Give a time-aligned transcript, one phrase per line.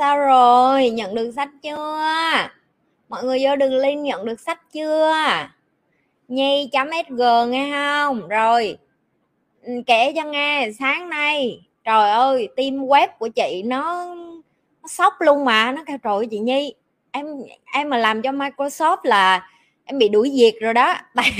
[0.00, 0.90] Sao rồi?
[0.90, 2.04] Nhận được sách chưa?
[3.08, 5.14] Mọi người vô đường link nhận được sách chưa?
[6.28, 6.70] Nhi
[7.08, 8.28] sg nghe không?
[8.28, 8.78] Rồi
[9.62, 14.14] ừ, kể cho nghe, sáng nay, trời ơi, team web của chị nó
[14.82, 16.74] nó sốc luôn mà, nó kêu, trời chị nhi,
[17.10, 17.26] em
[17.74, 19.48] em mà làm cho microsoft là
[19.84, 20.96] em bị đuổi việc rồi đó.
[21.14, 21.32] Tại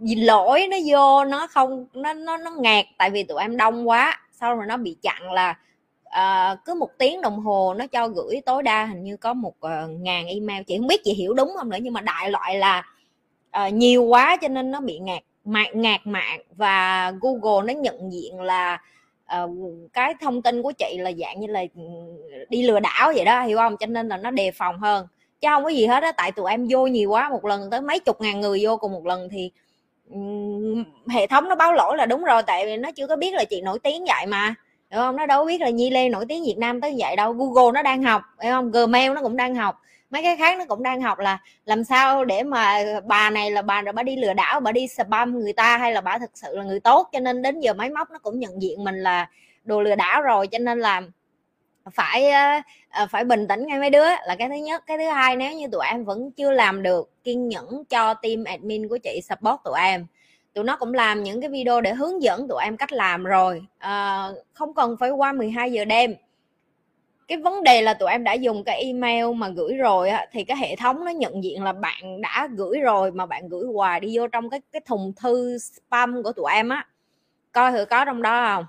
[0.00, 3.88] vì lỗi nó vô, nó không, nó nó nó ngạt, tại vì tụi em đông
[3.88, 5.54] quá, sau rồi nó bị chặn là
[6.12, 9.54] à, cứ một tiếng đồng hồ nó cho gửi tối đa hình như có một
[9.66, 10.62] uh, ngàn email.
[10.62, 12.86] Chị không biết chị hiểu đúng không nữa nhưng mà đại loại là
[13.66, 16.40] uh, nhiều quá cho nên nó bị ngạt mạng ngạt mạng.
[16.56, 18.82] Và google nó nhận diện là
[19.42, 19.50] uh,
[19.92, 21.82] cái thông tin của chị là dạng như là ừ,
[22.48, 23.76] đi lừa đảo vậy đó hiểu không?
[23.76, 25.06] Cho nên là nó đề phòng hơn.
[25.40, 27.80] Chứ không có gì hết á tại tụi em vô nhiều quá một lần tới
[27.80, 29.50] mấy chục ngàn người vô cùng một lần thì
[30.10, 33.34] um, hệ thống nó báo lỗi là đúng rồi tại vì nó chưa có biết
[33.34, 34.54] là chị nổi tiếng vậy mà
[34.92, 35.16] hiểu không?
[35.16, 37.32] Nó đâu biết là nhi lê nổi tiếng việt nam tới vậy đâu.
[37.32, 38.70] Google nó đang học hiểu không?
[38.70, 39.80] Gmail nó cũng đang học.
[40.10, 43.62] Mấy cái khác nó cũng đang học là làm sao để mà bà này là
[43.62, 46.30] bà rồi bà đi lừa đảo, bà đi spam người ta hay là bà thực
[46.34, 47.08] sự là người tốt.
[47.12, 49.28] Cho nên đến giờ máy móc nó cũng nhận diện mình là
[49.64, 50.46] đồ lừa đảo rồi.
[50.46, 51.02] Cho nên là
[51.92, 52.60] phải ờ,
[52.90, 54.08] ờ, phải bình tĩnh ngay mấy đứa.
[54.26, 54.84] Là cái thứ nhất.
[54.86, 58.44] Cái thứ hai, nếu như tụi em vẫn chưa làm được, kiên nhẫn cho team
[58.44, 60.06] admin của chị support tụi em
[60.54, 63.66] tụi nó cũng làm những cái video để hướng dẫn tụi em cách làm rồi.
[63.78, 66.14] À, không cần phải qua 12 giờ đêm.
[67.28, 70.44] Cái vấn đề là tụi em đã dùng cái email mà gửi rồi á, thì
[70.44, 74.00] cái hệ thống nó nhận diện là bạn đã gửi rồi mà bạn gửi hoài
[74.00, 76.86] đi vô trong cái cái thùng thư spam của tụi em á.
[77.52, 78.66] Coi thử có trong đó không?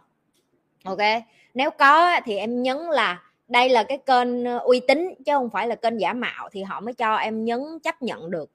[0.84, 1.24] Ok.
[1.54, 5.68] Nếu có thì em nhấn là đây là cái kênh uy tín chứ không phải
[5.68, 8.50] là kênh giả mạo thì họ mới cho em nhấn chấp nhận được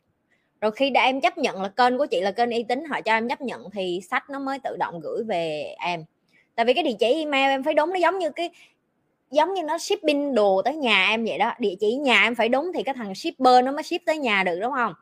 [0.61, 3.01] rồi khi đã em chấp nhận là kênh của chị là kênh uy tín họ
[3.01, 6.05] cho em chấp nhận thì sách nó mới tự động gửi về em.
[6.55, 8.51] Tại vì cái địa chỉ email em phải đúng nó giống như cái
[9.31, 11.53] giống như nó shipping đồ tới nhà em vậy đó.
[11.59, 14.43] Địa chỉ nhà em phải đúng thì cái thằng shipper nó mới ship tới nhà
[14.43, 14.95] được đúng không?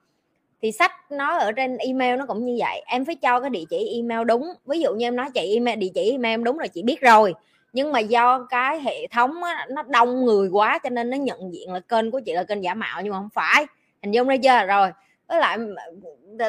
[0.62, 2.83] Thì sách nó ở trên email nó cũng như vậy.
[2.87, 4.53] Em phải cho cái địa chỉ email đúng.
[4.67, 7.00] Ví dụ như em nói chị email địa chỉ email em đúng rồi chị biết
[7.00, 7.34] rồi.
[7.73, 11.53] Nhưng mà do cái hệ thống á, nó đông người quá cho nên nó nhận
[11.53, 13.67] diện là kênh của chị là kênh giả mạo nhưng mà không phải.
[14.03, 14.67] Hình dung ra chưa?
[14.67, 14.91] Rồi
[15.28, 15.59] với lại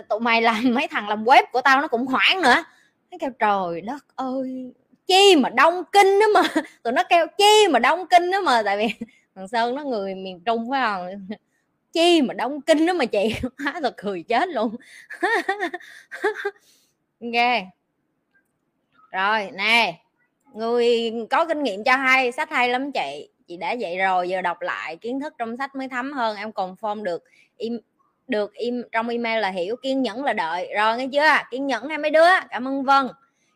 [0.10, 2.64] tụi mày làm mấy thằng làm web của tao nó cũng hoảng nữa.
[3.12, 4.74] Nó kêu, trời đất ơi,
[5.08, 6.42] chi mà đông kinh đó mà.
[6.84, 8.62] Tụi nó kêu, chi mà đông kinh đó mà.
[8.66, 9.06] Tại vì
[9.36, 11.28] thằng sơn nó người miền trung phải không?
[11.94, 13.36] Chi mà đông kinh đó mà chị.
[13.58, 14.76] Há thật cười chết luôn.
[17.22, 17.64] Ok.
[19.12, 20.00] Rồi, nè.
[20.54, 23.30] Người có kinh nghiệm cho hay, sách hay lắm chị.
[23.48, 26.38] Chị đã vậy rồi, giờ đọc lại kiến thức trong sách mới thấm hơn.
[26.38, 27.24] Em còn form được
[28.28, 30.70] được im trong email là hiểu kiên nhẫn là đợi.
[30.76, 31.48] Rồi nghe chưa?
[31.52, 32.28] Kiên nhẫn hai mấy đứa.
[32.50, 33.08] Cảm ơn vân.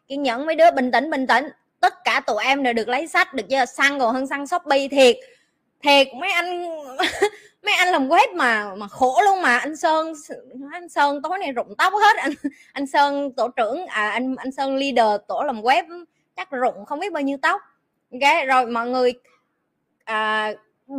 [0.07, 1.49] Kiên nhẫn mấy đứa bình tĩnh bình tĩnh.
[1.79, 3.65] Tất cả tụi em đều được lấy sách được chưa?
[3.65, 5.17] Săn còn hơn săn shopee thiệt.
[5.83, 6.63] Thiệt mấy anh
[7.63, 9.57] mấy anh làm web mà mà khổ luôn mà.
[9.57, 10.13] Anh sơn
[10.71, 12.17] anh sơn tối nay rụng tóc hết.
[12.17, 12.31] Anh
[12.73, 16.05] anh sơn tổ trưởng à anh anh sơn leader tổ làm web
[16.35, 17.61] chắc rụng không biết bao nhiêu tóc.
[18.11, 19.13] Ok rồi mọi người
[20.03, 20.53] à,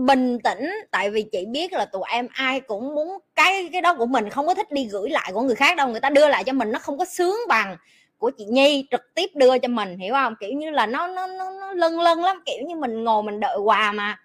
[0.07, 3.95] bình tĩnh tại vì chị biết là tụi em ai cũng muốn cái cái đó
[3.95, 6.29] của mình không có thích đi gửi lại của người khác đâu người ta đưa
[6.29, 7.77] lại cho mình nó không có sướng bằng
[8.23, 10.35] của chị Nhi trực tiếp đưa cho mình hiểu không?
[10.41, 13.41] Kiểu như là nó nó nó, nó lân lân lắm kiểu như mình ngồi mình
[13.41, 14.19] đợi quà mà.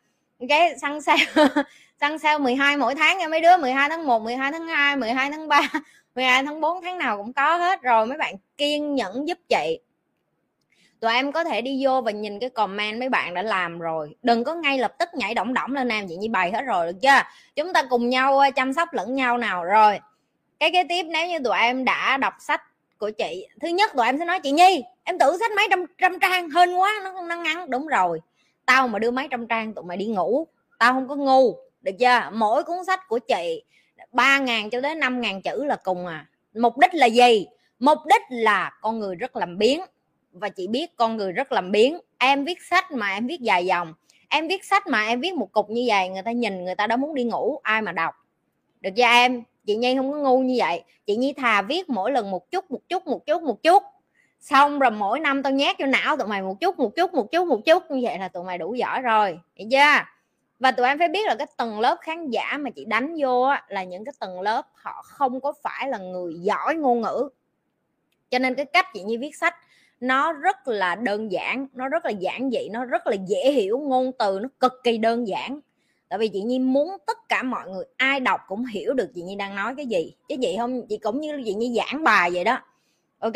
[0.50, 1.26] Cái săn sale
[2.02, 5.32] săn sale 12 mỗi tháng nha mấy đứa 12 tháng 1 12 tháng 2 12
[5.32, 5.62] tháng 3
[6.16, 9.80] 12 tháng 4 tháng nào cũng có hết rồi mấy bạn kiên nhẫn giúp chị
[11.00, 14.16] tụi em có thể đi vô và nhìn cái comment mấy bạn đã làm rồi.
[14.24, 16.88] Đừng có ngay lập tức nhảy động động lên em vậy như bày hết rồi
[16.88, 17.22] được chưa?
[17.56, 19.64] Chúng ta cùng nhau ờ, chăm sóc lẫn nhau nào.
[19.64, 20.00] Rồi,
[20.60, 22.62] cái kế tiếp nếu như tụi em đã đọc sách
[22.98, 25.86] của chị, thứ nhất tụi em sẽ nói, chị nhi, em tự sách mấy trăm
[25.98, 27.70] trăm trang hơn quá, nó nó ngắn.
[27.70, 28.22] Đúng rồi.
[28.66, 30.48] Tao mà đưa mấy trăm trang tụi mày đi ngủ,
[30.80, 32.30] tao không có ngu, được chưa?
[32.34, 33.64] Mỗi cuốn sách của chị,
[34.12, 36.26] ba ngàn cho đến năm ngàn chữ là cùng à.
[36.54, 37.48] Mục đích là gì?
[37.80, 39.82] Mục đích là con người rất làm biến
[40.40, 42.00] và chị biết con người rất làm biến.
[42.18, 43.94] Em viết sách mà em viết dài dòng.
[44.30, 46.88] Em viết sách mà em viết một cục như vậy người ta nhìn người ta
[46.88, 48.16] đã muốn đi ngủ ai mà đọc?
[48.82, 49.44] Được chưa em?
[49.66, 50.84] Chị nhi không có ngu như vậy.
[51.06, 53.84] Chị nhi thà viết mỗi lần một chút một chút một chút một chút.
[54.40, 57.32] Xong rồi mỗi năm tao nhét vô não tụi mày một chút một chút một
[57.32, 57.92] chút một chút.
[57.92, 59.40] Như vậy là tụi mày đủ giỏi rồi.
[59.56, 60.04] Hiểu chưa?
[60.60, 63.42] Và tụi em phải biết là cái tầng lớp khán giả mà chị đánh vô
[63.42, 67.30] á, là những cái tầng lớp họ không có phải là người giỏi ngôn ngữ.
[68.30, 69.56] Cho nên cái cách chị nhi viết sách
[70.00, 73.80] nó rất là đơn giản nó rất là giản dị nó rất là dễ hiểu
[73.80, 75.60] ngôn từ nó cực kỳ đơn giản.
[76.10, 79.22] Tại vì chị nhi muốn tất cả mọi người ai đọc cũng hiểu được chị
[79.22, 80.16] nhi đang nói cái gì.
[80.30, 82.60] Chứ chị không chị cũng như chị nhi giảng bài vậy đó.
[83.20, 83.34] Ok?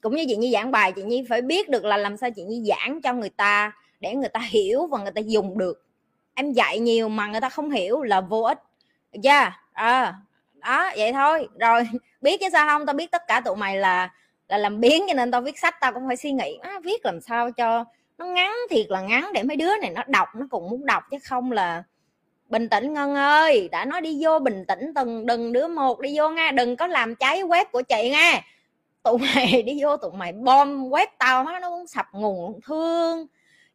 [0.00, 2.42] Cũng như chị nhi giảng bài chị nhi phải biết được là làm sao chị
[2.42, 5.86] nhi giảng cho người ta để người ta hiểu và người ta dùng được.
[6.34, 8.58] Em dạy nhiều mà người ta không hiểu là vô ích.
[9.12, 10.12] Được à, ờ,
[10.60, 11.48] đó vậy thôi.
[11.60, 11.82] Rồi
[12.22, 12.86] biết chứ sao không?
[12.86, 14.10] Tao biết tất cả tụi mày là
[14.52, 17.04] là làm biến cho nên tao viết sách tao cũng phải suy nghĩ à, viết
[17.04, 17.84] làm sao cho
[18.18, 21.02] nó ngắn thiệt là ngắn để mấy đứa này nó đọc nó cũng muốn đọc
[21.10, 21.82] chứ không là
[22.48, 22.92] bình tĩnh.
[22.92, 26.52] Ngân ơi đã nói đi vô bình tĩnh từng đừng đứa một đi vô nghe
[26.52, 28.42] đừng có làm cháy web của chị nghe
[29.02, 33.26] tụi mày đi vô tụi mày bom web tao nó muốn sập nguồn thương.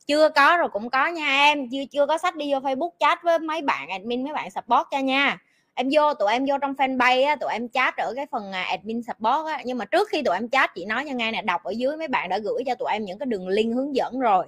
[0.07, 3.23] Chưa có rồi cũng có nha em chưa chưa có sách đi vô facebook chat
[3.23, 5.37] với mấy bạn admin mấy bạn support cho nha
[5.77, 8.63] em vô, tụi em vô trong fanpage á, tụi em chat ở cái phần à,
[8.63, 9.61] admin support á.
[9.65, 11.97] Nhưng mà trước khi tụi em chat, chị nói cho ngay nè, đọc ở dưới
[11.97, 14.45] mấy bạn đã gửi cho tụi em những cái đường link hướng dẫn rồi.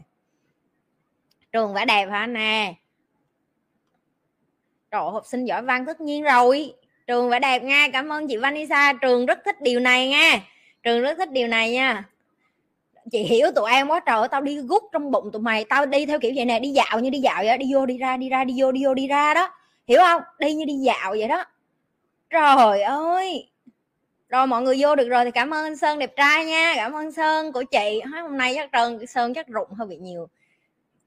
[1.51, 2.73] Trường vẽ đẹp hả nè?
[4.91, 6.73] Rồi học sinh giỏi văn tất nhiên rồi.
[7.07, 8.93] Trường vẽ đẹp nha, cảm ơn chị Vanessa.
[8.93, 10.39] Trường rất thích điều này nha.
[10.83, 12.03] Trường rất thích điều này nha.
[13.11, 15.65] Chị hiểu tụi em quá, trời tao đi gút trong bụng tụi mày.
[15.65, 17.97] Tao đi theo kiểu vậy nè, đi dạo như đi dạo vậy đi vô, đi
[17.97, 19.49] ra đi ra, đi vô đi vô, đi ra đó
[19.89, 20.21] hiểu không?
[20.39, 21.45] Đi như đi dạo vậy đó.
[22.29, 23.49] Trời ơi!
[24.29, 26.73] Rồi mọi người vô được rồi thì cảm ơn anh sơn đẹp trai nha.
[26.75, 28.01] Cảm ơn sơn của chị.
[28.21, 30.29] Hôm nay chắc trơn sơn chắc rụng hơi bị nhiều.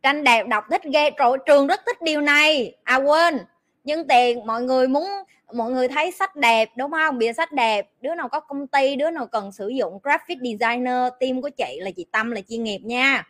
[0.02, 1.10] Tranh đẹp đọc thích ghê.
[1.10, 2.74] Rồi trường rất thích điều này.
[2.84, 3.38] À quên.
[3.84, 5.08] Nhưng tiền mọi người muốn,
[5.52, 7.18] mọi người thấy sách đẹp, đúng không?
[7.18, 7.90] Bìa sách đẹp.
[8.00, 11.78] Đứa nào có công ty, đứa nào cần sử dụng graphic designer, team của chị
[11.80, 13.26] là chị tâm, là chuyên nghiệp nha.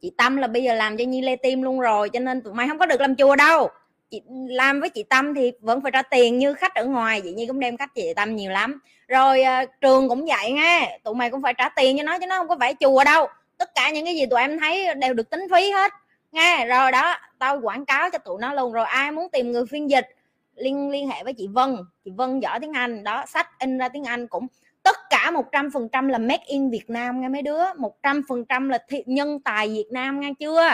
[0.00, 2.54] Chị tâm là bây giờ làm cho nhi lê team luôn rồi, cho nên tụi
[2.54, 3.70] mày không có được làm chùa đâu
[4.12, 7.32] chị làm với chị tâm thì vẫn phải trả tiền như khách ở ngoài chị
[7.32, 8.80] nhi cũng đem khách chị tâm nhiều lắm.
[9.08, 12.26] Rồi ờ, trường cũng vậy nghe tụi mày cũng phải trả tiền cho nó chứ
[12.26, 13.26] nó không có phải chùa đâu.
[13.58, 15.92] Tất cả những cái gì tụi em thấy đều được tính phí hết
[16.32, 19.66] nghe rồi đó, tao quảng cáo cho tụi nó luôn, rồi ai muốn tìm người
[19.66, 20.08] phiên dịch,
[20.54, 21.76] liên liên hệ với chị Vân.
[22.04, 24.46] Chị Vân giỏi tiếng Anh, đó, sách in ra tiếng Anh cũng
[24.82, 27.62] tất cả 100% là make in Việt Nam nghe mấy đứa
[28.02, 30.68] 100% là thiện nhân tài Việt Nam nghe chưa?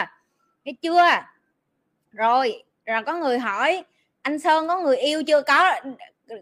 [0.63, 1.07] Nghe chưa?
[2.11, 3.83] Rồi rồi có người hỏi,
[4.21, 5.41] anh Sơn có người yêu chưa?
[5.41, 5.75] Có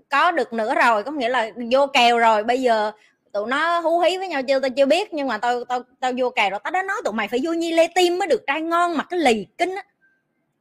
[0.09, 1.03] có được nữa rồi.
[1.03, 2.43] Có nghĩa là vô kèo rồi.
[2.43, 2.91] Bây giờ
[3.33, 4.59] tụi nó hú hí với nhau chưa?
[4.59, 6.59] Tao chưa biết, nhưng mà tao tao tao vô kèo rồi.
[6.63, 9.03] Tao đã nói tụi mày phải vô nhi lê tim mới được trai ngon mà
[9.03, 9.83] cái lì kinh á.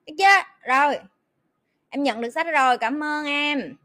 [0.07, 0.25] Chứ
[0.63, 0.99] rồi,
[1.89, 2.79] em nhận được sách rồi.
[2.79, 3.77] Cảm ơn em.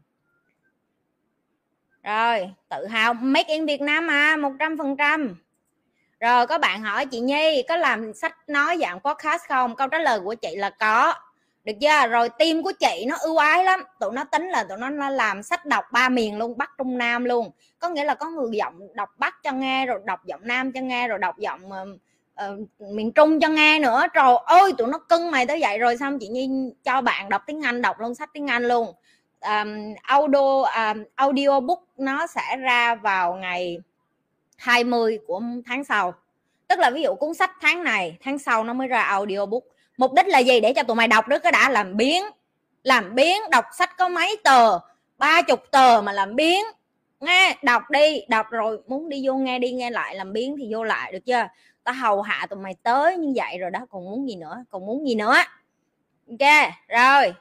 [2.02, 3.14] Rồi, tự hào.
[3.14, 5.36] Make in Việt Nam à một trăm phần trăm.
[6.20, 9.76] Rồi, có bạn hỏi chị Nhi, có làm sách nói dạng podcast không?
[9.76, 11.14] Câu trả lời của chị là có
[11.64, 12.06] được chưa?
[12.08, 13.80] Rồi tim của chị nó ưu ái lắm.
[14.00, 17.24] Tụi nó tính là tụi nó làm sách đọc ba miền luôn bắc trung nam
[17.24, 17.50] luôn.
[17.78, 20.80] Có nghĩa là có người giọng đọc bắc cho nghe rồi đọc giọng nam cho
[20.80, 21.88] nghe rồi đọc giọng uh,
[22.50, 24.04] uh, miền trung cho nghe nữa.
[24.14, 25.78] Trời ơi tụi nó cưng mày tới vậy.
[25.78, 26.48] Rồi xong chị nhi
[26.84, 28.92] cho bạn đọc tiếng anh đọc luôn sách tiếng anh luôn.
[29.40, 33.78] Um, audio um, audio book nó sẽ ra vào ngày
[34.56, 36.14] 20 của tháng sau.
[36.68, 39.62] Tức là ví dụ cuốn sách tháng này tháng sau nó mới ra audio book
[39.96, 40.60] mục đích là gì?
[40.60, 42.24] Để cho tụi mày đọc được cái đã làm biến.
[42.82, 44.78] Làm biến đọc sách có mấy tờ?
[45.18, 46.64] Ba chục tờ mà làm biến.
[47.20, 48.20] Nghe đọc đi.
[48.28, 51.26] Đọc rồi muốn đi vô nghe đi nghe lại làm biến thì vô lại được
[51.26, 51.46] chưa?
[51.84, 53.80] Ta hầu hạ tụi mày tới như vậy rồi đó.
[53.90, 54.64] Còn muốn gì nữa?
[54.70, 55.34] Còn muốn gì nữa?
[56.30, 57.34] Ok rồi.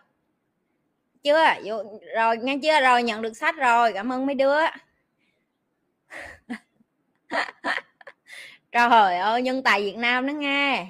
[1.24, 1.46] Chưa?
[1.66, 1.84] Vô,
[2.16, 2.82] rồi nghe chưa?
[2.82, 3.94] Rồi nhận được sách rồi.
[3.94, 4.60] Cảm ơn mấy đứa.
[8.72, 10.88] Trời ơi nhân tài việt nam đó nghe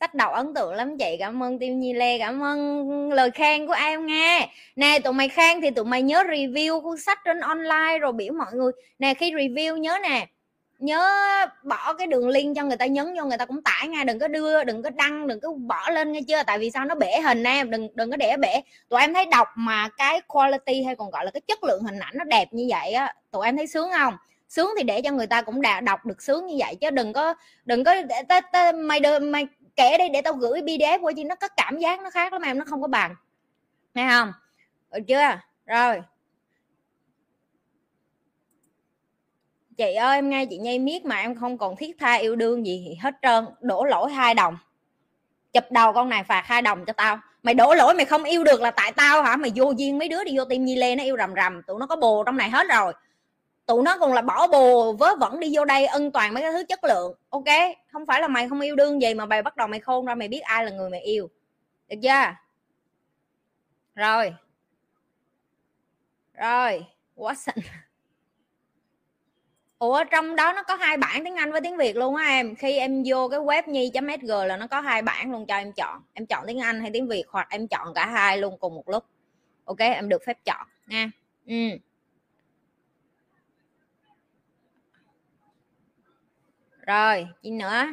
[0.00, 3.66] sách đọc ấn tượng lắm chị cảm ơn tiêu nhi lê cảm ơn lời khen
[3.66, 4.48] của em nghe.
[4.76, 8.32] Nè tụi mày khen thì tụi mày nhớ review cuốn sách trên online rồi biểu
[8.32, 8.72] mọi người.
[8.98, 10.26] Nè khi review nhớ nè
[10.78, 11.02] nhớ
[11.62, 14.18] bỏ cái đường link cho người ta nhấn vô người ta cũng tải ngay đừng
[14.18, 16.42] có đưa đừng có đăng đừng có bỏ lên nghe chưa?
[16.42, 16.84] Tại vì sao?
[16.84, 18.60] Nó bể hình em đừng đừng có để bể.
[18.88, 21.98] Tụi em thấy đọc mà cái quality hay còn gọi là cái chất lượng hình
[21.98, 24.14] ảnh nó đẹp như vậy á tụi em thấy sướng không?
[24.48, 27.12] Sướng thì để cho người ta cũng đã đọc được sướng như vậy chứ đừng
[27.12, 29.46] có đừng có để, mày đưa mày
[29.78, 32.42] kể đây để tao gửi pdf qua chứ nó có cảm giác nó khác lắm
[32.42, 33.14] em, nó không có bằng.
[33.94, 34.32] Nghe không?
[34.92, 35.40] Được chưa?
[35.66, 36.02] Rồi.
[39.76, 42.66] Chị ơi, em nghe chị nhây miết mà em không còn thiết tha yêu đương
[42.66, 44.58] gì hết trơn, đổ lỗi hai đồng.
[45.52, 47.20] Chụp đầu con này phạt hai đồng cho tao.
[47.42, 49.36] Mày đổ lỗi mày không yêu được là tại tao hả?
[49.36, 51.80] Mày vô duyên mấy đứa đi vô tim nhi lê nó yêu rầm rầm, tụi
[51.80, 52.92] nó có bồ trong này hết rồi
[53.68, 56.52] tụi nó còn là bỏ bồ, vớ vẩn đi vô đây ân toàn mấy cái
[56.52, 57.14] thứ chất lượng.
[57.30, 57.44] Ok,
[57.92, 60.14] không phải là mày không yêu đương gì mà mày bắt đầu mày khôn ra,
[60.14, 61.28] mày biết ai là người mày yêu.
[61.88, 62.34] Được chưa?
[63.94, 64.34] Rồi.
[66.34, 67.52] Rồi, Watson.
[69.78, 72.54] Ủa, trong đó nó có hai bản tiếng Anh với tiếng Việt luôn á em.
[72.54, 76.02] Khi em vô cái web nhi.sg là nó có hai bản luôn cho em chọn.
[76.14, 78.88] Em chọn tiếng Anh hay tiếng Việt hoặc em chọn cả hai luôn cùng một
[78.88, 79.04] lúc.
[79.64, 81.10] Ok, em được phép chọn nha.
[81.46, 81.54] Ừ.
[86.88, 87.86] Rồi, chi nữa?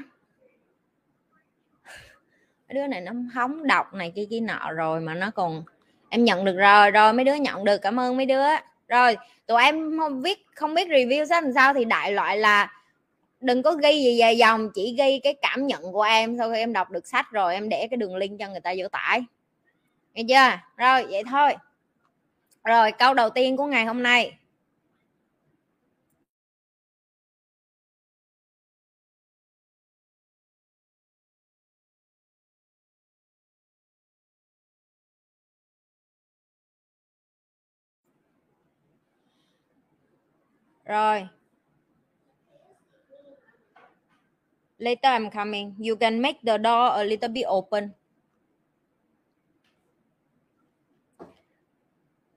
[2.68, 5.64] Đứa này nó hóng đọc này kia kia nọ rồi mà nó còn
[6.10, 8.46] em nhận được rồi rồi mấy đứa nhận được, cảm ơn mấy đứa.
[8.88, 12.72] Rồi, tụi em không viết không biết review sao làm sao thì đại loại là
[13.42, 16.58] đừng có ghi gì dài dòng, chỉ ghi cái cảm nhận của em sau khi
[16.58, 19.24] em đọc được sách rồi em để cái đường link cho người ta vô tải.
[20.14, 20.60] Nghe chưa?
[20.78, 21.56] Rồi, vậy thôi.
[22.64, 24.38] Rồi, câu đầu tiên của ngày hôm nay.
[40.86, 41.28] Rồi.
[44.78, 45.76] Later I'm coming.
[45.88, 47.90] You can make the door a little bit open.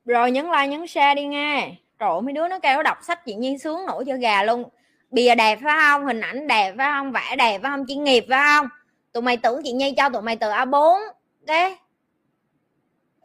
[0.04, 1.74] Rồi, nhấn like, nhấn share đi nghe.
[1.98, 4.64] Trời mấy đứa nó kêu đọc sách chị Nhi sướng nổi cho gà luôn.
[5.10, 6.06] Bìa đẹp phải không?
[6.06, 7.12] Hình ảnh đẹp phải không?
[7.12, 7.86] Vẽ đẹp phải không?
[7.88, 8.68] Chuyên nghiệp phải không?
[9.12, 10.98] Tụi mày tưởng chị Nhi cho tụi mày từ A4.
[11.46, 11.76] Cái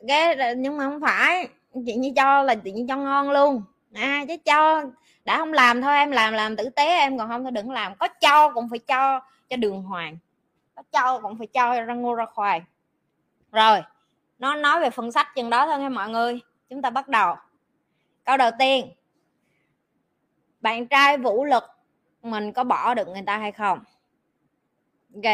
[0.07, 1.47] cái, nhưng mà không phải
[1.85, 3.63] chị Nhi cho là chị Nhi cho ngon luôn
[3.93, 4.83] à chứ cho
[5.25, 7.95] đã không làm thôi, em làm làm tử tế, em còn không thôi, đừng làm.
[7.95, 10.17] Có cho cũng phải cho cho đường hoàng.
[10.75, 12.61] Có cho cũng phải cho ra ngô ra khoai
[13.53, 13.81] rồi,
[14.39, 16.39] nó nói về phần sách chừng đó thôi nha mọi người.
[16.69, 17.35] Chúng ta bắt đầu.
[18.23, 18.91] Câu đầu tiên.
[20.61, 21.63] Bạn trai vũ lực,
[22.21, 23.79] mình có bỏ được người ta hay không?
[25.15, 25.33] Ok.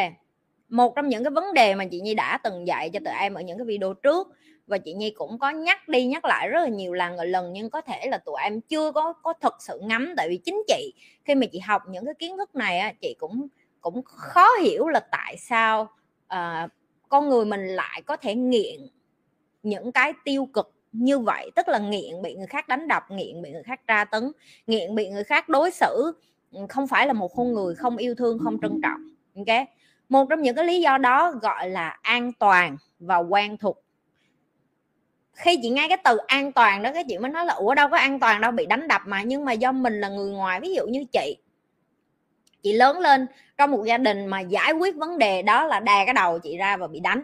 [0.70, 3.34] Một trong những cái vấn đề mà chị nhi đã từng dạy cho tụi em
[3.34, 4.28] ở những cái video trước
[4.70, 7.54] và chị nhi cũng có nhắc đi nhắc lại rất là nhiều lần rồi lần
[7.54, 10.14] nhưng có thể là tụi em chưa có có thực sự ngắm.
[10.18, 10.94] Tại vì chính chị
[11.26, 13.48] khi mà chị học những cái kiến thức này á chị cũng
[13.82, 15.90] cũng khó hiểu là tại sao
[16.34, 16.72] uh,
[17.10, 18.80] con người mình lại có thể nghiện
[19.64, 21.52] những cái tiêu cực như vậy.
[21.56, 24.32] Tức là nghiện bị người khác đánh đập nghiện bị người khác tra tấn
[24.68, 26.12] nghiện bị người khác đối xử.
[26.52, 29.68] Ừ, không phải là một con người không yêu thương không trân trọng ok?
[30.10, 33.84] Một trong những cái lý do đó gọi là an toàn và quen thuộc
[35.40, 37.90] khi chị nghe cái từ an toàn đó cái chị mới nói là ủa đâu
[37.90, 39.24] có an toàn đâu bị đánh đập mà.
[39.24, 41.38] Nhưng mà do mình là người ngoài ví dụ như chị
[42.64, 43.28] chị lớn lên
[43.58, 46.58] trong một gia đình mà giải quyết vấn đề đó là đè cái đầu chị
[46.58, 47.24] ra và bị đánh.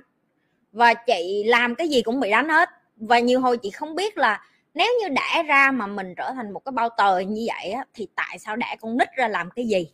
[0.72, 2.69] Và chị làm cái gì cũng bị đánh hết.
[2.98, 4.41] Và nhiều hồi chị không biết là
[4.74, 7.86] nếu như đẻ ra mà mình trở thành một cái bao tờ như vậy á,
[7.93, 9.88] thì tại sao đẻ con nít ra làm cái gì?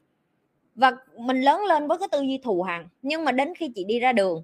[0.75, 3.83] Và mình lớn lên với cái tư duy thù hằn nhưng mà đến khi chị
[3.83, 4.43] đi ra đường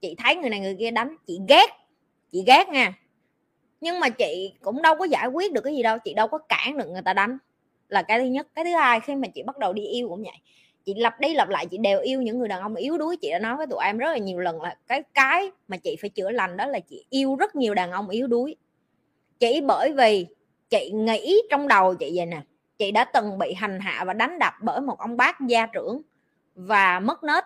[0.00, 1.66] chị thấy người này người kia đánh chị ghét
[2.34, 2.92] chị ghét nha.
[3.80, 6.38] Nhưng mà chị cũng đâu có giải quyết được cái gì đâu, chị đâu có
[6.38, 7.38] cản được người ta đánh.
[7.88, 8.46] Là cái thứ nhất.
[8.54, 10.36] Cái thứ hai, khi mà chị bắt đầu đi yêu cũng vậy.
[10.84, 13.16] Chị lặp đi lặp lại, chị đều yêu những người đàn ông yếu đuối.
[13.16, 15.96] Chị đã nói với tụi em rất là nhiều lần là cái cái mà chị
[16.00, 18.56] phải chữa lành đó là chị yêu rất nhiều đàn ông yếu đuối.
[19.38, 20.26] Chỉ bởi vì
[20.70, 22.40] chị nghĩ trong đầu chị vậy nè,
[22.78, 26.02] chị đã từng bị hành hạ và đánh đập bởi một ông bác gia trưởng
[26.54, 27.44] và mất nết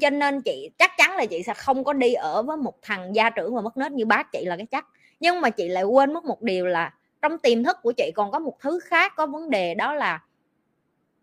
[0.00, 3.14] cho nên chị, chắc chắn là chị sẽ không có đi ở với một thằng
[3.16, 4.86] gia trưởng và mất nết như bác chị là cái chắc.
[5.20, 8.30] Nhưng mà chị lại quên mất một điều là trong tiềm thức của chị còn
[8.30, 10.22] có một thứ khác có vấn đề, đó là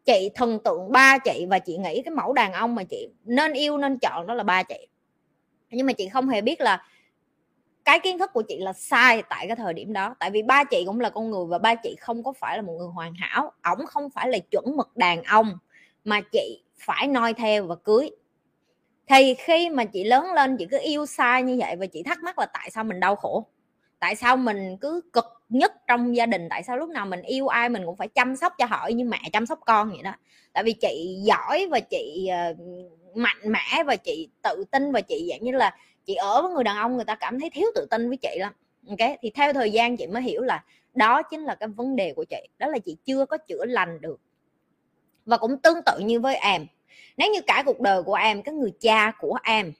[0.05, 3.53] chị thần tượng ba chị và chị nghĩ cái mẫu đàn ông mà chị nên
[3.53, 4.87] yêu, nên chọn đó là ba chị.
[5.71, 6.85] Nhưng mà chị không hề biết là
[7.85, 10.15] cái kiến thức của chị là sai tại cái thời điểm đó.
[10.19, 12.61] Tại vì ba chị cũng là con người và ba chị không có phải là
[12.61, 13.51] một người hoàn hảo.
[13.63, 15.57] Ổng không phải là chuẩn mực đàn ông
[16.03, 18.11] mà chị phải noi theo và cưới
[19.09, 22.23] thì khi mà chị lớn lên, chị cứ yêu sai như vậy và chị thắc
[22.23, 23.45] mắc là tại sao mình đau khổ?
[23.99, 26.47] Tại sao mình cứ cực nhất trong gia đình?
[26.49, 29.05] Tại sao lúc nào mình yêu ai mình cũng phải chăm sóc cho họ như
[29.05, 30.13] mẹ chăm sóc con vậy đó?
[30.53, 32.53] Tại vì chị giỏi và chị ờ,
[33.15, 35.75] mạnh mẽ và chị tự tin và chị dạng như là
[36.05, 38.37] chị ở với người đàn ông, người ta cảm thấy thiếu tự tin với chị
[38.39, 38.53] lắm.
[38.89, 39.09] Ok?
[39.21, 40.63] Thì theo thời gian chị mới hiểu là
[40.93, 42.47] đó chính là cái vấn đề của chị.
[42.57, 44.19] Đó là chị chưa có chữa lành được.
[45.25, 46.65] Và cũng tương tự như với em
[47.19, 49.73] nếu như cả cuộc đời của em, cái người cha của em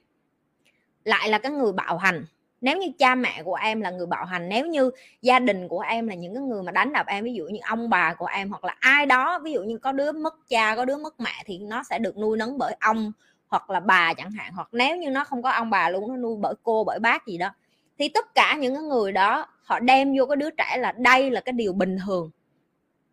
[1.04, 2.24] lại là cái người bạo hành,
[2.60, 4.90] nếu như cha mẹ của em là người bạo hành, nếu như
[5.22, 7.58] gia đình của em là những cái người mà đánh đập em, ví dụ như
[7.62, 10.76] ông bà của em hoặc là ai đó, ví dụ như có đứa mất cha,
[10.76, 13.12] có đứa mất mẹ thì nó sẽ được nuôi nấng bởi ông
[13.48, 16.16] hoặc là bà chẳng hạn, hoặc nếu như nó không có ông bà luôn, nó
[16.16, 17.50] nuôi bởi cô, bởi bác gì đó,
[17.98, 21.30] thì tất cả những cái người đó họ đem vô cái đứa trẻ là đây
[21.30, 22.30] là cái điều bình thường.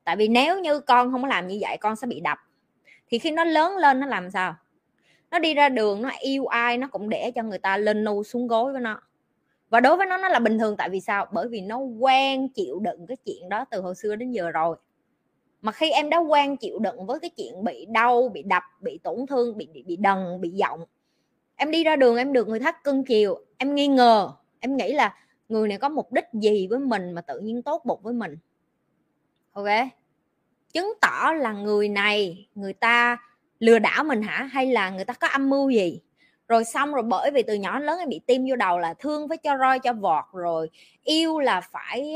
[0.04, 2.38] Tại vì nếu như con không có làm như vậy, con sẽ bị đập
[3.10, 4.56] thì khi nó lớn lên nó làm sao?
[5.32, 8.24] Nó đi ra đường nó yêu ai nó cũng để cho người ta lên nu
[8.24, 9.02] xuống gối với nó.
[9.70, 10.78] Và đối với nó nó là bình thường.
[10.78, 11.26] Tại vì sao?
[11.32, 14.78] Bởi vì nó quen chịu đựng cái chuyện đó từ hồi xưa đến giờ rồi.
[15.62, 19.00] Mà khi em đã quen chịu đựng với cái chuyện bị đau bị đập bị
[19.04, 20.86] tổn thương bị bị, bị đần bị giọng
[21.58, 24.32] em đi ra đường em được người khác cưng chiều em nghi ngờ.
[24.60, 25.16] Em nghĩ là
[25.50, 28.38] người này có mục đích gì với mình mà tự nhiên tốt bụng với mình?
[29.54, 29.68] Ok?
[30.78, 33.18] Chứng tỏ là người này người ta
[33.60, 34.44] lừa đảo mình hả?
[34.44, 36.02] Hay là người ta có âm mưu gì?
[36.48, 38.94] Rồi xong rồi bởi vì từ nhỏ đến lớn em bị tim vô đầu là
[38.94, 40.70] thương phải cho roi cho vọt rồi
[41.04, 42.16] yêu là phải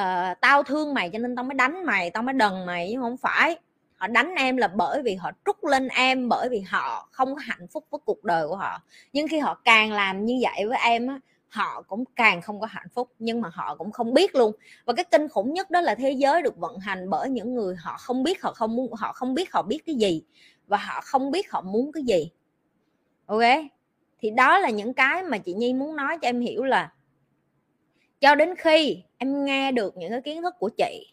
[0.00, 3.00] uh, tao thương mày cho nên tao mới đánh mày tao mới đần mày chứ
[3.00, 3.58] không phải.
[3.96, 7.40] Họ đánh em là bởi vì họ trút lên em bởi vì họ không có
[7.44, 8.82] hạnh phúc với cuộc đời của họ.
[9.12, 12.66] Nhưng khi họ càng làm như vậy với em á họ cũng càng không có
[12.66, 14.52] hạnh phúc, nhưng mà họ cũng không biết luôn.
[14.84, 17.76] Và cái kinh khủng nhất đó là thế giới được vận hành bởi những người
[17.76, 20.22] họ không biết họ không muốn, họ không biết họ biết cái gì
[20.66, 22.30] và họ không biết họ muốn cái gì.
[23.26, 23.42] Ok?
[24.20, 26.92] Thì đó là những cái mà chị nhi muốn nói cho em hiểu là
[28.20, 31.12] cho đến khi em nghe được những cái kiến thức của chị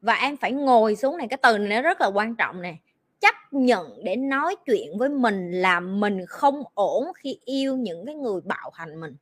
[0.00, 2.74] và em phải ngồi xuống này, cái từ này nó rất là quan trọng nè,
[3.20, 8.14] chấp nhận để nói chuyện với mình là mình không ổn khi yêu những cái
[8.14, 9.16] người bạo hành mình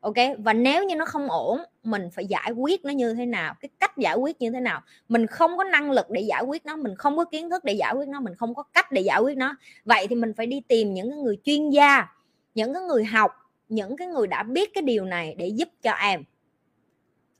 [0.00, 0.14] ok?
[0.38, 3.54] Và nếu như nó không ổn, mình phải giải quyết nó như thế nào?
[3.60, 4.82] Cái cách giải quyết như thế nào?
[5.08, 7.72] Mình không có năng lực để giải quyết nó, mình không có kiến thức để
[7.72, 9.56] giải quyết nó, mình không có cách để giải quyết nó.
[9.84, 12.06] Vậy thì mình phải đi tìm những cái người chuyên gia,
[12.54, 13.32] những cái người học,
[13.68, 16.24] những cái người đã biết cái điều này để giúp cho em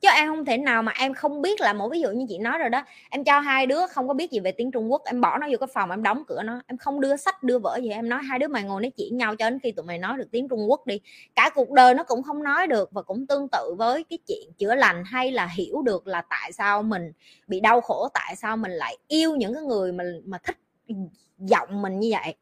[0.01, 2.39] chứ em không thể nào mà em không biết là một ví dụ như chị
[2.39, 5.03] nói rồi đó, em cho hai đứa không có biết gì về tiếng trung quốc,
[5.05, 7.59] em bỏ nó vô cái phòng, em đóng cửa nó, em không đưa sách, đưa
[7.59, 9.85] vở gì, em nói hai đứa mày ngồi nói chuyện nhau cho đến khi tụi
[9.87, 11.01] mày nói được tiếng trung quốc đi.
[11.35, 14.53] Cả cuộc đời nó cũng không nói được và cũng tương tự với cái chuyện
[14.59, 17.13] chữa lành hay là hiểu được là tại sao mình
[17.47, 20.57] bị đau khổ, tại sao mình lại yêu những cái người mà mà thích
[21.39, 22.35] giọng mình như vậy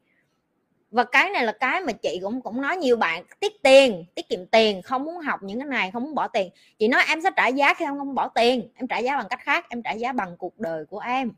[0.91, 4.29] và cái này là cái mà chị cũng cũng nói nhiều bạn tiết tiền tiết
[4.29, 6.49] kiệm tiền không muốn học những cái này không muốn bỏ tiền.
[6.79, 9.27] Chị nói em sẽ trả giá khi em không bỏ tiền em trả giá bằng
[9.29, 11.31] cách khác em trả giá bằng cuộc đời của em.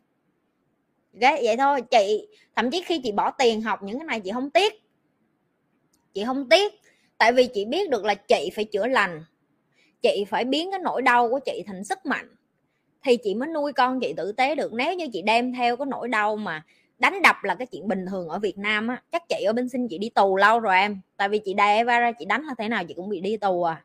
[1.13, 4.31] Okay, vậy thôi chị thậm chí khi chị bỏ tiền học những cái này chị
[4.31, 4.73] không tiếc.
[6.13, 6.73] Chị không tiếc
[7.17, 9.23] tại vì chị biết được là chị phải chữa lành
[10.01, 12.35] chị phải biến cái nỗi đau của chị thành sức mạnh
[13.03, 14.73] thì chị mới nuôi con chị tử tế được.
[14.73, 16.63] Nếu như chị đem theo cái nỗi đau mà
[17.01, 19.01] đánh đập là cái chuyện bình thường ở Việt Nam á.
[19.11, 21.01] Chắc chị ở bên sinh chị đi tù lâu rồi em.
[21.17, 23.37] Tại vì chị đè Eva ra chị đánh là thế nào chị cũng bị đi
[23.37, 23.83] tù à.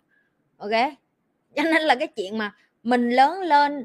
[0.56, 0.70] Ok?
[1.54, 3.84] Cho nên là cái chuyện mà mình lớn lên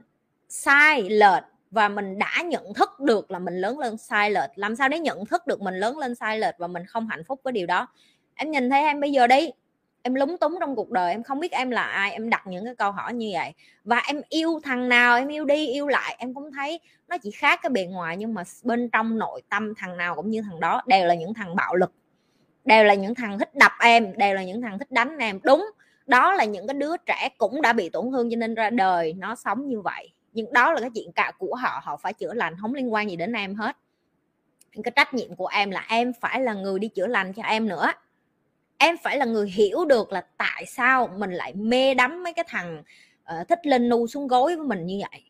[0.50, 4.50] sai lệch và mình đã nhận thức được là mình lớn lên sai lệch.
[4.56, 7.24] Làm sao để nhận thức được mình lớn lên sai lệch và mình không hạnh
[7.24, 7.88] phúc với điều đó?
[8.36, 9.50] Em nhìn thấy em bây giờ đi
[10.04, 12.66] em lúng túng trong cuộc đời, em không biết em là ai, em đặt những
[12.66, 13.54] cái câu hỏi như vậy.
[13.84, 16.16] Và em yêu thằng nào, em yêu đi, yêu lại.
[16.20, 19.74] Em cũng thấy nó chỉ khác cái bề ngoài, nhưng mà bên trong nội tâm
[19.78, 21.92] thằng nào cũng như thằng đó đều là những thằng bạo lực.
[22.66, 25.40] Đều là những thằng thích đập em, đều là những thằng thích đánh em.
[25.44, 25.72] Đúng,
[26.06, 29.14] đó là những cái đứa trẻ cũng đã bị tổn thương cho nên ra đời
[29.18, 30.12] nó sống như vậy.
[30.34, 33.10] Nhưng đó là cái chuyện cả của họ họ phải chữa lành, không liên quan
[33.10, 33.78] gì đến em hết.
[34.84, 37.68] Cái trách nhiệm của em là em phải là người đi chữa lành cho em
[37.68, 37.92] nữa
[38.82, 42.46] em phải là người hiểu được là tại sao mình lại mê đắm mấy cái
[42.48, 42.84] thằng
[43.40, 45.22] uh, thích lên nu xuống gối với mình như vậy.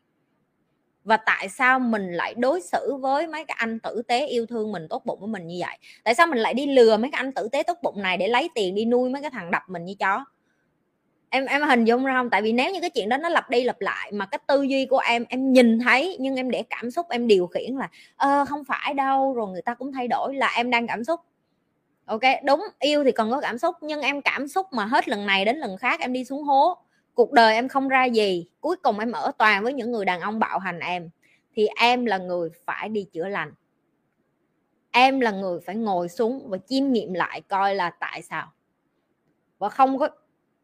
[1.04, 4.72] Và tại sao mình lại đối xử với mấy cái anh tử tế yêu thương
[4.72, 5.78] mình tốt bụng với mình như vậy?
[6.04, 8.28] Tại sao mình lại đi lừa mấy cái anh tử tế tốt bụng này để
[8.28, 10.24] lấy tiền đi nuôi mấy cái thằng đập mình như chó?
[11.30, 12.30] Em em hình dung ra không?
[12.30, 14.62] Tại vì nếu như cái chuyện đó nó lặp đi lặp lại mà cái tư
[14.62, 17.88] duy của em em nhìn thấy nhưng em để cảm xúc em điều khiển là
[18.16, 21.20] ờ, không phải đâu rồi người ta cũng thay đổi là em đang cảm xúc
[22.12, 25.26] ok, đúng, yêu thì còn có cảm xúc, nhưng em cảm xúc mà hết lần
[25.26, 26.78] này đến lần khác em đi xuống hố.
[27.14, 30.20] Cuộc đời em không ra gì, cuối cùng em ở toàn với những người đàn
[30.20, 31.10] ông bạo hành em.
[31.54, 33.52] Thì em là người phải đi chữa lành.
[34.90, 38.52] Em là người phải ngồi xuống và chiêm nghiệm lại coi là tại sao.
[39.58, 40.08] Và không có,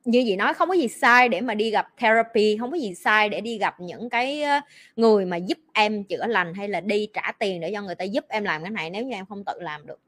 [0.04, 2.94] như vậy nói, không có gì sai để mà đi gặp therapy, không có gì
[2.94, 4.60] sai để đi gặp những cái ờ,
[4.96, 8.04] người mà giúp em chữa lành hay là đi trả tiền để cho người ta
[8.04, 10.00] giúp em làm cái này, nếu như em không tự làm được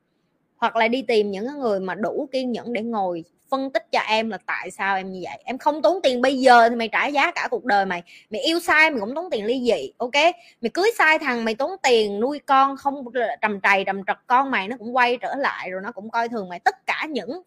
[0.61, 4.01] hoặc là đi tìm những người mà đủ kiên nhẫn để ngồi phân tích cho
[4.01, 5.43] em là tại sao em như vậy.
[5.45, 8.03] Em không tốn tiền bây giờ thì mày trả giá cả cuộc đời mày.
[8.31, 10.15] Mày yêu sai mày cũng tốn tiền ly dị, ok?
[10.61, 13.05] Mày cưới sai thằng mày tốn tiền nuôi con không
[13.41, 16.29] trầm trầy, trầm trật con mày nó cũng quay trở lại rồi nó cũng coi
[16.29, 16.59] thường mày.
[16.59, 17.43] Tất cả những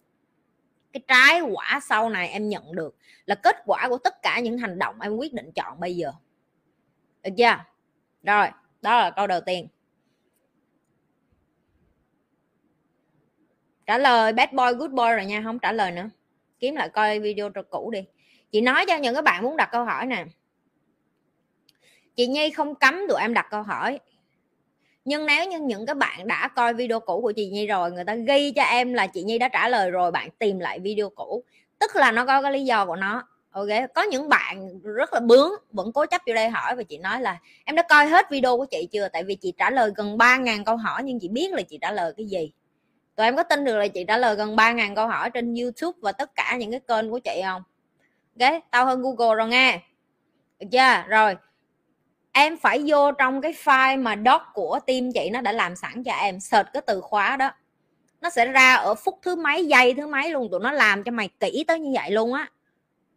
[0.93, 2.95] cái trái quả sau này em nhận được
[3.25, 6.11] là kết quả của tất cả những hành động em quyết định chọn bây giờ.
[7.23, 7.57] Được chưa?
[8.23, 8.47] Rồi,
[8.81, 9.67] đó là câu đầu tiên.
[13.93, 16.09] Trả lời bad boy, good boy rồi nha, không trả lời nữa.
[16.59, 17.99] Kiếm lại coi video cũ đi.
[18.51, 20.25] Chị nói cho những các bạn muốn đặt câu hỏi nè.
[22.15, 23.99] Chị nhi không cấm tụi em đặt câu hỏi.
[25.05, 28.03] Nhưng nếu như những các bạn đã coi video cũ của chị nhi rồi, người
[28.03, 31.09] ta ghi cho em là chị nhi đã trả lời rồi, bạn tìm lại video
[31.09, 31.43] cũ.
[31.79, 33.27] Tức là nó có cái lý do của nó.
[33.51, 33.67] Ok?
[33.95, 37.21] Có những bạn rất là bướng, vẫn cố chấp vô đây hỏi và chị nói
[37.21, 39.07] là, em đã coi hết video của chị chưa?
[39.13, 41.91] Tại vì chị trả lời gần 3.000 câu hỏi nhưng chị biết là chị trả
[41.91, 42.51] lời cái gì
[43.15, 45.97] tụi em có tin được là chị trả lời gần 3.000 câu hỏi trên youtube
[46.01, 47.63] và tất cả những cái kênh của chị không?
[48.39, 49.79] Ok, tao hơn google rồi nghe.
[50.59, 51.03] Được chưa?
[51.07, 51.35] Rồi,
[52.31, 56.03] em phải vô trong cái file mà doc của team chị nó đã làm sẵn
[56.03, 57.51] cho em, search cái từ khóa đó.
[58.21, 61.11] Nó sẽ ra ở phút thứ mấy, giây thứ mấy luôn, tụi nó làm cho
[61.11, 62.49] mày kỹ tới như vậy luôn á.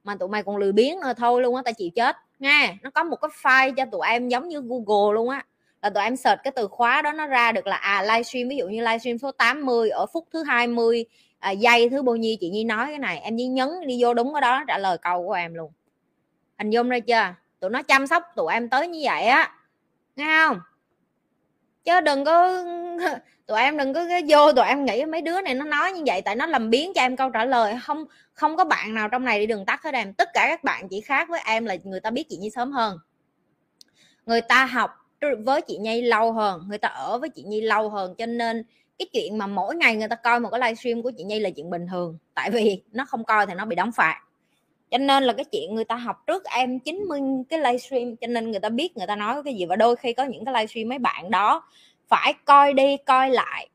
[0.04, 2.16] Mà tụi mày còn lười biếng nữa, thôi luôn á, tao chịu chết.
[2.38, 5.44] Nghe, nó có một cái file cho tụi em giống như google luôn á
[5.86, 8.56] là tụi em search cái từ khóa đó nó ra được là à livestream ví
[8.56, 11.04] dụ như livestream số 80 ở phút thứ 20
[11.38, 14.14] à, giây thứ bao nhiêu chị Nhi nói cái này em chỉ nhấn đi vô
[14.14, 15.72] đúng cái đó trả lời câu của em luôn.
[16.58, 17.34] Hình dung ra chưa?
[17.60, 19.52] Tụi nó chăm sóc tụi em tới như vậy á
[20.16, 20.60] nghe không?
[21.84, 22.64] Chứ đừng có
[23.46, 26.22] tụi em đừng có vô tụi em nghĩ mấy đứa này nó nói như vậy
[26.22, 27.78] tại nó làm biến cho em câu trả lời.
[27.82, 30.64] Không không có bạn nào trong này đi đường tắt hết em tất cả các
[30.64, 32.98] bạn chỉ khác với em là người ta biết chị nhi sớm hơn.
[34.26, 35.05] Người ta học
[35.44, 38.62] với chị nhi lâu hơn, người ta ở với chị nhi lâu hơn, cho nên
[38.98, 41.50] cái chuyện mà mỗi ngày người ta coi một cái livestream của chị nhi là
[41.50, 42.18] chuyện bình thường.
[42.34, 44.20] Tại vì nó không coi thì nó bị đóng phạt.
[44.90, 48.50] Cho nên là cái chuyện người ta học trước em 90 cái livestream cho nên
[48.50, 49.64] người ta biết người ta nói cái gì.
[49.66, 51.68] Và đôi khi có những cái livestream mấy bạn đó
[52.08, 53.68] phải coi đi, coi lại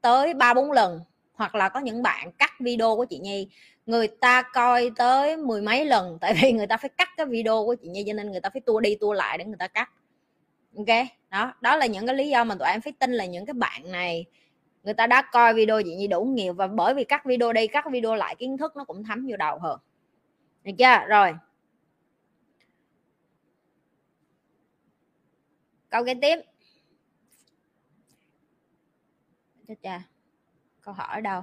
[0.00, 1.00] tới ba bốn lần.
[1.34, 3.48] Hoặc là có những bạn cắt video của chị Nhi,
[3.86, 6.18] người ta coi tới mười mấy lần.
[6.20, 8.50] Tại vì người ta phải cắt cái video của chị Nhi, cho nên người ta
[8.50, 9.90] phải tua đi tua lại để người ta cắt
[10.76, 13.46] ok, đó đó là những cái lý do mà tụi em phải tin là những
[13.46, 14.24] cái bạn này,
[14.82, 17.66] người ta đã coi video chị Nhi đủ nhiều và bởi vì các video đi
[17.66, 19.80] các video lại, kiến thức nó cũng thấm vô đầu hơn.
[20.64, 21.06] Được chưa?
[21.08, 21.34] Rồi.
[25.88, 26.36] Câu kế tiếp.
[29.68, 30.02] Chết cha,
[30.80, 31.42] câu hỏi đâu?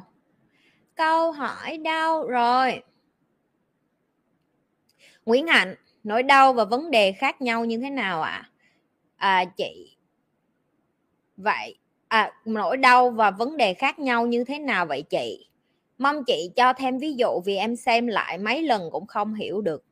[0.95, 2.83] Câu hỏi đâu rồi?
[5.25, 8.31] Nguyễn Hạnh, nỗi đau và vấn đề khác nhau như thế nào ạ?
[8.31, 8.52] à?
[9.23, 9.97] À, chị
[11.37, 11.75] vậy
[12.07, 15.47] à, nỗi đau và vấn đề khác nhau như thế nào vậy chị?
[15.97, 19.61] Mong chị cho thêm ví dụ vì em xem lại mấy lần cũng không hiểu
[19.61, 19.85] được.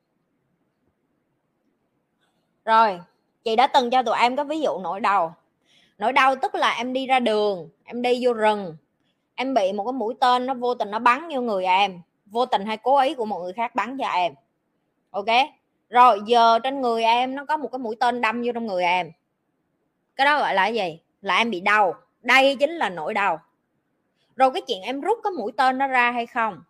[2.64, 3.00] Rồi
[3.44, 5.34] chị đã từng cho tụi em có ví dụ nỗi đau.
[5.98, 8.76] Nỗi đau tức là em đi ra đường em đi vô rừng.
[9.34, 12.00] Em bị một cái mũi tên nó vô tình nó bắn vô người em.
[12.26, 14.34] Vô tình hay cố ý của một người khác bắn cho em.
[15.10, 15.28] Ok?
[15.88, 18.84] Rồi giờ trên người em nó có một cái mũi tên đâm vô trong người
[18.84, 19.12] em
[20.16, 21.00] cái đó gọi là cái gì?
[21.20, 21.94] Là em bị đau.
[22.22, 23.40] Đây chính là nỗi đau.
[24.36, 26.62] Rồi cái chuyện em rút cái mũi tên nó ra hay không?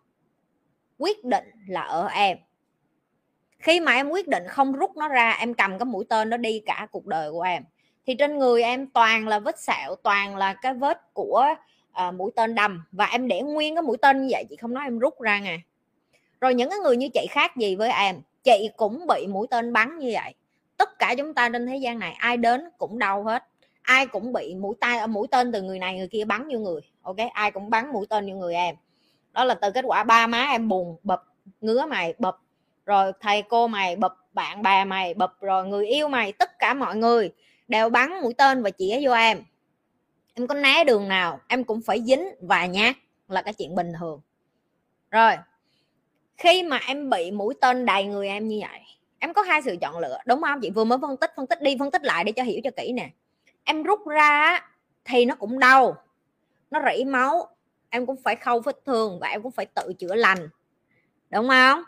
[0.97, 2.37] Quyết định là ở em.
[3.59, 6.37] Khi mà em quyết định không rút nó ra em cầm cái mũi tên nó
[6.37, 7.63] đi cả cuộc đời của em.
[8.05, 11.45] Thì trên người em toàn là vết sẹo toàn là cái vết của
[12.07, 12.83] uh, mũi tên đâm.
[12.91, 15.39] Và em để nguyên cái mũi tên như vậy chị không nói em rút ra
[15.39, 15.57] nè.
[16.41, 19.73] Rồi những cái người như chị khác gì với em chị cũng bị mũi tên
[19.73, 20.33] bắn như vậy
[20.83, 23.43] tất cả chúng ta trên thế gian này, ai đến cũng đau hết.
[23.81, 26.59] Ai cũng bị mũi tay à, mũi tên từ người này người kia bắn vô
[26.59, 27.15] người, ok?
[27.33, 28.75] Ai cũng bắn mũi tên vô người em.
[29.31, 31.23] Đó là từ kết quả ba má em buồn, bập,
[31.61, 32.37] ngứa mày, bập.
[32.85, 36.73] Rồi thầy cô mày bập, bạn bè mày bập, rồi người yêu mày, tất cả
[36.73, 37.31] mọi người
[37.67, 39.43] đều bắn mũi tên và chĩa vô em.
[40.33, 42.95] Em có né đường nào, em cũng phải dính và nhát
[43.27, 44.21] là cái chuyện bình thường.
[45.11, 45.33] Rồi,
[46.37, 48.79] khi mà em bị mũi tên đầy người em như vậy
[49.23, 50.61] em có hai sự chọn lựa, đúng không?
[50.61, 52.71] Chị vừa mới phân tích phân tích đi, phân tích lại để cho hiểu cho
[52.77, 53.09] kỹ nè.
[53.63, 54.59] Em rút ra
[55.05, 55.95] thì nó cũng đau,
[56.71, 57.47] nó rỉ máu,
[57.89, 60.49] em cũng phải khâu vết thương và em cũng phải tự chữa lành,
[61.29, 61.83] đúng không?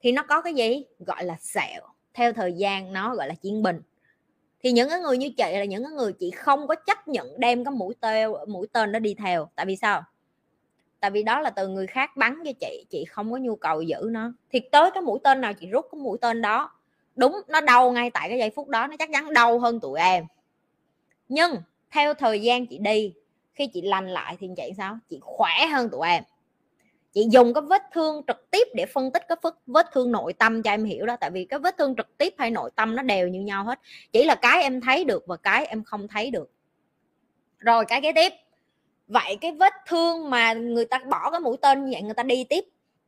[0.00, 0.84] Thì nó có cái gì?
[0.98, 1.82] Gọi là sẹo,
[2.14, 3.82] theo thời gian nó gọi là chiến bình
[4.62, 7.40] thì những cái người như chị là những cái người chị không có chấp nhận
[7.40, 9.50] đem cái mũi tên mũi tên đó đi theo.
[9.54, 10.02] Tại vì sao?
[11.04, 13.82] Tại vì đó là từ người khác bắn cho chị chị không có nhu cầu
[13.82, 14.32] giữ nó.
[14.50, 16.70] Thì tới cái mũi tên nào chị rút cái mũi tên đó.
[17.16, 20.00] Đúng, nó đau ngay tại cái giây phút đó, nó chắc chắn đau hơn tụi
[20.00, 20.24] em.
[21.28, 21.54] Nhưng,
[21.90, 23.14] theo thời gian chị đi,
[23.52, 24.98] khi chị lành lại thì chị sao?
[25.10, 26.24] Chị khỏe hơn tụi em.
[27.12, 29.36] Chị dùng cái vết thương trực tiếp để phân tích cái
[29.66, 31.16] vết thương nội tâm cho em hiểu đó.
[31.20, 33.80] Tại vì cái vết thương trực tiếp hay nội tâm nó đều như nhau hết.
[34.12, 36.50] Chỉ là cái em thấy được và cái em không thấy được.
[37.58, 38.32] Rồi, cái kế tiếp
[39.06, 42.22] vậy cái vết thương mà người ta bỏ cái mũi tên như vậy người ta
[42.22, 42.64] đi tiếp.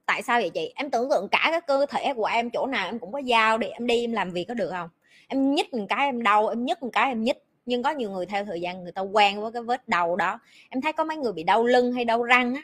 [0.06, 0.72] Tại sao vậy chị?
[0.76, 3.58] Em tưởng tượng cả cái cơ thể của em chỗ nào em cũng có dao
[3.58, 4.88] để em đi em làm việc có được không?
[5.28, 7.36] Em nhích một cái em đau em nhích một cái em nhích.
[7.66, 10.38] Nhưng có nhiều người theo thời gian người ta quen với cái vết đầu đó.
[10.70, 12.62] Em thấy có mấy người bị đau lưng hay đau răng á.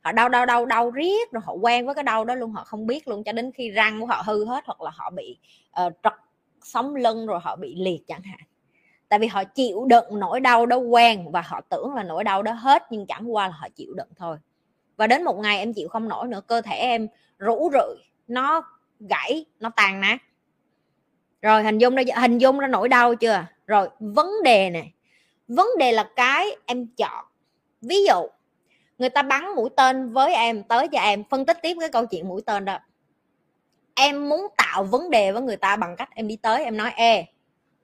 [0.00, 2.64] Họ đau đau đau đau riết rồi họ quen với cái đau đó luôn họ
[2.64, 3.24] không biết luôn.
[3.24, 5.38] Cho đến khi răng của họ hư hết hoặc là họ bị
[5.86, 6.12] uh, trật
[6.62, 8.38] sống lưng rồi họ bị liệt chẳng hạn
[9.08, 12.42] tại vì họ chịu đựng nỗi đau đó quen và họ tưởng là nỗi đau
[12.42, 14.36] đó hết, nhưng chẳng qua là họ chịu đựng thôi.
[14.96, 17.96] Và đến một ngày em chịu không nổi nữa, cơ thể em rũ rượi,
[18.28, 18.62] nó
[19.00, 20.18] gãy, nó tàn nát.
[21.42, 23.46] Rồi hình dung ra hình dung ra nỗi đau chưa?
[23.66, 24.92] Rồi, vấn đề này
[25.48, 27.24] vấn đề là cái em chọn.
[27.82, 28.28] Ví dụ,
[28.98, 32.06] người ta bắn mũi tên với em, tới cho em, phân tích tiếp cái câu
[32.06, 32.78] chuyện mũi tên đó.
[33.94, 36.90] Em muốn tạo vấn đề với người ta bằng cách em đi tới, em nói
[36.96, 37.26] e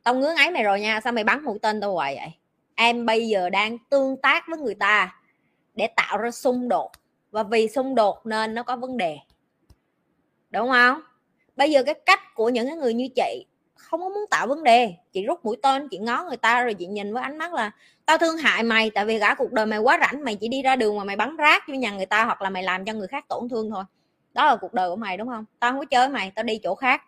[0.03, 2.33] tao ngứa ngáy mày rồi nha, sao mày bắn mũi tên tao hoài vậy?
[2.75, 5.17] Em bây giờ đang tương tác với người ta
[5.75, 6.91] để tạo ra xung đột.
[7.31, 9.19] Và vì xung đột nên nó có vấn đề.
[10.51, 11.01] Đúng không?
[11.57, 14.63] Bây giờ cái cách của những cái người như chị không có muốn tạo vấn
[14.63, 14.95] đề.
[15.13, 17.71] Chị rút mũi tên, chị ngó người ta rồi chị nhìn với ánh mắt là,
[18.07, 20.63] tao thương hại mày, tại vì cả cuộc đời mày quá rảnh, mày chỉ đi
[20.63, 22.93] ra đường mà mày bắn rác vô nhà người ta hoặc là mày làm cho
[22.93, 23.85] người khác tổn thương thôi.
[24.33, 25.45] Đó là cuộc đời của mày, đúng không?
[25.59, 27.03] Tao không có chơi mày, tao đi chỗ khác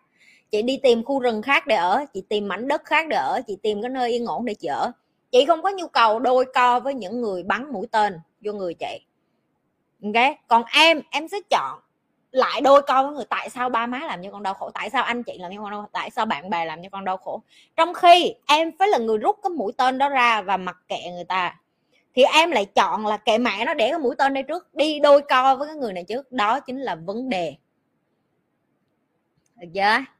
[0.51, 3.41] chị đi tìm khu rừng khác để ở, chị tìm mảnh đất khác để ở,
[3.47, 4.91] chị tìm cái nơi yên ổn để chị ở.
[5.31, 8.73] Chị không có nhu cầu đôi co với những người bắn mũi tên, vô người
[8.73, 8.99] chị.
[10.03, 10.37] Ok?
[10.47, 11.79] Còn em em sẽ chọn
[12.31, 14.89] lại đôi co với người tại sao ba má làm cho con đau khổ, tại
[14.89, 17.05] sao anh chị làm cho con đau khổ, tại sao bạn bè làm cho con
[17.05, 17.41] đau khổ.
[17.75, 21.11] Trong khi em phải là người rút cái mũi tên đó ra và mặc kệ
[21.11, 21.59] người ta,
[22.15, 24.99] thì em lại chọn là kệ mẹ nó để cái mũi tên đây trước, đi
[24.99, 26.31] đôi co với cái người này trước.
[26.31, 27.55] Đó chính là vấn đề.
[29.55, 30.14] Được chưa?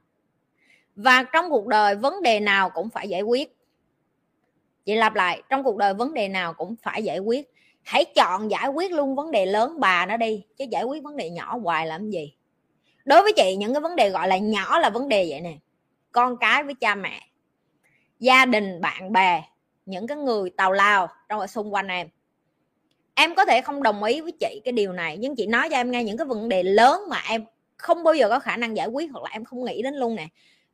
[0.96, 3.58] Và trong cuộc đời vấn đề nào cũng phải giải quyết.
[4.86, 7.52] Chị lặp lại, trong cuộc đời vấn đề nào cũng phải giải quyết.
[7.84, 11.18] Hãy chọn giải quyết luôn vấn đề lớn bà nó đi, chứ giải quyết vấn
[11.18, 12.34] đề nhỏ hoài làm gì?
[13.06, 15.54] Đối với chị, những cái vấn đề gọi là nhỏ là vấn đề vậy nè.
[16.12, 17.22] Con cái với cha mẹ,
[18.20, 19.44] gia đình, bạn bè,
[19.86, 22.08] những cái người tào lao trong, ở xung quanh em.
[23.16, 25.76] Em có thể không đồng ý với chị cái điều này, nhưng chị nói cho
[25.76, 27.46] em nghe những cái vấn đề lớn mà em
[27.78, 30.16] không bao giờ có khả năng giải quyết, hoặc là em không nghĩ đến luôn
[30.16, 30.28] nè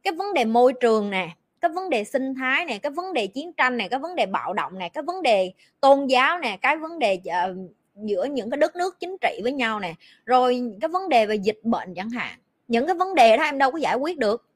[0.04, 1.30] cái vấn đề môi trường nè
[1.62, 4.26] cái vấn đề sinh thái này cái vấn đề chiến tranh này cái vấn đề
[4.26, 7.58] bạo động này cái vấn đề tôn giáo nè cái vấn đề uh,
[7.96, 9.94] giữa những cái đất nước chính trị với nhau nè.
[10.26, 12.40] Rồi cái vấn đề về dịch bệnh chẳng hạn.
[12.68, 14.48] Những cái vấn đề đó em đâu có giải quyết được.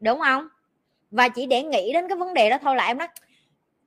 [0.00, 0.48] Đúng không?
[1.10, 3.08] Và chỉ để nghĩ đến cái vấn đề đó thôi là em nói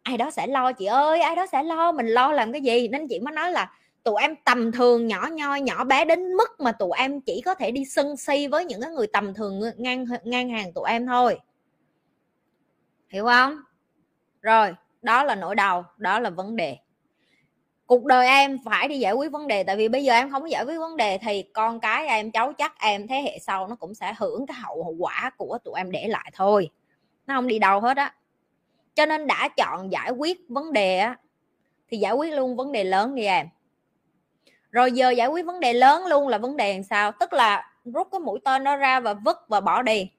[0.04, 2.88] ai đó sẽ lo chị ơi ai đó sẽ lo mình lo làm cái gì?
[2.88, 3.72] Nên chị mới nói là
[4.04, 7.56] tụi em tầm thường nhỏ nhoi, nhỏ bé đến mức mà tụi em chỉ có
[7.56, 11.08] thể đi sân si với những cái người tầm thường ngang ngang hàng tụi em
[11.08, 11.40] thôi.
[13.10, 13.62] Hiểu không?
[14.42, 16.78] Rồi, đó là nỗi đau, đó là vấn đề.
[17.86, 20.42] Cuộc đời em phải đi giải quyết vấn đề, tại vì bây giờ em không
[20.42, 23.68] có giải quyết vấn đề thì con cái em, cháu chắc em, thế hệ sau
[23.68, 26.70] nó cũng sẽ hưởng cái hậu quả của tụi em để lại thôi.
[27.28, 28.16] Nó không đi đâu hết á.
[28.96, 31.18] Cho nên đã chọn giải quyết vấn đề á,
[31.90, 33.48] thì giải quyết luôn vấn đề lớn đi em
[34.72, 37.12] rồi giờ giải quyết vấn đề lớn luôn là vấn đề làm sao?
[37.12, 40.12] Tức là rút cái mũi tên nó ra và vứt và bỏ đi.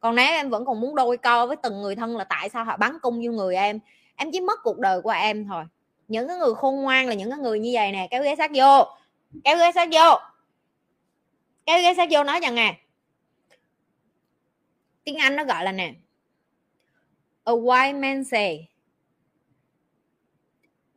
[0.00, 2.64] Còn nếu em vẫn còn muốn đôi co với từng người thân là tại sao
[2.64, 3.80] họ bắn cung vô người em?
[4.16, 5.64] Em chỉ mất cuộc đời của em thôi.
[6.08, 8.50] Những cái người khôn ngoan là những cái người như vậy nè, kéo ghế sát
[8.54, 8.84] vô.
[9.44, 10.18] Kéo ghế sát vô.
[11.66, 12.76] Kéo ghế sát vô nói rằng nè,
[15.04, 15.92] tiếng anh nó gọi là nè,
[17.44, 18.68] a white man say,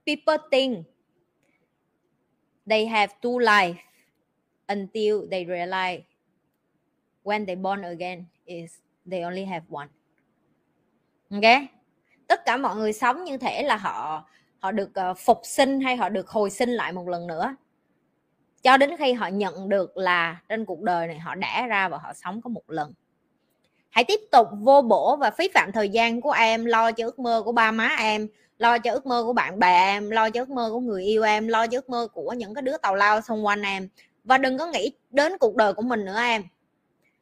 [0.05, 0.87] people think
[2.69, 3.75] they have two life
[4.67, 6.01] until they realize
[7.23, 8.71] when they born again is
[9.11, 9.87] they only have one.
[11.29, 11.61] Ok?
[12.27, 14.27] Tất cả mọi người sống như thể là họ
[14.59, 17.55] họ được ờ, phục sinh hay họ được hồi sinh lại một lần nữa.
[18.63, 21.97] Cho đến khi họ nhận được là trên cuộc đời này họ đã ra và
[21.97, 22.93] họ sống có một lần.
[23.89, 27.19] Hãy tiếp tục vô bổ và phí phạm thời gian của em, lo cho ước
[27.19, 28.27] mơ của ba má em
[28.63, 31.23] lo cho ước mơ của bạn bè em, lo cho ước mơ của người yêu
[31.23, 33.89] em, lo cho ước mơ của những cái đứa tàu lao xung quanh em.
[34.23, 36.43] Và đừng có nghĩ đến cuộc đời của mình nữa em.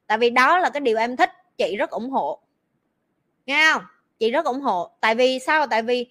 [0.08, 2.40] Tại vì đó là cái điều em thích, chị rất ủng hộ.
[3.46, 3.84] Nghe không?
[4.20, 4.92] Chị rất ủng hộ.
[5.00, 5.68] Tại vì sao?
[5.68, 6.06] Tại vì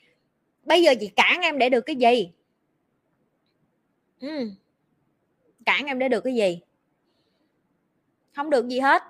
[0.64, 2.33] bây giờ chị cản em để được cái gì?
[4.21, 4.51] Ừ.
[5.66, 6.61] cản em để được cái gì?
[8.37, 9.03] Không được gì hết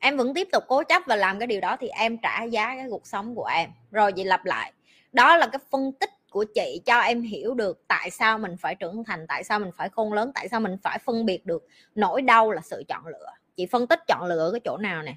[0.00, 2.74] em vẫn tiếp tục cố chấp và làm cái điều đó thì em trả giá
[2.76, 3.70] cái cuộc sống của em.
[3.90, 4.72] Rồi chị lặp lại.
[5.12, 8.74] Đó là cái phân tích của chị cho em hiểu được tại sao mình phải
[8.74, 11.68] trưởng thành, tại sao mình phải khôn lớn, tại sao mình phải phân biệt được
[11.94, 13.30] nỗi đau là sự chọn lựa.
[13.56, 15.14] Chị phân tích chọn lựa cái chỗ nào nè.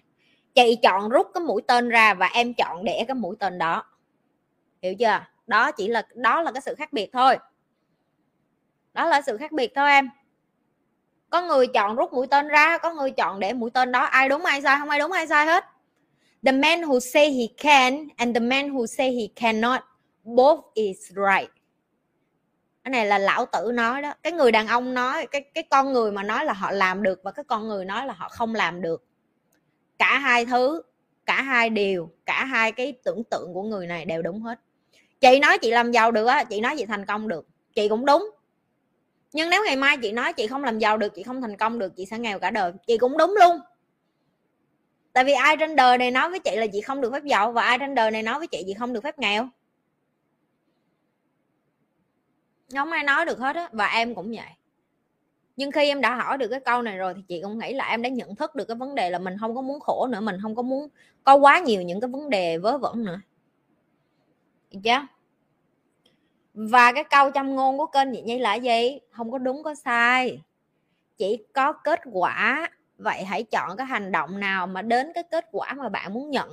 [0.56, 3.86] Chị chọn rút cái mũi tên ra và em chọn để cái mũi tên đó.
[4.82, 5.26] Hiểu chưa?
[5.48, 7.38] Đó chỉ là, đó là cái sự khác biệt thôi.
[8.94, 10.10] Đó là sự khác biệt thôi em
[11.30, 14.04] có người chọn rút mũi tên ra, có người chọn để mũi tên đó.
[14.04, 14.78] Ai đúng, ai sai?
[14.80, 15.66] Không ai đúng, ai sai hết.
[16.46, 19.80] The man who say he can and the man who say he cannot,
[20.24, 21.52] both is right.
[22.84, 24.14] Cái này là lão tử nói đó.
[24.24, 27.20] Cái người đàn ông nói, cái cái con người mà nói là họ làm được
[27.24, 29.06] và cái con người nói là họ không làm được.
[29.98, 30.82] Cả hai thứ,
[31.26, 34.60] cả hai điều, cả hai cái tưởng tượng của người này đều đúng hết.
[35.22, 37.48] Chị nói chị làm giàu được á, chị nói chị thành công được.
[37.76, 38.30] Chị cũng đúng
[39.34, 41.80] nhưng nếu ngày mai chị nói chị không làm giàu được, chị không thành công
[41.80, 42.72] được, chị sẽ nghèo cả đời.
[42.88, 43.60] Chị cũng đúng luôn.
[45.14, 47.52] Tại vì ai trên đời này nói với chị là chị không được phép giàu
[47.52, 49.50] và ai trên đời này nói với chị chị không được phép nghèo.
[52.74, 54.50] Không ai nói được hết á, và em cũng vậy.
[55.56, 57.86] Nhưng khi em đã hỏi được cái câu này rồi thì chị cũng nghĩ là
[57.86, 60.20] em đã nhận thức được cái vấn đề là mình không có muốn khổ nữa,
[60.20, 60.90] mình không có muốn
[61.24, 63.20] có quá nhiều những cái vấn đề vớ vẩn nữa.
[64.72, 65.08] Được chưa?
[66.68, 69.00] Và cái câu châm ngôn của kênh chị nhi là gì?
[69.12, 70.42] Không có đúng, có sai.
[71.18, 72.70] Chỉ có kết quả.
[72.98, 76.32] Vậy hãy chọn cái hành động nào mà đến cái kết quả mà bạn muốn
[76.32, 76.50] nhận.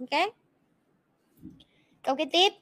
[0.00, 0.30] Ok?
[2.02, 2.52] Câu kế tiếp.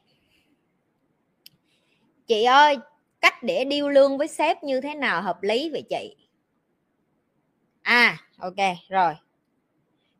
[2.27, 2.79] Chị ơi,
[3.21, 6.17] cách để điêu lương với sếp như thế nào hợp lý vậy chị?
[7.83, 8.57] À ok,
[8.89, 9.15] rồi.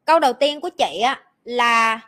[0.05, 2.01] Câu đầu tiên của chị á là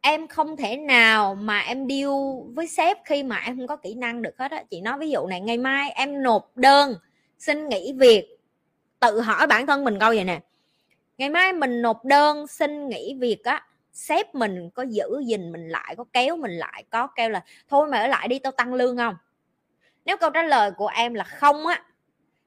[0.00, 3.94] em không thể nào mà em điêu với sếp khi mà em không có kỹ
[3.94, 4.62] năng được hết á.
[4.70, 6.94] Chị nói ví dụ này, ngày mai em nộp đơn,
[7.38, 8.38] xin nghỉ việc,
[9.00, 10.40] tự hỏi bản thân mình câu vậy nè.
[11.18, 15.68] Ngày mai mình nộp đơn, xin nghỉ việc á, sếp mình có giữ gìn mình
[15.68, 18.74] lại, có kéo mình lại, có kêu là, thôi mày ở lại đi, tao tăng
[18.74, 19.14] lương không?
[20.04, 21.84] Nếu câu trả lời của em là không á,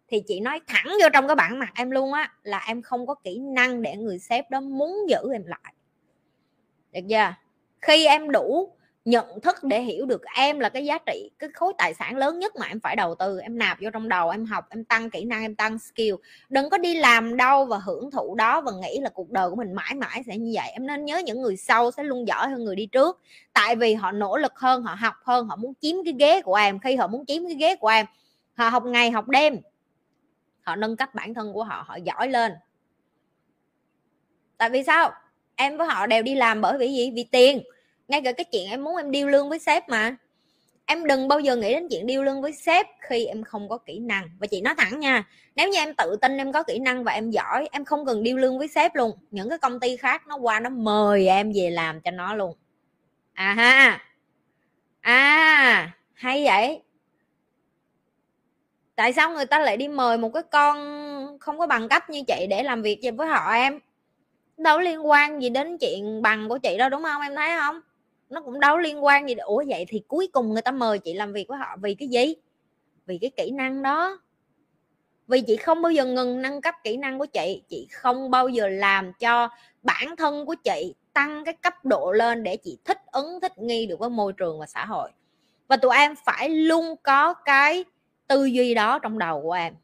[0.08, 3.08] thì chị nói thẳng vô trong cái bản mặt em luôn á, là em không
[3.08, 5.74] có kỹ năng để người sếp đó muốn giữ em lại.
[6.92, 7.43] Được chưa?
[7.88, 8.74] Khi em đủ
[9.06, 12.40] nhận thức để hiểu được em là cái giá trị, cái khối tài sản lớn
[12.40, 15.10] nhất mà em phải đầu tư, em nạp vô trong đầu, em học, em tăng
[15.10, 16.14] kỹ năng, em tăng skill.
[16.50, 19.56] Đừng có đi làm đâu và hưởng thụ đó và nghĩ là cuộc đời của
[19.56, 20.70] mình mãi mãi sẽ như vậy.
[20.74, 23.22] Em nên nhớ những người sau sẽ luôn giỏi hơn người đi trước.
[23.54, 26.56] Tại vì họ nỗ lực hơn, họ học hơn, họ muốn chiếm cái ghế của
[26.56, 26.80] em.
[26.80, 28.06] Khi họ muốn chiếm cái ghế của em,
[28.54, 29.60] họ học ngày, học đêm.
[30.62, 32.54] Họ nâng cấp bản thân của họ họ giỏi lên.
[34.58, 35.12] Tại vì sao?
[35.56, 37.12] Em với họ đều đi làm bởi vì gì?
[37.16, 37.64] Vì tiền
[38.08, 40.16] ngay cả cái chuyện em muốn em điêu lương với sếp mà.
[40.86, 43.78] Em đừng bao giờ nghĩ đến chuyện điêu lương với sếp khi em không có
[43.78, 44.30] kỹ năng.
[44.40, 45.24] Và chị nói thẳng nha,
[45.56, 48.24] nếu như em tự tin em có kỹ năng và em giỏi, em không cần
[48.24, 49.18] điêu lương với sếp luôn.
[49.32, 52.56] Những cái công ty khác nó qua nó mời em về làm cho nó luôn.
[53.34, 54.02] À ha.
[55.02, 56.82] À hay vậy.
[58.96, 60.78] Tại sao người ta lại đi mời một cái con
[61.40, 63.80] không có bằng cấp như chị để làm việc với họ em?
[64.58, 67.22] Đâu liên quan gì đến chuyện bằng của chị đâu, đúng không?
[67.22, 67.80] Em thấy không?
[68.34, 71.14] Nó cũng đâu liên quan gì ủa, vậy thì cuối cùng người ta mời chị
[71.14, 72.36] làm việc với họ vì cái gì?
[73.06, 74.20] Vì cái kỹ năng đó.
[75.28, 78.48] Vì chị không bao giờ ngừng nâng cấp kỹ năng của chị chị không bao
[78.48, 79.50] giờ làm cho
[79.82, 83.86] bản thân của chị tăng cái cấp độ lên để chị thích ứng, thích nghi
[83.86, 85.12] được với môi trường và xã hội.
[85.68, 87.86] Và tụi em phải luôn có cái
[88.28, 89.76] tư duy đó trong đầu của em.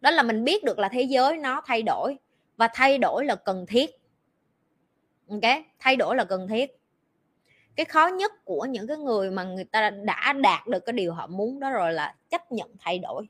[0.00, 2.16] Đó là mình biết được là thế giới nó thay đổi
[2.56, 3.90] và thay đổi là cần thiết.
[5.30, 5.64] Ok?
[5.78, 6.78] Thay đổi là cần thiết
[7.76, 11.12] cái khó nhất của những cái người mà người ta đã đạt được cái điều
[11.12, 13.26] họ muốn đó rồi là chấp nhận thay đổi.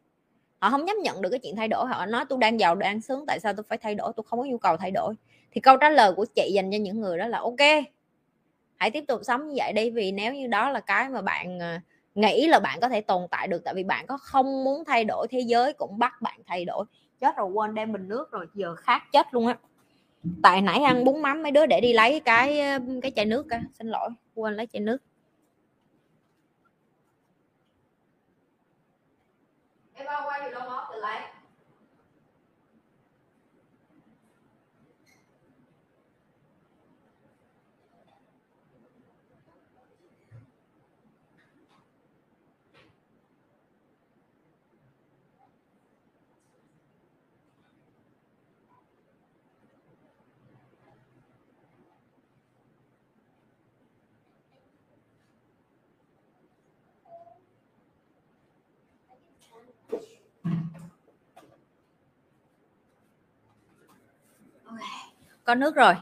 [0.58, 3.00] Họ không chấp nhận được cái chuyện thay đổi, họ nói tôi đang giàu đang
[3.00, 4.12] sướng, tại sao tôi phải thay đổi?
[4.16, 5.14] Tôi không có nhu cầu thay đổi.
[5.50, 7.84] Thì câu trả lời của chị dành cho những người đó là ok,
[8.76, 11.58] hãy tiếp tục sống như vậy đi, vì nếu như đó là cái mà bạn
[11.58, 11.78] ờ,
[12.14, 15.04] nghĩ là bạn có thể tồn tại được, tại vì bạn có không muốn thay
[15.04, 16.84] đổi, thế giới cũng bắt bạn thay đổi.
[17.20, 19.56] Chết rồi, quên đem bình nước rồi, giờ khát chết luôn á
[20.42, 22.60] tại nãy ăn bún mắm, mấy đứa để đi lấy cái
[23.02, 24.98] cái chai nước à xin lỗi, quên lấy chai nước
[29.94, 31.20] em qua gì đâu mót tự lấy
[65.46, 65.94] có nước rồi.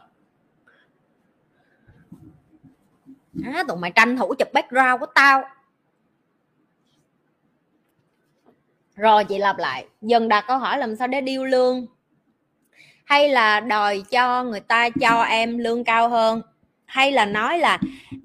[3.68, 5.44] Tụi mày tranh thủ chụp background của tao.
[8.96, 9.86] Rồi, chị lặp lại.
[10.00, 11.86] Dần đặt câu hỏi làm sao để điêu lương?
[13.04, 16.42] Hay là đòi cho người ta cho em lương cao hơn?
[16.84, 17.78] Hay là nói là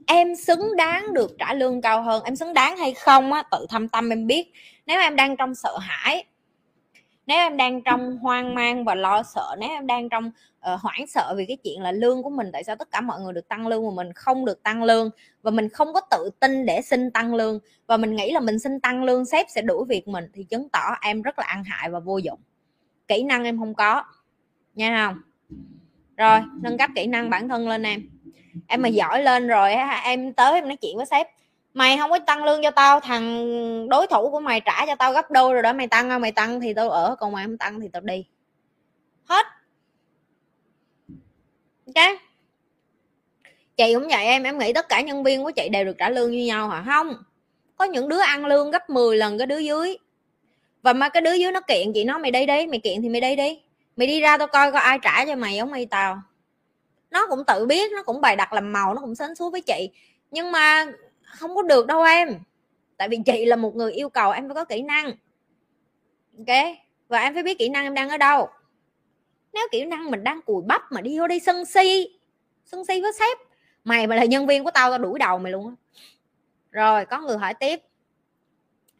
[0.07, 2.23] em xứng đáng được trả lương cao hơn?
[2.23, 4.53] Em xứng đáng hay không á, tự thâm tâm em biết.
[4.85, 6.25] Nếu em đang trong sợ hãi,
[7.27, 10.31] nếu em đang trong hoang mang và lo sợ, nếu em đang trong
[10.73, 13.21] uh, hoảng sợ vì cái chuyện là lương của mình tại sao tất cả mọi
[13.21, 15.09] người được tăng lương mà mình không được tăng lương?
[15.41, 17.59] Và mình không có tự tin để xin tăng lương.
[17.87, 20.69] Và mình nghĩ là mình xin tăng lương sếp sẽ đuổi việc mình thì chứng
[20.69, 22.39] tỏ em rất là ăn hại và vô dụng.
[23.07, 24.03] Kỹ năng em không có
[24.75, 25.21] nha không?
[26.17, 28.09] Rồi nâng cấp kỹ năng bản thân lên em.
[28.67, 31.27] Em mà giỏi lên rồi em tới em nói chuyện với sếp
[31.73, 35.13] mày không có tăng lương cho tao thằng đối thủ của mày trả cho tao
[35.13, 36.21] gấp đôi rồi đó mày tăng không?
[36.21, 38.25] Mày tăng thì tao ở còn mày không tăng thì tao đi.
[39.29, 39.45] Hết
[41.95, 42.19] ok
[43.79, 46.09] chị cũng vậy em em nghĩ tất cả nhân viên của chị đều được trả
[46.09, 46.83] lương như nhau hả?
[46.85, 47.13] Không.
[47.77, 49.97] Có những đứa ăn lương gấp 10 lần cái đứa dưới.
[50.81, 53.09] Và mà cái đứa dưới nó kiện, chị nói mày đi đi, mày kiện thì
[53.09, 53.61] mày đi đi.
[53.95, 56.21] Mày đi ra tao coi có ai trả cho mày, giống mày tao.
[57.11, 59.61] Nó cũng tự biết, nó cũng bày đặt làm màu, nó cũng sến xuống với
[59.61, 59.89] chị.
[60.31, 60.91] Nhưng mà
[61.23, 62.39] không có được đâu em.
[62.97, 65.05] Tại vì chị là một người yêu cầu, em phải có kỹ năng.
[66.37, 66.57] Ok?
[67.07, 68.49] Và em phải biết kỹ năng em đang ở đâu
[69.53, 72.19] nếu kỹ năng mình đang cùi bắp mà đi vô đây sân si
[72.65, 73.37] sân si với sếp,
[73.83, 75.75] mày mà là nhân viên của tao tao đuổi đầu mày luôn
[76.71, 77.81] rồi, có người hỏi tiếp.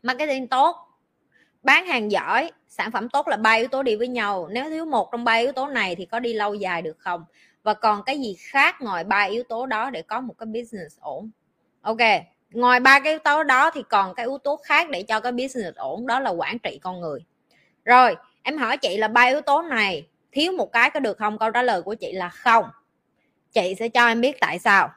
[0.04, 0.76] Marketing tốt,
[1.64, 4.48] bán hàng giỏi, sản phẩm tốt là ba yếu tố đi với nhau.
[4.52, 7.26] Nếu thiếu một trong ba yếu tố này thì có đi lâu dài được không?
[7.64, 11.00] Và còn cái gì khác ngoài ba yếu tố đó để có một cái business
[11.00, 11.30] ổn?
[11.82, 11.98] Ok,
[12.52, 15.32] ngoài ba cái yếu tố đó thì còn cái yếu tố khác để cho cái
[15.32, 17.20] business ổn, đó là quản trị con người.
[17.86, 21.38] Rồi, em hỏi chị là ba yếu tố này thiếu một cái có được không?
[21.38, 22.66] Câu trả lời của chị là không.
[23.54, 24.90] Chị sẽ cho em biết tại sao.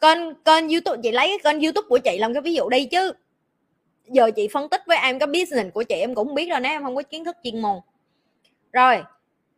[0.00, 2.84] Kênh kênh youtube, chị lấy cái kênh youtube của chị làm cái ví dụ đi
[2.84, 3.12] chứ.
[4.06, 6.72] Giờ chị phân tích với em cái business của chị, em cũng biết rồi nếu
[6.72, 7.78] em không có kiến thức chuyên môn.
[8.72, 9.04] Rồi,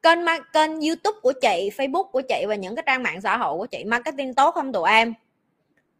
[0.02, 0.18] kênh
[0.52, 3.66] kênh youtube của chị, facebook của chị và những cái trang mạng xã hội của
[3.66, 5.14] chị, marketing tốt không tụi em?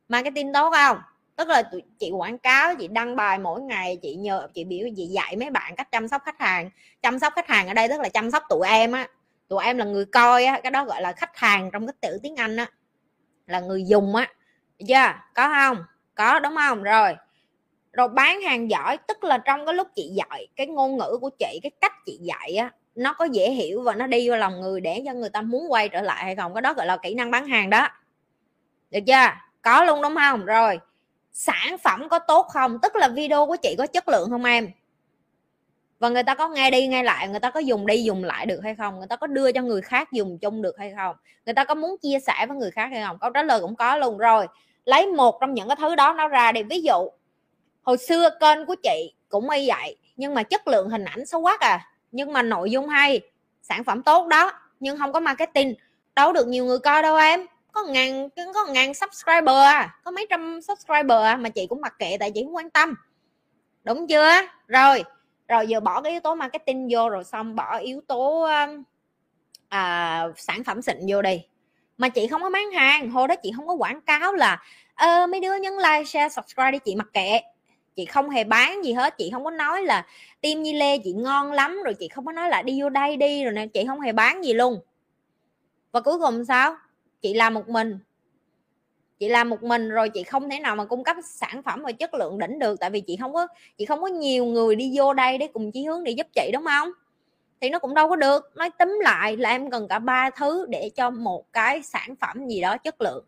[0.09, 0.99] Marketing tốt không?
[1.37, 1.63] Tức là
[1.99, 5.51] chị quảng cáo, chị đăng bài mỗi ngày, chị nhờ, chị biểu, chị dạy mấy
[5.51, 6.71] bạn cách chăm sóc khách hàng.
[7.03, 9.09] Chăm sóc khách hàng ở đây tức là chăm sóc tụi em á.
[9.49, 12.19] Tụi em là người coi á, cái đó gọi là khách hàng trong cái chữ
[12.23, 12.67] tiếng anh á.
[13.47, 14.29] Là người dùng á.
[14.89, 15.13] Chưa?
[15.35, 15.85] Có không?
[16.15, 16.83] Có, đúng không?
[16.83, 17.15] Rồi.
[17.93, 21.31] Rồi bán hàng giỏi, tức là trong cái lúc chị dạy, cái ngôn ngữ của
[21.39, 24.61] chị, cái cách chị dạy á, nó có dễ hiểu và nó đi vào lòng
[24.61, 26.55] người để cho người ta muốn quay trở lại hay không?
[26.55, 27.89] Cái đó gọi là kỹ năng bán hàng đó.
[28.91, 29.27] Được chưa?
[29.63, 30.45] Có luôn, đúng không?
[30.45, 30.79] Rồi
[31.35, 32.79] sản phẩm có tốt không?
[32.83, 34.71] Tức là video của chị có chất lượng không em?
[35.99, 38.47] Và người ta có nghe đi nghe lại, người ta có dùng đi dùng lại
[38.47, 38.99] được hay không?
[38.99, 41.17] Người ta có đưa cho người khác dùng chung được hay không?
[41.47, 43.19] Người ta có muốn chia sẻ với người khác hay không?
[43.21, 44.19] Câu trả lời cũng có luôn.
[44.19, 44.47] Rồi,
[44.85, 46.63] lấy một trong những cái thứ đó nó ra đi.
[46.63, 47.11] Ví dụ,
[47.83, 51.41] hồi xưa kênh của chị cũng y vậy, nhưng mà chất lượng hình ảnh xấu
[51.41, 51.87] quá à.
[52.13, 53.21] Nhưng mà nội dung hay,
[53.63, 55.75] sản phẩm tốt đó, nhưng không có marketing,
[56.15, 60.27] đâu được nhiều người coi đâu em có ngàn có ngàn subscriber à có mấy
[60.31, 62.95] trăm subscriber à mà chị cũng mặc kệ tại chị không quan tâm.
[63.85, 64.31] Đúng chưa?
[64.69, 65.05] Rồi
[65.49, 68.49] rồi giờ bỏ cái yếu tố marketing vô rồi xong bỏ yếu tố
[69.69, 71.43] à, sản phẩm xịn vô đi.
[71.99, 74.63] Mà chị không có bán hàng hồi đó chị không có quảng cáo là
[74.95, 77.41] ờ, mấy đứa nhấn like share subscribe đi chị mặc kệ.
[77.97, 80.07] Chị không hề bán gì hết chị không có nói là
[80.41, 83.17] tim nhi lê chị ngon lắm rồi chị không có nói là đi vô đây
[83.17, 84.81] đi rồi nè chị không hề bán gì luôn.
[85.93, 86.77] Và cuối cùng sao?
[87.25, 87.99] Chị làm một mình.
[89.19, 91.93] Chị làm một mình rồi chị không thể nào mà cung cấp sản phẩm và
[91.93, 93.47] chất lượng đỉnh được tại vì chị không có
[93.79, 96.51] chị không có nhiều người đi vô đây để cùng chí hướng để giúp chị
[96.53, 96.89] đúng không?
[97.61, 98.51] Thì nó cũng đâu có được.
[98.57, 102.47] Nói tóm lại là em cần cả ba thứ để cho một cái sản phẩm
[102.49, 103.25] gì đó chất lượng.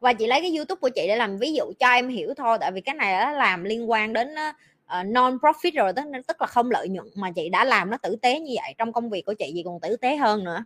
[0.00, 2.58] Và chị lấy cái youtube của chị để làm ví dụ cho em hiểu thôi
[2.60, 4.56] tại vì cái này đã làm liên quan đến uh,
[4.86, 7.96] ờ, non profit rồi tức, tức là không lợi nhuận mà chị đã làm nó
[7.96, 10.64] tử tế như vậy trong công việc của chị gì còn tử tế hơn nữa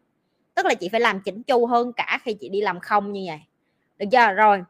[0.63, 3.25] tức là chị phải làm chỉnh chu hơn cả khi chị đi làm không như
[3.27, 3.39] vậy.
[3.99, 4.33] Được chưa?
[4.33, 4.63] Rồi,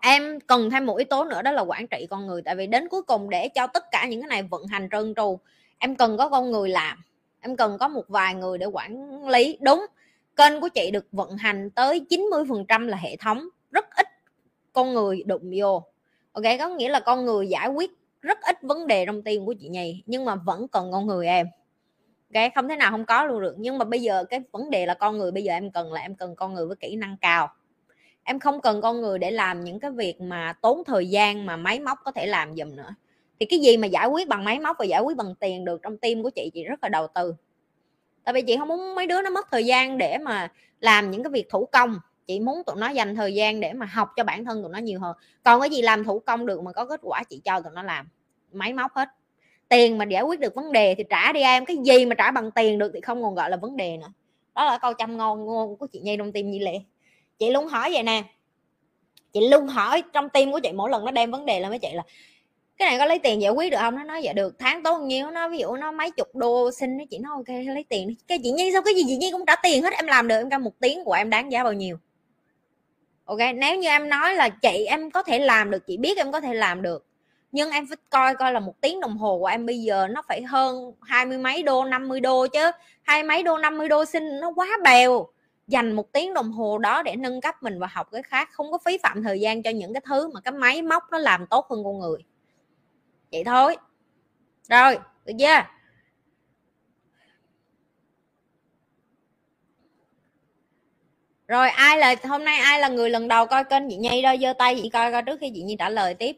[0.00, 2.42] em cần thêm một yếu tố nữa đó là quản trị con người.
[2.42, 5.14] Tại vì đến cuối cùng để cho tất cả những cái này vận hành trơn
[5.14, 5.38] tru,
[5.78, 6.98] em cần có con người làm.
[7.40, 9.58] Em cần có một vài người để quản lý.
[9.60, 9.86] Đúng,
[10.36, 13.48] kênh của chị được vận hành tới 90% là hệ thống.
[13.70, 14.06] Rất ít
[14.72, 15.82] con người đụng vô.
[16.32, 17.90] Ok, có nghĩa là con người giải quyết
[18.20, 21.26] rất ít vấn đề trong tim của chị nhì nhưng mà vẫn cần con người
[21.26, 21.46] em
[22.36, 23.54] cái không thể nào không có luôn được.
[23.58, 26.00] Nhưng mà bây giờ cái vấn đề là con người bây giờ em cần là
[26.00, 27.48] em cần con người với kỹ năng cao.
[28.24, 31.56] Em không cần con người để làm những cái việc mà tốn thời gian mà
[31.56, 32.94] máy móc có thể làm giùm nữa.
[33.40, 35.80] Thì cái gì mà giải quyết bằng máy móc và giải quyết bằng tiền được
[35.82, 37.34] trong tim của chị chị rất là đầu tư.
[38.24, 41.22] Tại vì chị không muốn mấy đứa nó mất thời gian để mà làm những
[41.22, 42.00] cái việc thủ công.
[42.26, 44.78] Chị muốn tụi nó dành thời gian để mà học cho bản thân tụi nó
[44.78, 45.16] nhiều hơn.
[45.42, 47.82] Còn cái gì làm thủ công được mà có kết quả chị cho tụi nó
[47.82, 48.08] làm,
[48.52, 49.08] máy móc hết
[49.68, 52.30] tiền mà giải quyết được vấn đề thì trả đi em, cái gì mà trả
[52.30, 54.12] bằng tiền được thì không còn gọi là vấn đề nữa.
[54.54, 56.78] Đó là câu chăm ngon ngôn của chị nhi trong tim như lệ
[57.38, 58.22] chị luôn hỏi vậy nè.
[59.32, 61.78] Chị luôn hỏi trong tim của chị mỗi lần nó đem vấn đề lên với
[61.78, 62.02] chị là,
[62.78, 63.96] cái này có lấy tiền giải quyết được không?
[63.96, 65.30] Nó nói dạ được, tháng tốt nhiêu?
[65.30, 68.38] Nó ví dụ nó mấy chục đô xin, nó chị nói, ok lấy tiền cái
[68.42, 70.48] chị nhi sao, cái gì chị nhi cũng trả tiền hết, em làm được em
[70.48, 71.98] ra một tiếng của em đáng giá bao nhiêu.
[73.24, 76.32] Ok, nếu như em nói là chị em có thể làm được, chị biết em
[76.32, 77.06] có thể làm được
[77.56, 80.22] nhưng em phải coi coi là một tiếng đồng hồ của em bây giờ nó
[80.28, 82.70] phải hơn hai mươi mấy đô 50 đô chứ.
[83.02, 85.26] Hai mấy đô 50 đô xin nó quá bèo.
[85.66, 88.72] Dành một tiếng đồng hồ đó để nâng cấp mình và học cái khác, không
[88.72, 91.46] có phí phạm thời gian cho những cái thứ mà cái máy móc nó làm
[91.46, 92.18] tốt hơn con người.
[93.32, 93.76] Vậy thôi.
[94.68, 95.62] Rồi, được chưa?
[101.48, 104.22] Rồi, ai là, hôm nay ai là người lần đầu coi kênh chị nhi?
[104.22, 106.36] Đó giơ tay chị coi coi trước khi chị nhi trả lời tiếp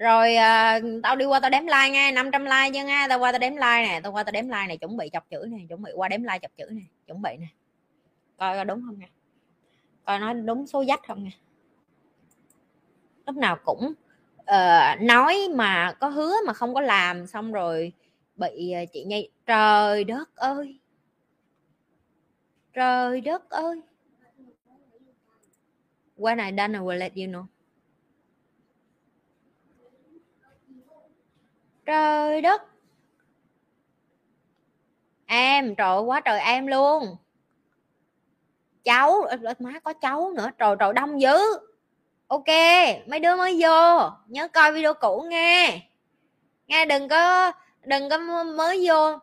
[0.00, 3.32] rồi à, tao đi qua tao đếm like nghe 500 like chứ nghe tao qua
[3.32, 5.66] tao đếm like nè tao qua tao đếm like này chuẩn bị chọc chữ này
[5.68, 7.46] chuẩn bị qua đếm like chọc chữ này chuẩn bị nè.
[8.38, 9.08] Coi coi đúng không nè
[10.04, 11.30] coi nói đúng số dắt không nè
[13.26, 13.92] lúc nào cũng
[14.40, 17.92] uh, nói mà có hứa mà không có làm xong rồi
[18.36, 20.78] bị uh, chị nhây trời đất ơi!
[22.72, 23.80] Trời đất ơi!
[26.16, 27.44] When I done I will let you know.
[31.90, 32.62] Trời đất.
[35.26, 37.16] Em, trời quá trời em luôn.
[38.84, 39.22] Cháu
[39.58, 41.36] má có cháu nữa, trời trời đông dữ.
[42.26, 42.46] Ok,
[43.06, 45.80] mấy đứa mới vô, nhớ coi video cũ nghe.
[46.66, 47.52] Nghe đừng có
[47.84, 49.18] đừng có mới vô.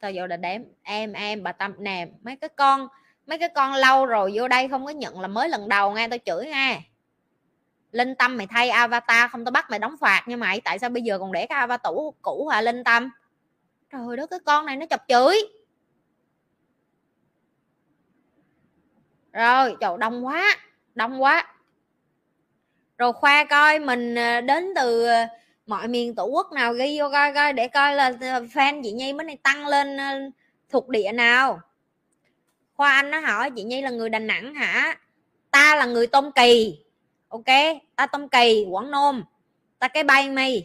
[0.00, 2.88] Tao vô là đếm, em em, bà tâm, nè, mấy cái con,
[3.26, 6.08] mấy cái con lâu rồi vô đây không có nhận là mới lần đầu nghe,
[6.08, 6.89] tao chửi nghe
[7.92, 10.60] linh tâm mày thay avatar không tao bắt mày đóng phạt nha mày.
[10.60, 13.10] Tại sao bây giờ còn để cái avatar cũ hả, linh tâm?
[13.92, 15.36] Trời đất cái con này nó chọc chửi.
[19.32, 20.56] Rồi, trời, đông quá
[20.94, 21.54] đông quá.
[22.98, 25.26] Rồi khoa coi mình ờ, đến từ ờ,
[25.66, 28.92] mọi miền tổ quốc nào ghi vô coi coi để coi là ờ, fan chị
[28.92, 29.98] nhi mới này tăng lên
[30.68, 31.60] thuộc địa nào.
[32.74, 34.98] Khoa anh nó hỏi chị nhi là người đà nẵng hả?
[35.50, 36.78] Ta là người tôn kỳ
[37.30, 37.46] ok,
[37.96, 39.22] ta tông kỳ quảng nôm.
[39.78, 40.62] Ta cái bay mi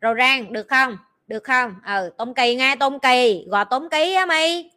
[0.00, 0.96] rồi rang, được không?
[1.26, 1.74] Được không?
[1.84, 4.70] Ờ tông kỳ nghe tông kỳ gọi tống ký á mi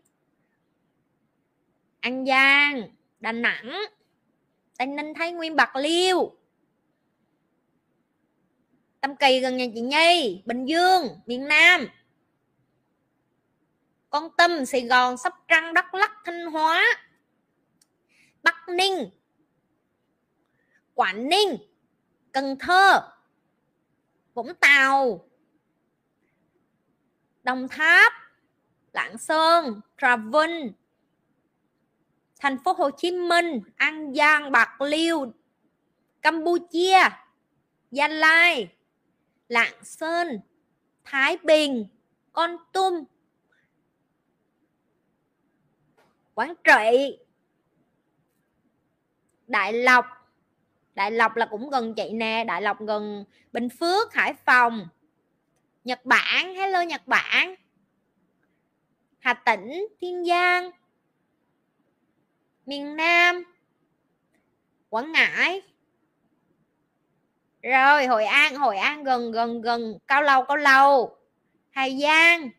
[2.00, 2.82] an giang,
[3.20, 3.82] đà nẵng.
[4.78, 6.32] Tây ninh thái nguyên, bạc liêu.
[9.02, 11.88] Tâm kỳ gần nhà chị nhi bình dương, miền nam.
[14.10, 16.86] Con tâm sài gòn, sóc trăng, đắk lắc thanh hóa.
[18.44, 19.10] Bắc ninh
[20.96, 21.58] quảng ninh
[22.32, 23.12] cần thơ
[24.34, 25.30] vũng tàu
[27.44, 28.14] đồng tháp
[28.94, 30.74] lạng sơn trà vinh
[32.44, 35.34] thành phố Hồ Chí Minh, An Giang, Bạc Liêu,
[36.22, 37.00] Campuchia,
[37.92, 38.76] Gia Lai,
[39.48, 40.40] Lạng Sơn,
[41.04, 41.88] Thái Bình,
[42.34, 43.04] Con Tum,
[46.34, 47.18] Quảng Trị,
[49.48, 50.06] Đại Lộc,
[50.96, 54.88] Đại Lộc là cũng gần chị nè, Đại Lộc gần Bình Phước, Hải Phòng,
[55.84, 57.56] Nhật Bản, hello Nhật Bản,
[59.20, 60.72] Hà Tĩnh, Thiên Giang,
[62.66, 63.44] miền Nam
[64.90, 65.62] Quảng Ngãi.
[67.62, 71.18] Rồi Hội An Hội An gần gần gần Cao Lâu Cao Lâu
[71.72, 72.50] Hà Giang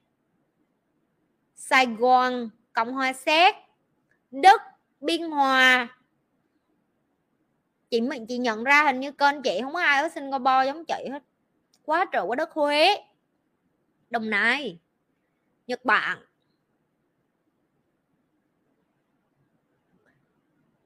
[1.56, 3.54] Sài Gòn Cộng hòa Séc
[4.30, 4.60] Đức
[5.00, 5.88] Biên Hòa
[7.94, 10.84] chị mình, chị nhận ra hình như kênh chị không có ai ở Singapore giống
[10.84, 11.22] chị hết.
[11.84, 12.96] Quá trời quá đất Huế.
[14.10, 14.78] Đồng Nai,
[15.66, 16.18] Nhật Bản.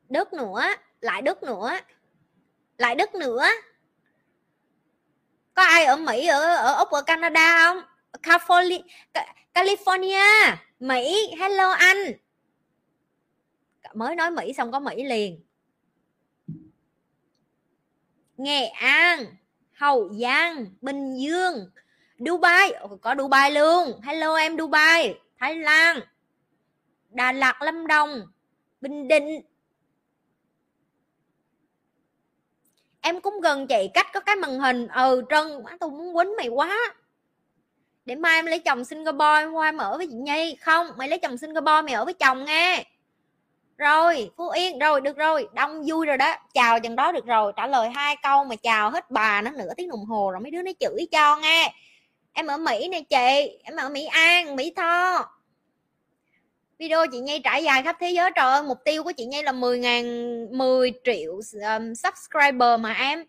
[0.08, 0.62] Đức nữa,
[1.00, 1.70] lại Đức nữa,
[2.78, 3.46] lại Đức nữa.
[5.54, 7.82] Có ai ở Mỹ, ở ở Úc, ở Canada không?
[8.22, 8.82] California
[9.54, 11.34] California, Mỹ.
[11.38, 12.12] Hello anh.
[13.94, 15.47] Mới nói Mỹ xong có Mỹ liền.
[18.38, 19.26] Nghệ An,
[19.72, 21.70] Hậu Giang, Bình Dương,
[22.18, 22.72] Dubai.
[23.00, 24.00] Có Dubai luôn.
[24.02, 26.00] Hello, em Dubai, Thái Lan,
[27.10, 28.22] Đà Lạt, Lâm Đồng,
[28.80, 29.40] Bình Định.
[33.00, 34.88] Em cũng gần chị, cách có cái màn hình.
[34.88, 36.94] Ừ trân má tôi muốn quýnh mày quá.
[38.04, 40.56] Để mai em lấy chồng singapore, em qua em ở với chị nhi.
[40.60, 42.84] Không, mày lấy chồng singapore, mày ở với chồng nghe
[43.78, 46.36] rồi phú yên rồi được rồi đông vui rồi đó.
[46.54, 49.74] Chào chừng đó được rồi trả lời hai câu mà chào hết bà nó nửa
[49.76, 51.74] tiếng đồng hồ rồi mấy đứa nó chửi cho nghe.
[52.32, 55.28] Em ở mỹ nè chị em ở mỹ an mỹ tho.
[56.78, 59.42] Video chị Nhi trải dài khắp thế giới trời ơi mục tiêu của chị Nhi
[59.42, 60.04] là 10 ngàn
[60.58, 63.24] 10 triệu um, subscriber mà em.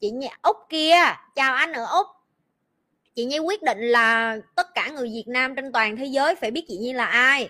[0.00, 0.96] Chị Nhi Úc kia
[1.34, 2.06] chào anh ở Úc.
[3.14, 6.50] Chị Nhi quyết định là tất cả người Việt Nam trên toàn thế giới phải
[6.50, 7.48] biết chị Nhi là ai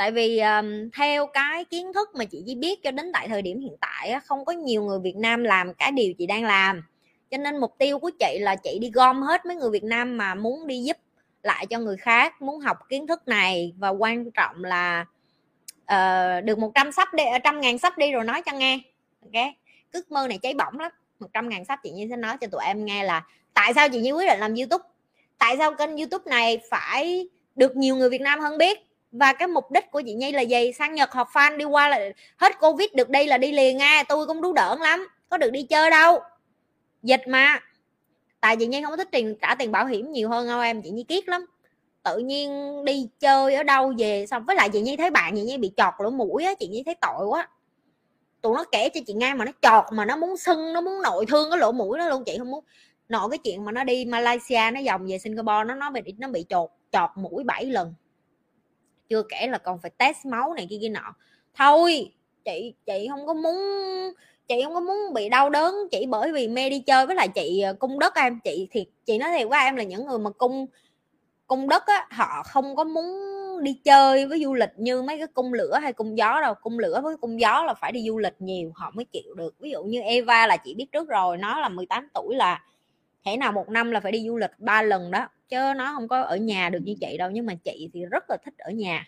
[0.00, 3.42] tại vì um, theo cái kiến thức mà chị chỉ biết cho đến tại thời
[3.42, 6.82] điểm hiện tại không có nhiều người Việt Nam làm cái điều chị đang làm.
[7.30, 10.16] Cho nên mục tiêu của chị là chị đi gom hết mấy người Việt Nam
[10.16, 10.96] mà muốn đi giúp
[11.42, 13.72] lại cho người khác muốn học kiến thức này.
[13.78, 15.06] Và quan trọng là
[15.80, 18.78] uh, được 100 sắp đi trăm ngàn sắp đi rồi nói cho nghe
[19.22, 19.44] ok?
[19.92, 20.92] Ước mơ này cháy bỏng lắm.
[21.18, 23.24] 100 ngàn sắp chị như sẽ nói cho tụi em nghe là
[23.54, 24.84] tại sao chị như quyết định làm YouTube?
[25.38, 28.89] Tại sao kênh YouTube này phải được nhiều người Việt Nam hơn biết?
[29.12, 30.72] Và cái mục đích của chị Nhi là gì?
[30.72, 31.98] Sang Nhật học fan, đi qua là
[32.36, 35.50] hết Covid được đây là đi liền nha tôi cũng đú đỡn lắm, có được
[35.50, 36.20] đi chơi đâu.
[37.02, 37.60] Dịch mà.
[38.40, 40.82] Tại chị nhi không có thích tiền, trả tiền bảo hiểm nhiều hơn đâu em,
[40.82, 41.46] chị nhi kiết lắm.
[42.02, 42.50] Tự nhiên
[42.84, 45.72] đi chơi ở đâu về, xong với lại chị nhi thấy bạn chị nhi bị
[45.76, 47.48] chọt lỗ mũi á, chị nhi thấy tội quá.
[48.42, 51.02] Tụi nó kể cho chị nghe mà nó chọt, mà nó muốn sưng, nó muốn
[51.02, 52.64] nội thương cái lỗ mũi nó luôn, chị không muốn.
[53.08, 56.28] Nội cái chuyện mà nó đi Malaysia, nó vòng về Singapore, nó nói bị nó
[56.28, 57.94] bị chọt chọt mũi 7 lần
[59.10, 61.14] chưa kể là còn phải test máu này kia kia nọ.
[61.54, 62.10] Thôi,
[62.44, 63.56] chị chị không có muốn,
[64.48, 67.28] chị không có muốn bị đau đớn chỉ bởi vì mê đi chơi với lại
[67.28, 68.40] chị ờ, cung đất em.
[68.44, 70.66] Chị thì chị nói thiệt với em là những người mà cung
[71.46, 73.06] cung đất á, họ không có muốn
[73.62, 76.54] đi chơi với du lịch như mấy cái cung lửa hay cung gió đâu.
[76.54, 79.54] Cung lửa với cung gió là phải đi du lịch nhiều, họ mới chịu được.
[79.60, 82.62] Ví dụ như Eva là chị biết trước rồi, nó là 18 tuổi là
[83.24, 86.08] thể nào một năm là phải đi du lịch ba lần đó chứ nó không
[86.08, 88.70] có ở nhà được như chị đâu nhưng mà chị thì rất là thích ở
[88.70, 89.06] nhà.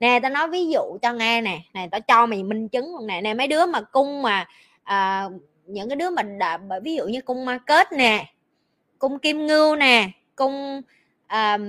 [0.00, 3.06] Nè tao nói ví dụ cho nghe nè này tao cho mày minh chứng luôn
[3.06, 3.20] nè.
[3.20, 4.48] Nè mấy đứa mà cung mà
[4.82, 5.28] à,
[5.66, 8.32] những cái đứa mà đã, ví dụ như cung ma kết nè
[8.98, 10.82] cung kim ngưu nè cung
[11.32, 11.64] um,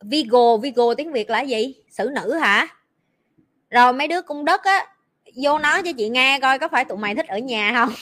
[0.00, 1.74] vigo vigo tiếng việt là gì?
[1.90, 2.66] Xử nữ hả?
[3.70, 4.86] Rồi mấy đứa cung đất á
[5.36, 7.94] vô nói cho chị nghe coi có phải tụi mày thích ở nhà không?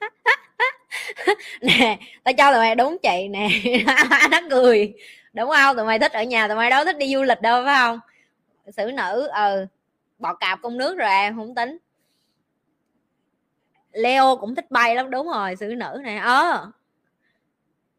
[1.60, 3.48] nè, tao cho tụi mày đúng chị nè.
[4.30, 4.94] Nó cười.
[5.32, 5.76] Đúng không?
[5.76, 8.00] Tụi mày thích ở nhà, tụi mày đâu thích đi du lịch đâu, phải không?
[8.76, 9.66] Xử nữ ờ, ừ
[10.18, 11.78] bọ cạp công nước rồi em không tính.
[13.92, 16.70] Leo cũng thích bay lắm, đúng rồi, xử nữ này ờ.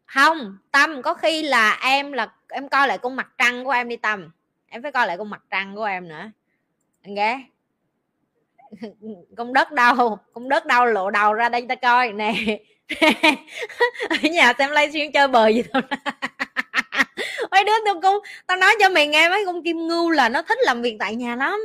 [0.06, 3.88] Không, tâm, có khi là em là, em coi lại con mặt trăng của em
[3.88, 4.30] đi tâm.
[4.68, 6.30] Em phải coi lại con mặt trăng của em nữa.
[7.02, 7.40] Anh ghé.
[9.36, 12.34] công đất đâu công đất đâu lộ đầu ra đây ta coi, nè.
[14.08, 15.82] Ở nhà xem livestream chơi bời gì thôi.
[17.50, 20.42] Mấy đứa tôi cũng, tao nói cho mày nghe, mấy con kim ngưu là nó
[20.42, 21.60] thích làm việc tại nhà lắm.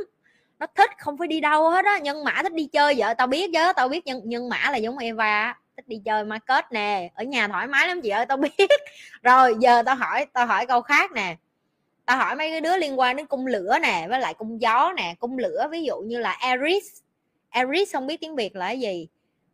[0.58, 1.98] Nó thích, không phải đi đâu hết á.
[1.98, 4.76] Nhân mã thích đi chơi vợ tao biết chứ, tao biết nhân nhân mã là
[4.76, 7.10] giống Eva thích đi chơi market nè.
[7.14, 8.70] Ở nhà thoải mái lắm chị ơi, tao biết.
[9.22, 11.36] Rồi, giờ tao hỏi tao hỏi câu khác nè
[12.06, 14.92] tao hỏi mấy cái đứa liên quan đến cung lửa nè với lại cung gió
[14.96, 17.02] nè cung lửa ví dụ như là Aries
[17.52, 19.08] Aries không biết tiếng Việt là cái gì.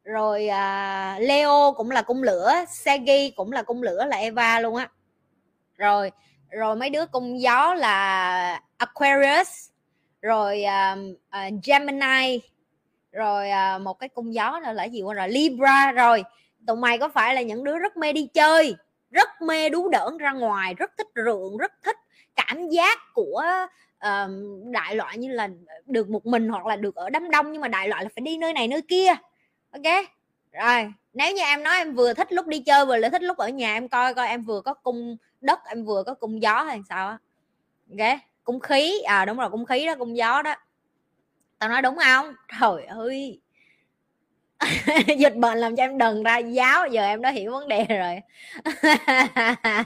[0.04, 4.76] Rồi uh, Leo cũng là cung lửa Sagi cũng là cung lửa là Eva luôn
[4.76, 4.88] á.
[5.76, 6.10] Rồi
[6.50, 9.70] rồi mấy đứa cung gió là Aquarius.
[10.22, 12.40] Rồi uh, uh, Gemini.
[13.12, 15.28] Rồi uh, một cái cung gió nữa là gì quên rồi?
[15.28, 15.92] Libra.
[15.92, 16.24] Rồi
[16.66, 18.76] tụi mày có phải là những đứa rất mê đi chơi
[19.10, 21.96] rất mê đú đỡn ra ngoài rất thích rượu rất thích
[22.46, 23.42] cảm giác của
[23.96, 24.30] uh,
[24.72, 25.48] đại loại như là
[25.86, 28.22] được một mình hoặc là được ở đám đông nhưng mà đại loại là phải
[28.22, 29.08] đi nơi này nơi kia.
[29.70, 30.04] Ok?
[30.52, 33.36] Rồi nếu như em nói em vừa thích lúc đi chơi vừa lại thích lúc
[33.36, 36.62] ở nhà em coi coi em vừa có cung đất em vừa có cung gió
[36.62, 37.18] hay sao á?
[37.90, 38.18] Ok?
[38.44, 40.54] Cung khí à đúng rồi cung khí đó cung gió đó.
[41.58, 42.34] Tao nói đúng không?
[42.60, 43.40] Trời ơi!
[45.18, 48.20] Dịch bệnh làm cho em đần ra giáo giờ em đã hiểu vấn đề rồi.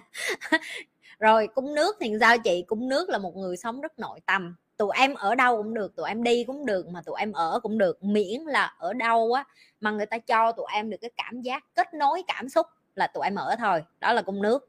[1.22, 2.64] rồi cung nước thì sao chị?
[2.66, 4.56] Cung nước là một người sống rất nội tâm.
[4.76, 7.60] Tụi em ở đâu cũng được, tụi em đi cũng được, mà tụi em ở
[7.62, 8.02] cũng được.
[8.04, 9.44] Miễn là ở đâu á,
[9.80, 13.06] mà người ta cho tụi em được cái cảm giác, kết nối cảm xúc là
[13.06, 13.82] tụi em ở thôi.
[14.00, 14.68] Đó là cung nước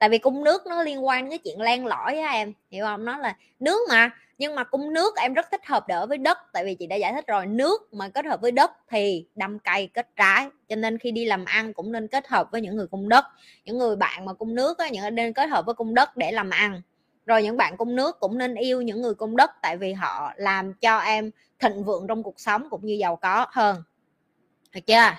[0.00, 2.84] tại vì cung nước nó liên quan đến cái chuyện len lỏi á em, hiểu
[2.84, 3.04] không?
[3.04, 6.38] Nó là nước mà, nhưng mà cung nước em rất thích hợp đỡ với đất,
[6.52, 9.58] tại vì chị đã giải thích rồi, nước mà kết hợp với đất thì đâm
[9.58, 12.76] cây kết trái, cho nên khi đi làm ăn cũng nên kết hợp với những
[12.76, 13.24] người cung đất.
[13.64, 16.32] Những người bạn mà cung nước á, những nên kết hợp với cung đất để
[16.32, 16.82] làm ăn.
[17.26, 20.32] Rồi những bạn cung nước cũng nên yêu những người cung đất, tại vì họ
[20.36, 23.82] làm cho em thịnh vượng trong cuộc sống cũng như giàu có hơn.
[24.74, 25.10] Được chưa?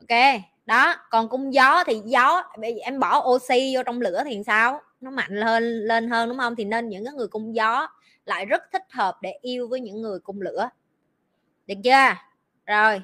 [0.00, 2.42] Ok đó, còn cung gió thì gió
[2.82, 4.80] em bỏ oxy vô trong lửa thì sao?
[5.00, 6.56] Nó mạnh lên lên hơn đúng không?
[6.56, 7.88] Thì nên những cái người cung gió
[8.24, 10.68] lại rất thích hợp để yêu với những người cung lửa.
[11.66, 12.14] Được chưa?
[12.66, 13.02] Rồi,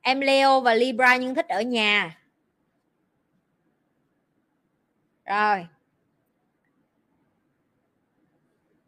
[0.00, 2.18] em leo và libra nhưng thích ở nhà.
[5.24, 5.66] Rồi.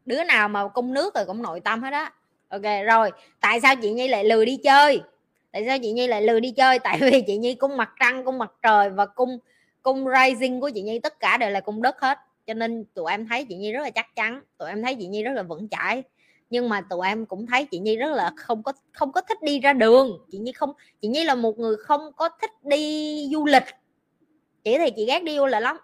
[0.04, 2.12] Đứa nào mà cung nước rồi cũng nội tâm hết á.
[2.48, 3.10] Ok, rồi,
[3.40, 5.02] tại sao chị nhi lại lười đi chơi?
[5.56, 6.78] Tại sao chị nhi lại lừa đi chơi?
[6.84, 9.38] Tại vì chị nhi cung mặt trăng cung mặt trời và cung
[9.82, 12.18] cung rising của chị nhi tất cả đều là cung đất hết.
[12.46, 15.06] Cho nên tụi em thấy chị nhi rất là chắc chắn tụi em thấy chị
[15.06, 16.02] nhi rất là vững chãi.
[16.50, 19.42] Nhưng mà tụi em cũng thấy chị nhi rất là không có không có thích
[19.42, 20.18] đi ra đường.
[20.32, 23.64] Chị nhi không chị nhi là một người không có thích đi du lịch.
[24.64, 25.76] Chị thì chị ghét đi du lịch lắm.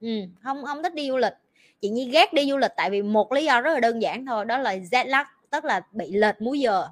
[0.00, 0.08] Ừ,
[0.42, 1.34] không không thích đi du lịch.
[1.80, 4.26] Chị nhi ghét đi du lịch tại vì một lý do rất là đơn giản
[4.26, 6.88] thôi đó là jet lag tức là bị lệch múi giờ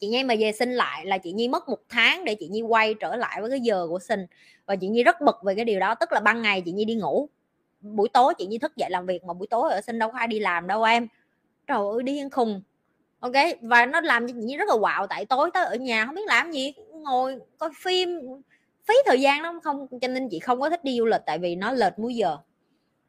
[0.00, 2.62] chị nhi mà về sinh lại là chị nhi mất một tháng để chị nhi
[2.62, 4.26] quay trở lại với cái giờ của sinh.
[4.66, 6.84] Và chị nhi rất bực về cái điều đó, tức là ban ngày chị nhi
[6.84, 7.28] đi ngủ.
[7.80, 10.18] Buổi tối chị nhi thức dậy làm việc mà buổi tối ở sinh đâu có
[10.18, 11.08] ai đi làm đâu em.
[11.66, 12.62] Trời ơi điên khùng.
[13.20, 13.32] Ok,
[13.62, 16.14] và nó làm cho chị nhi rất là quạo tại tối tới ở nhà không
[16.14, 18.20] biết làm gì, ngồi coi phim.
[18.84, 21.38] Phí thời gian lắm, không, cho nên chị không có thích đi du lịch tại
[21.38, 22.36] vì nó lệch múi giờ.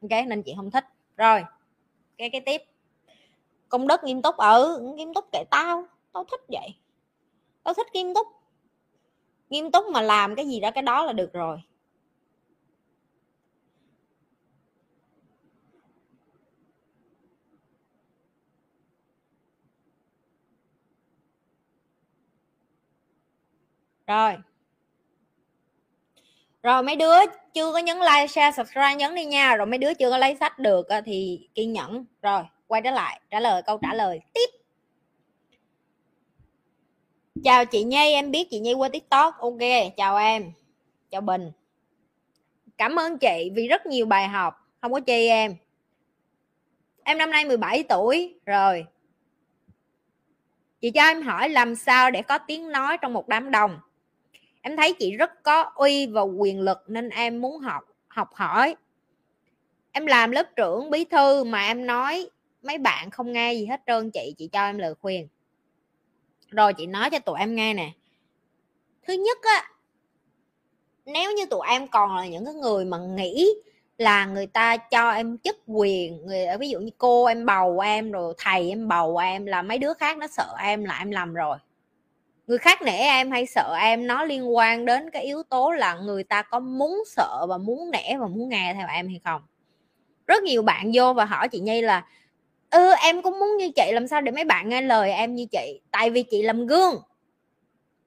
[0.02, 0.84] Ok, nên chị không thích.
[1.16, 1.42] Rồi,
[2.18, 2.62] cái cái tiếp.
[3.68, 6.68] Công đất nghiêm túc ở nghiêm túc kệ tao tao thích vậy
[7.64, 8.26] tôi thích nghiêm túc.
[9.50, 11.58] Nghiêm túc mà làm cái gì đó, cái đó là được rồi.
[24.06, 24.36] Rồi.
[26.62, 27.14] Rồi, mấy đứa
[27.54, 29.56] chưa có nhấn like, share, subscribe nhấn đi nha.
[29.56, 32.04] Rồi mấy đứa chưa có lấy sách được thì kiên nhẫn.
[32.22, 34.59] Rồi, quay trở lại, trả lời câu trả lời tiếp
[37.44, 39.38] chào chị Nhi, em biết chị Nhi qua tiktok.
[39.38, 39.58] Ok,
[39.96, 40.52] chào em.
[41.10, 41.52] Chào Bình.
[42.78, 44.68] Cảm ơn chị vì rất nhiều bài học.
[44.80, 45.56] Không có chi em.
[47.04, 48.34] Em năm nay 17 tuổi.
[48.46, 48.86] Rồi.
[50.80, 53.78] Chị cho em hỏi làm sao để có tiếng nói trong một đám đông.
[54.62, 58.76] Em thấy chị rất có uy và quyền lực nên em muốn học học hỏi.
[59.92, 62.30] Em làm lớp trưởng bí thư mà em nói
[62.62, 64.34] mấy bạn không nghe gì hết trơn chị.
[64.38, 65.28] Chị cho em lời khuyên
[66.50, 67.90] rồi chị nói cho tụi em nghe nè.
[69.06, 69.70] Thứ nhất á,
[71.06, 73.48] nếu như tụi em còn là những cái người mà nghĩ
[73.98, 78.12] là người ta cho em chức quyền, người, ví dụ như cô em bầu em,
[78.12, 81.34] rồi thầy em bầu em, là mấy đứa khác nó sợ em là em làm
[81.34, 81.58] rồi.
[82.46, 85.94] Người khác nể em hay sợ em, nó liên quan đến cái yếu tố là
[85.94, 89.42] người ta có muốn sợ và muốn nể và muốn nghe theo em hay không.
[90.26, 92.06] Rất nhiều bạn vô và hỏi chị nhi là
[92.70, 95.46] ừ em cũng muốn như chị, làm sao để mấy bạn nghe lời em như
[95.52, 95.80] chị?
[95.90, 96.94] Tại vì chị làm gương.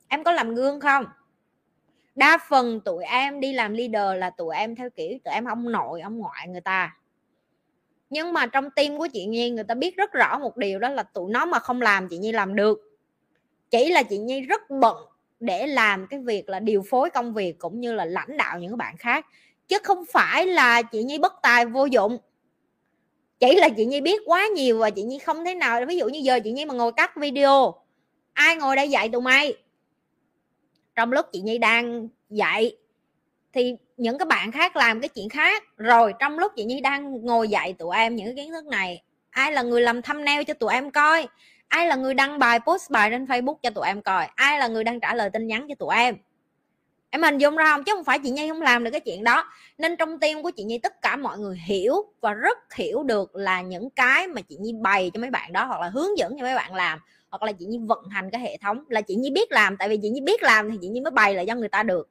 [0.07, 1.05] Em có làm gương không?
[2.15, 5.71] Đa phần tụi em đi làm leader là tụi em theo kiểu tụi em ông
[5.71, 6.97] nội, ông ngoại người ta.
[8.09, 10.89] Nhưng mà trong tim của chị nhi, người ta biết rất rõ một điều đó
[10.89, 12.79] là tụi nó mà không làm, chị nhi làm được.
[13.69, 14.97] Chỉ là chị nhi rất bận
[15.39, 18.77] để làm cái việc là điều phối công việc cũng như là lãnh đạo những
[18.77, 19.25] bạn khác.
[19.67, 22.17] Chứ không phải là chị nhi bất tài vô dụng
[23.43, 25.85] chỉ là chị nhi biết quá nhiều và chị nhi không thế nào.
[25.87, 27.75] Ví dụ như giờ chị nhi mà ngồi cắt video,
[28.33, 29.53] ai ngồi đây dạy tụi mày?
[30.95, 32.77] Trong lúc chị nhi đang dạy,
[33.53, 35.63] thì những cái bạn khác làm cái chuyện khác.
[35.77, 39.03] Rồi trong lúc chị nhi đang ngồi dạy tụi em những cái kiến thức này,
[39.29, 41.27] ai là người làm thumbnail cho tụi em coi?
[41.67, 44.27] Ai là người đăng bài, post bài trên facebook cho tụi em coi?
[44.35, 46.15] Ai là người đang trả lời tin nhắn cho tụi em?
[47.13, 47.83] Em hình dung ra không?
[47.83, 49.45] Chứ không phải chị nhi không làm được cái chuyện đó.
[49.77, 53.35] Nên trong tim của chị nhi tất cả mọi người hiểu và rất hiểu được
[53.35, 56.37] là những cái mà chị nhi bày cho mấy bạn đó, hoặc là hướng dẫn
[56.37, 56.99] cho mấy bạn làm,
[57.29, 58.83] hoặc là chị nhi vận hành cái hệ thống.
[58.89, 61.11] Là chị nhi biết làm, tại vì chị nhi biết làm thì chị nhi mới
[61.11, 62.09] bày lại cho người ta được.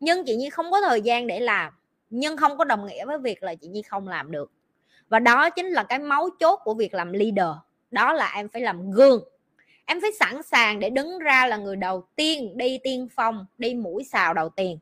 [0.00, 1.72] Nhưng chị nhi không có thời gian để làm,
[2.10, 4.50] nhưng không có đồng nghĩa với việc là chị nhi không làm được.
[5.08, 7.56] Và đó chính là cái máu chốt của việc làm leader.
[7.90, 9.24] Đó là em phải làm gương
[9.86, 13.74] em phải sẵn sàng để đứng ra là người đầu tiên đi tiên phong, đi
[13.74, 14.78] mũi xào đầu tiên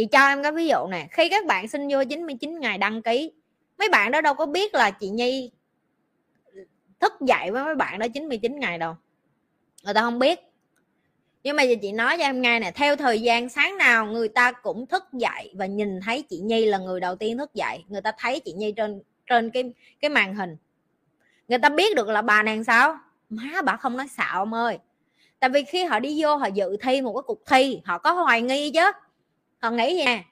[0.00, 3.02] chị cho em cái ví dụ này khi các bạn xin vô 99 ngày đăng
[3.02, 3.32] ký,
[3.78, 5.50] mấy bạn đó đâu có biết là chị Nhi
[7.00, 8.96] thức dậy với mấy bạn đó 99 ngày đâu.
[9.84, 10.40] Người ta không biết.
[11.42, 14.52] Nhưng mà chị nói cho em nghe nè, theo thời gian sáng nào người ta
[14.52, 17.84] cũng thức dậy và nhìn thấy chị Nhi là người đầu tiên thức dậy.
[17.88, 20.56] Người ta thấy chị Nhi trên trên cái cái màn hình.
[21.48, 22.98] Người ta biết được là bà nàng sao?
[23.30, 24.78] Má bà không nói xạo ông ơi.
[25.40, 28.12] Tại vì khi họ đi vô họ dự thi một cái cuộc thi, họ có
[28.12, 28.92] hoài nghi chứ.
[29.58, 30.24] Họ nghĩ gì nè?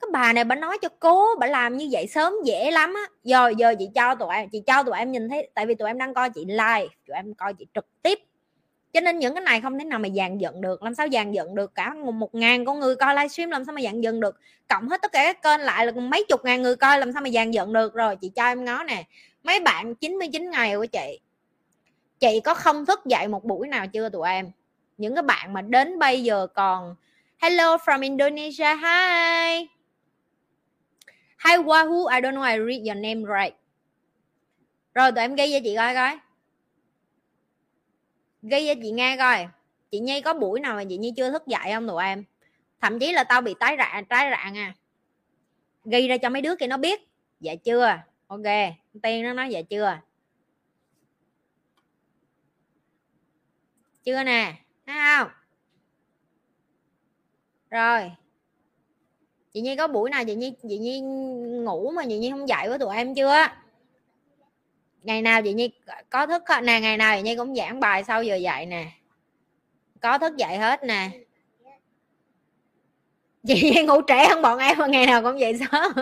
[0.00, 3.02] Cái bà này bà nói cho cố, bà làm như vậy sớm dễ lắm á.
[3.24, 5.88] Giờ giờ chị cho tụi em, chị cho tụi em nhìn thấy, tại vì tụi
[5.88, 8.18] em đang coi chị live, tụi em coi chị trực tiếp.
[8.92, 11.32] Cho nên những cái này không thể nào mà dàn dựng được, làm sao dàn
[11.32, 14.36] dựng được cả một ngàn con người coi livestream, làm sao mà dàn dựng được?
[14.68, 17.22] Cộng hết tất cả các kênh lại là mấy chục ngàn người coi, làm sao
[17.22, 17.94] mà dàn dựng được?
[17.94, 19.04] Rồi chị cho em ngó nè,
[19.42, 21.20] mấy bạn 99 ngày của chị
[22.22, 24.50] chị có không thức dậy một buổi nào chưa tụi em?
[24.98, 26.94] Những cái bạn mà đến bây giờ còn,
[27.38, 29.68] hello from Indonesia, hi.
[31.44, 33.56] Hi, Wahoo, I don't know I read your name right.
[34.94, 36.18] Rồi tụi em ghi cho chị coi coi.
[38.42, 39.46] Ghi cho chị nghe coi.
[39.90, 42.24] Chị nhi có buổi nào mà chị nhi chưa thức dậy không tụi em?
[42.80, 44.74] Thậm chí là tao bị tái rạn tái rạn à.
[45.84, 47.08] Ghi ra cho mấy đứa kia nó biết.
[47.40, 47.98] Dạ chưa?
[48.26, 48.42] Ok
[49.02, 49.98] tiên nó nói dạ chưa?
[54.04, 54.54] Chưa nè,
[54.86, 55.28] thấy không?
[57.70, 58.12] Rồi.
[59.54, 61.00] Chị nhi có buổi nào chị nhi chị nhi
[61.64, 63.46] ngủ mà chị nhi không dậy với tụi em chưa?
[65.02, 65.70] Ngày nào chị nhi
[66.10, 68.86] có thức nè, ngày nào chị nhi cũng giảng bài sau giờ dạy nè.
[70.00, 71.10] Có thức dậy hết nè
[73.46, 75.92] chị ngủ trễ hơn bọn em mà ngày nào cũng vậy sớm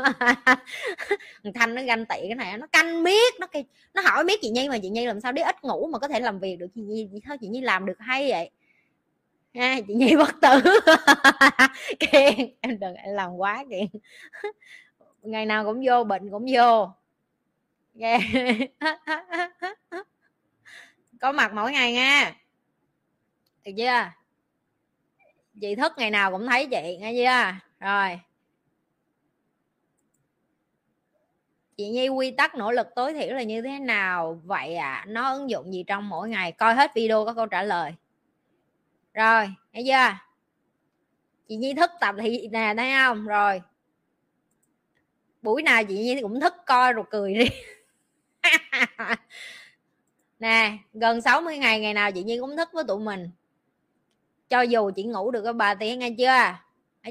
[1.55, 3.47] thanh nó ganh tị cái này, nó canh miết, nó
[3.95, 6.09] nó hỏi miết chị nhi mà chị nhi làm sao đi ít ngủ mà có
[6.09, 8.51] thể làm việc được, chị nhi thôi chị nhi làm được hay vậy?
[9.55, 10.79] Ha, chị nhi bất tử.
[12.01, 13.87] Kiên em đừng làm quá kiên
[15.23, 16.89] ngày nào cũng vô, bệnh cũng vô.
[18.01, 18.23] Yeah.
[21.21, 22.35] có mặt mỗi ngày nha.
[23.65, 24.20] Được chưa?
[25.61, 27.55] Chị thức ngày nào cũng thấy chị, nghe chưa?
[27.87, 28.21] Rồi.
[31.77, 34.41] Chị nhi, quy tắc nỗ lực tối thiểu là như thế nào?
[34.45, 35.05] Vậy ạ à?
[35.09, 36.53] nó ứng dụng gì trong mỗi ngày?
[36.53, 37.95] Coi hết video có câu trả lời.
[39.15, 40.19] Rồi, nghe chưa?
[41.49, 43.27] Chị nhi thức tập thì nè, thấy không?
[43.27, 43.63] Rồi.
[45.43, 47.49] Buổi nào chị nhi cũng thức coi rồi cười đi.
[50.39, 53.31] Nè, gần 60 ngày ngày nào chị nhi cũng thức với tụi mình
[54.51, 56.57] cho dù chị ngủ được có 3 tiếng nghe chưa?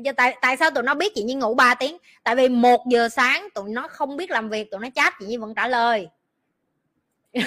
[0.06, 0.12] Chưa?
[0.12, 1.98] Tại, tại sao tụi nó biết chị Nhi ngủ 3 tiếng?
[2.24, 5.26] Tại vì một giờ sáng tụi nó không biết làm việc tụi nó chat chị
[5.26, 6.08] Nhi vẫn trả lời.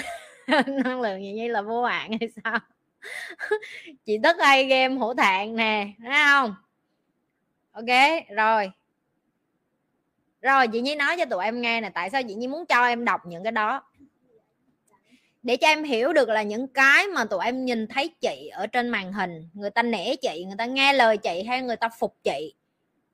[0.67, 2.59] Năng lượng chị Nhi là vô hạn hay sao?
[4.05, 6.55] Chị tất hay game hổ thẹn nè thấy không?
[7.71, 7.85] Ok
[8.35, 8.71] rồi.
[10.41, 12.85] Rồi chị nhi nói cho tụi em nghe nè tại sao chị nhi muốn cho
[12.85, 13.83] em đọc những cái đó?
[15.43, 18.67] Để cho em hiểu được là những cái mà tụi em nhìn thấy chị ở
[18.67, 21.89] trên màn hình, người ta nể chị, người ta nghe lời chị hay người ta
[21.99, 22.53] phục chị,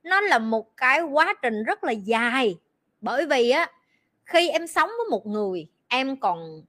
[0.02, 2.56] nó là một cái quá trình rất là dài.
[3.00, 3.70] Bởi vì á,
[4.24, 6.62] khi em sống với một người, em còn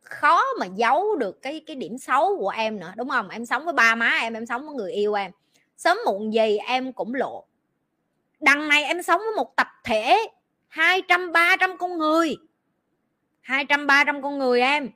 [0.00, 3.28] khó mà giấu được cái cái điểm xấu của em nữa, đúng không?
[3.28, 5.32] Em sống với ba má em em sống với người yêu em.
[5.76, 7.44] Sớm muộn gì em cũng lộ.
[8.40, 10.18] Đằng này em sống với một tập thể
[10.68, 12.36] hai trăm, ba trăm con người
[13.44, 14.90] hai trăm ba trăm con người em.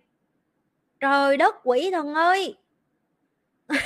[1.01, 2.57] Trời đất quỷ thần ơi.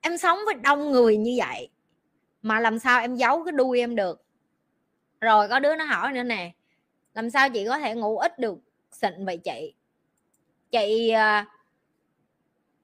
[0.00, 1.68] Em sống với đông người như vậy
[2.42, 4.24] mà làm sao em giấu cái đuôi em được?
[5.20, 6.52] Rồi có đứa nó hỏi nữa nè
[7.14, 8.58] làm sao chị có thể ngủ ít được
[8.90, 9.74] xịn vậy chị?
[10.70, 11.46] Chị à,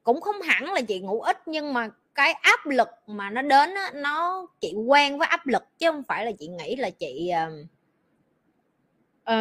[0.03, 3.75] cũng không hẳn là chị ngủ ít nhưng mà cái áp lực mà nó đến
[3.75, 7.31] đó, nó chị quen với áp lực chứ không phải là chị nghĩ là chị
[7.47, 7.67] uh,
[9.29, 9.37] Ờ,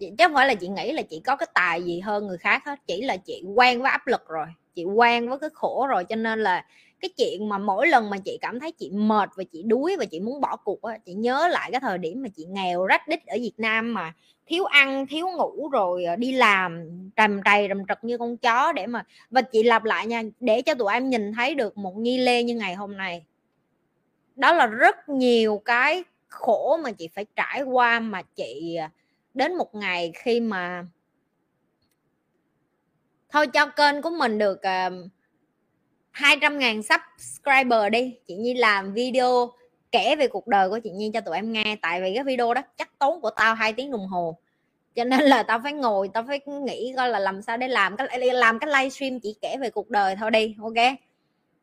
[0.00, 2.62] chứ không phải là chị nghĩ là chị có cái tài gì hơn người khác
[2.66, 6.04] hết, chỉ là chị quen với áp lực rồi, chị quen với cái khổ rồi,
[6.04, 6.64] cho nên là
[7.00, 10.04] cái chuyện mà mỗi lần mà chị cảm thấy chị mệt và chị đuối và
[10.04, 13.08] chị muốn bỏ cuộc á, chị nhớ lại cái thời điểm mà chị nghèo rách
[13.08, 14.12] đít ở Việt Nam mà
[14.46, 18.72] thiếu ăn, thiếu ngủ rồi ờ, đi làm trầm trầy rầm trật như con chó
[18.72, 21.96] để mà, và chị lặp lại nha, để cho tụi em nhìn thấy được một
[21.96, 23.24] nhi lê như ngày hôm nay.
[24.36, 28.90] Đó là rất nhiều cái khổ mà chị phải trải qua mà chị à,
[29.34, 30.86] đến một ngày khi mà
[33.30, 35.10] thôi cho kênh của mình được à, uh,
[36.16, 38.14] 200 ngàn subscriber đi.
[38.26, 39.52] Chị Nhi làm video
[39.92, 41.76] kể về cuộc đời của chị Nhi cho tụi em nghe.
[41.82, 44.38] Tại vì cái video đó chắc tốn của tao hai tiếng đồng hồ.
[44.94, 47.96] Cho nên là tao phải ngồi tao phải nghĩ coi là làm sao để làm
[47.96, 50.98] cái làm cái livestream chỉ kể về cuộc đời thôi đi ok?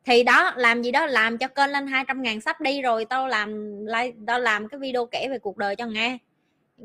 [0.04, 3.28] Thì đó làm gì đó làm cho kênh lên 200 ngàn sắp đi rồi tao
[3.28, 6.18] làm like tao làm cái video kể về cuộc đời cho nghe.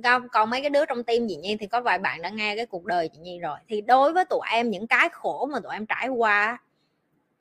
[0.03, 2.55] Còn, còn mấy cái đứa trong tim chị Nhi thì có vài bạn đã nghe
[2.55, 3.59] cái cuộc đời chị Nhi rồi.
[3.67, 6.57] Thì đối với tụi em những cái khổ mà tụi em trải qua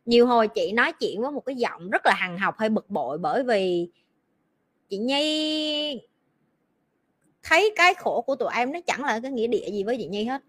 [0.09, 2.91] nhiều hồi chị nói chuyện với một cái giọng rất là hằng học hay bực
[2.91, 3.89] bội bởi vì
[4.89, 6.01] chị nhi
[7.43, 10.07] thấy cái khổ của tụi em nó chẳng là cái nghĩa địa gì với chị
[10.07, 10.43] nhi hết.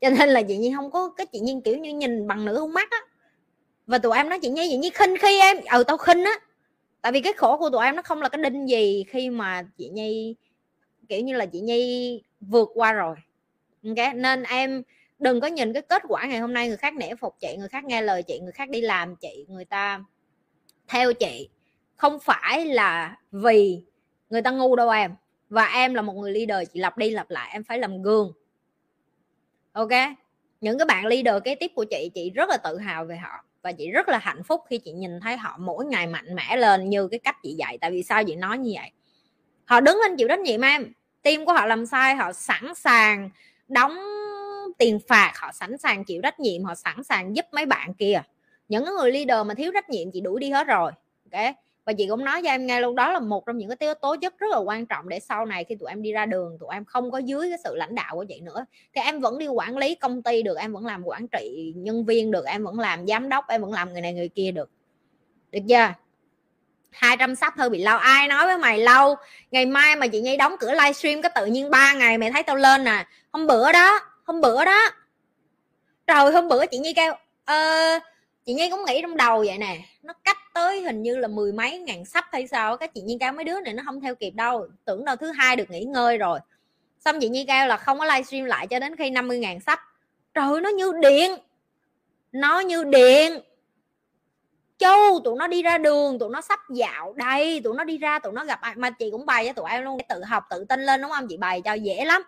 [0.00, 2.56] Cho nên là chị nhi không có cái chị nhi kiểu như nhìn bằng nửa
[2.60, 2.98] con mắt á
[3.88, 5.56] và tụi em nói chị nhi chị nhi khinh khi em.
[5.72, 6.32] Ừ tao khinh á.
[7.02, 9.62] Tại vì cái khổ của tụi em nó không là cái đinh gì khi mà
[9.78, 10.36] chị nhi,
[11.08, 13.16] kiểu như là chị nhi vượt qua rồi.
[13.84, 14.14] Ok?
[14.14, 14.82] Nên em
[15.18, 17.68] đừng có nhìn cái kết quả ngày hôm nay người khác nể phục chị, người
[17.68, 20.04] khác nghe lời chị, người khác đi làm chị, người ta
[20.88, 21.48] theo chị.
[21.96, 23.82] Không phải là vì
[24.30, 25.14] người ta ngu đâu em.
[25.48, 28.32] Và em là một người leader, chị lặp đi lặp lại, em phải làm gương.
[29.72, 29.92] Ok?
[30.60, 33.44] Những cái bạn leader kế tiếp của chị chị rất là tự hào về họ
[33.68, 36.56] và chị rất là hạnh phúc khi chị nhìn thấy họ mỗi ngày mạnh mẽ
[36.56, 37.78] lên như cái cách chị dạy.
[37.80, 38.90] Tại vì sao chị nói như vậy?
[39.64, 40.92] Họ đứng lên chịu trách nhiệm em.
[41.22, 43.30] Team của họ làm sai, họ sẵn sàng
[43.68, 43.98] đóng
[44.78, 48.22] tiền phạt, họ sẵn sàng chịu trách nhiệm, họ sẵn sàng giúp mấy bạn kia.
[48.68, 50.92] Những người leader mà thiếu trách nhiệm chị đuổi đi hết rồi,
[51.32, 51.54] ok?
[51.88, 53.94] Và chị cũng nói cho em ngay lúc đó là một trong những cái yếu
[53.94, 56.56] tố chất rất là quan trọng để sau này khi tụi em đi ra đường
[56.60, 58.64] tụi em không có dưới cái sự lãnh đạo của chị nữa.
[58.94, 62.04] Thì em vẫn đi quản lý công ty được em vẫn làm quản trị nhân
[62.04, 64.70] viên được em vẫn làm giám đốc em vẫn làm người này người kia được.
[65.52, 65.92] Được chưa?
[66.90, 69.16] 200 sắp hơi bị lâu ai nói với mày lâu
[69.50, 72.42] ngày mai mà chị nhi đóng cửa livestream có tự nhiên ba ngày mày thấy
[72.42, 74.90] tao lên nè hôm bữa đó hôm bữa đó.
[76.06, 77.14] Trời hôm bữa chị nhi kêu
[77.44, 77.98] ờ,
[78.46, 79.78] chị nhi cũng nghĩ trong đầu vậy nè.
[80.02, 83.16] Nó cách tới hình như là mười mấy ngàn sắp hay sao các chị nhi
[83.20, 85.84] cao mấy đứa này nó không theo kịp đâu, tưởng đâu thứ hai được nghỉ
[85.84, 86.40] ngơi rồi.
[87.04, 89.80] Xong chị nhi cao là không có livestream lại cho đến khi 50 ngàn sắp
[90.34, 91.30] trời nó như điện,
[92.32, 93.40] nó như điện.
[94.78, 98.18] Châu tụi nó đi ra đường, tụi nó sắp dạo đây, tụi nó đi ra,
[98.18, 100.64] tụi nó gặp ai, mà chị cũng bày cho tụi em luôn, tự học, tự
[100.64, 101.26] tin lên đúng không?
[101.28, 102.22] Chị bày cho dễ lắm.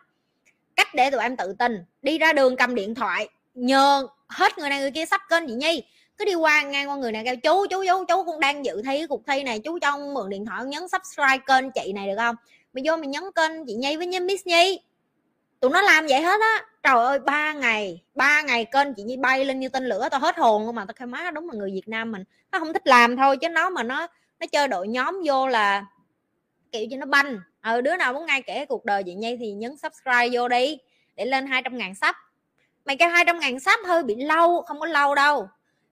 [0.76, 4.68] Cách để tụi em tự tin, đi ra đường cầm điện thoại, nhờ hết người
[4.68, 5.84] này người kia sắp kênh chị nhi
[6.20, 8.82] cứ đi qua ngang qua người này kêu, chú chú chú chú cũng đang dự
[8.82, 12.16] thi cuộc thi này, chú cho mượn điện thoại nhấn subscribe kênh chị này được
[12.16, 12.36] không?
[12.72, 14.80] Mày vô mình nhấn kênh chị nhi với miss nhi.
[15.60, 16.64] Tụi nó làm vậy hết á.
[16.82, 20.20] Trời ơi, ba ngày ba ngày kênh chị nhi bay lên như tên lửa, tao
[20.20, 22.24] hết hồn luôn mà, tao khai má, đúng là người việt nam mình.
[22.52, 24.06] Nó không thích làm thôi, chứ nó mà nó
[24.40, 25.84] nó chơi đội nhóm vô là,
[26.72, 27.40] kiểu cho nó banh.
[27.60, 30.78] Ờ đứa nào muốn ngay kể cuộc đời chị nhi thì nhấn subscribe vô đi,
[31.16, 32.16] để lên 200 ngàn sắp
[32.84, 35.48] mày kêu 200 ngàn sắp hơi bị lâu, không có lâu đâu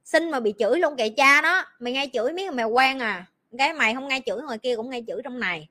[0.09, 1.65] xin mà bị chửi luôn kệ cha đó.
[1.79, 3.27] Mày nghe chửi miếng mày quen à.
[3.59, 5.69] Cái mày không nghe chửi ngoài kia cũng nghe chửi trong này.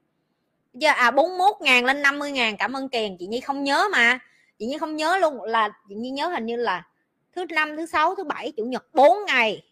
[0.74, 3.18] Giờ à 41 ngàn lên 50 ngàn, cảm ơn Kiền.
[3.18, 4.20] Chị Nhi không nhớ mà.
[4.60, 6.88] Chị Nhi không nhớ luôn là, chị Nhi nhớ hình như là
[7.36, 9.64] thứ năm, thứ sáu, thứ bảy, chủ nhật 4 ngày.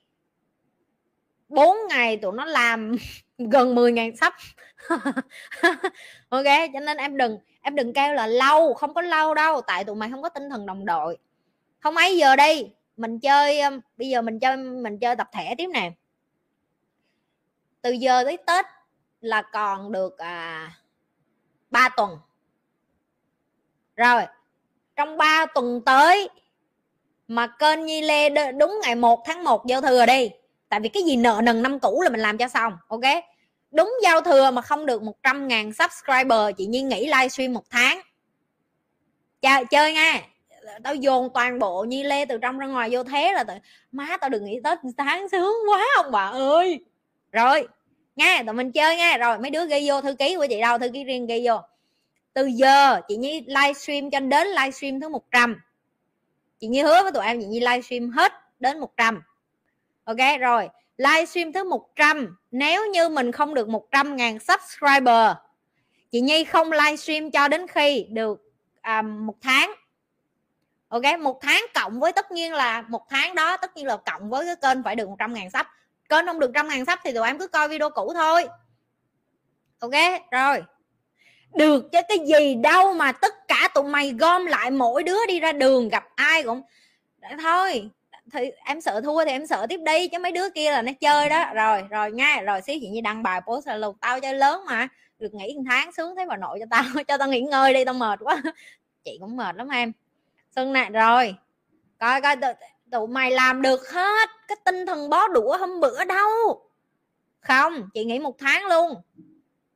[1.49, 2.95] 4 ngày tụi nó làm
[3.37, 4.33] gần 10 ngàn sắp.
[6.29, 9.61] Ok, cho nên em đừng em đừng kêu là lâu, không có lâu đâu.
[9.61, 11.17] Tại tụi mày không có tinh thần đồng đội.
[11.79, 12.65] Không, ấy giờ đi
[12.97, 13.61] mình chơi
[13.97, 15.91] bây giờ mình chơi mình chơi tập thể tiếp nè.
[17.81, 18.65] Từ giờ tới tết
[19.21, 20.71] là còn được à,
[21.69, 22.17] 3 tuần.
[23.95, 24.21] Rồi
[24.95, 26.29] trong 3 tuần tới
[27.27, 30.29] mà kênh Nhi Lê đúng ngày 1 tháng 1 giao thừa đi.
[30.69, 33.01] Tại vì cái gì nợ nần năm cũ là mình làm cho xong ok?
[33.71, 38.01] Đúng giao thừa mà không được 100 ngàn subscriber chị Nhi nghỉ livestream một tháng.
[39.41, 40.21] Chơi chơi nha!
[40.83, 43.57] Tao dồn toàn bộ Nhi Lê từ trong ra ngoài vô thế là tao,
[43.91, 46.85] má tao đừng nghĩ tết tháng sướng quá ông bà ơi.
[47.31, 47.67] Rồi
[48.15, 49.17] nha tụi mình chơi nha.
[49.17, 50.77] Rồi mấy đứa ghi vô thư ký của chị đâu?
[50.77, 51.59] Thư ký riêng ghi vô.
[52.33, 55.61] Từ giờ chị Nhi livestream cho đến livestream thứ 100
[56.59, 59.21] chị Nhi hứa với tụi em chị Nhi livestream hết đến 100
[60.03, 65.31] ok rồi livestream thứ 100 nếu như mình không được 100 ngàn subscriber
[66.11, 68.51] chị Nhi không livestream cho đến khi được
[68.81, 69.71] à, một tháng
[71.03, 74.29] ok, một tháng cộng với tất nhiên là một tháng đó, tất nhiên là cộng
[74.29, 75.67] với cái kênh phải được 100 ngàn sắp
[76.09, 78.47] kênh không được trăm ngàn sắp thì tụi em cứ coi video cũ thôi.
[79.79, 79.91] Ok,
[80.31, 80.63] rồi.
[81.53, 85.39] Được chứ, cái gì đâu mà tất cả tụi mày gom lại mỗi đứa đi
[85.39, 86.61] ra đường gặp ai cũng
[87.43, 87.89] thôi,
[88.33, 90.91] thì em sợ thua thì em sợ tiếp đi, chứ mấy đứa kia là nó
[91.01, 91.53] chơi đó.
[91.53, 94.61] Rồi rồi nha, rồi xíu chị như đăng bài post là lục tao chơi lớn
[94.65, 94.87] mà,
[95.19, 97.85] được nghỉ một tháng, sướng thấy bà nội cho tao cho tao nghỉ ngơi đi,
[97.85, 98.41] tao mệt quá.
[99.03, 99.91] Chị cũng mệt lắm em
[100.55, 101.35] xuân này rồi.
[101.99, 102.53] Coi coi tụi,
[102.91, 106.61] tụi mày làm được hết cái tinh thần bó đũa hôm bữa đâu.
[107.39, 108.93] Không chị nghỉ một tháng luôn.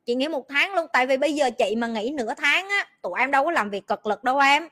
[0.06, 2.88] Chị nghỉ một tháng luôn tại vì bây giờ chị mà nghỉ nửa tháng á
[3.02, 4.68] tụi em đâu có làm việc cực lực đâu em.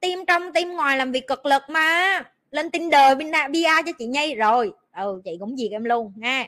[0.00, 2.22] Tim trong tim ngoài làm việc cực lực mà.
[2.50, 3.18] Lên tinder
[3.50, 6.46] bia cho chị nhây rồi ừ chị cũng gì em luôn nha.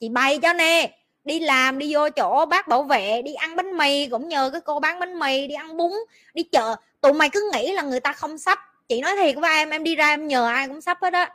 [0.00, 3.76] Chị bày cho nè đi làm, đi vô chỗ bác bảo vệ, đi ăn bánh
[3.76, 5.92] mì, cũng nhờ cái cô bán bánh mì đi ăn bún,
[6.34, 6.76] đi chợ.
[7.00, 8.58] Tụi mày cứ nghĩ là người ta không sắp.
[8.88, 11.30] Chị nói thiệt với em em đi ra em nhờ ai cũng sắp hết á.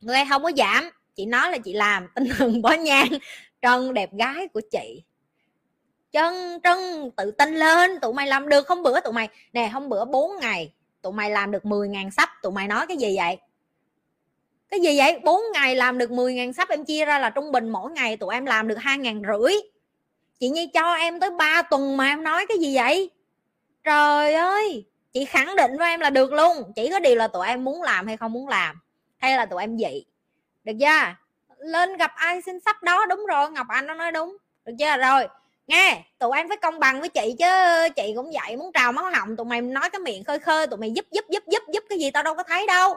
[0.00, 0.90] Người em không có giảm.
[1.16, 2.08] Chị nói là chị làm.
[2.14, 3.08] Tinh thần bó nhang
[3.62, 5.02] trân đẹp gái của chị.
[6.12, 8.00] Chân trân, tự tin lên.
[8.00, 8.66] Tụi mày làm được.
[8.66, 10.72] Không bữa tụi mày, nè không bữa 4 ngày,
[11.02, 12.28] tụi mày làm được 10 ngàn sắp.
[12.42, 13.36] Tụi mày nói cái gì vậy?
[14.70, 15.20] Cái gì vậy?
[15.24, 18.16] 4 ngày làm được 10 ngàn sắp em chia ra là trung bình mỗi ngày
[18.16, 19.52] tụi em làm được hai ngàn rưỡi.
[20.40, 23.10] Chị Nhi cho em tới 3 tuần mà em nói cái gì vậy?
[23.84, 24.84] Trời ơi!
[25.12, 26.72] Chị khẳng định với em là được luôn.
[26.76, 28.76] Chỉ có điều là tụi em muốn làm hay không muốn làm,
[29.16, 30.04] hay là tụi em dị.
[30.64, 31.14] Được chưa?
[31.58, 34.36] Lên gặp ai xin sắp đó, đúng rồi, ngọc anh nó nói đúng.
[34.64, 34.96] Được chưa?
[34.96, 35.28] Rồi,
[35.66, 37.46] nghe, tụi em phải công bằng với chị chứ.
[37.96, 40.78] Chị cũng vậy, muốn trào máu họng, tụi mày nói cái miệng khơi khơi, tụi
[40.78, 42.96] mày giúp giúp giúp giúp giúp cái gì tao đâu có thấy đâu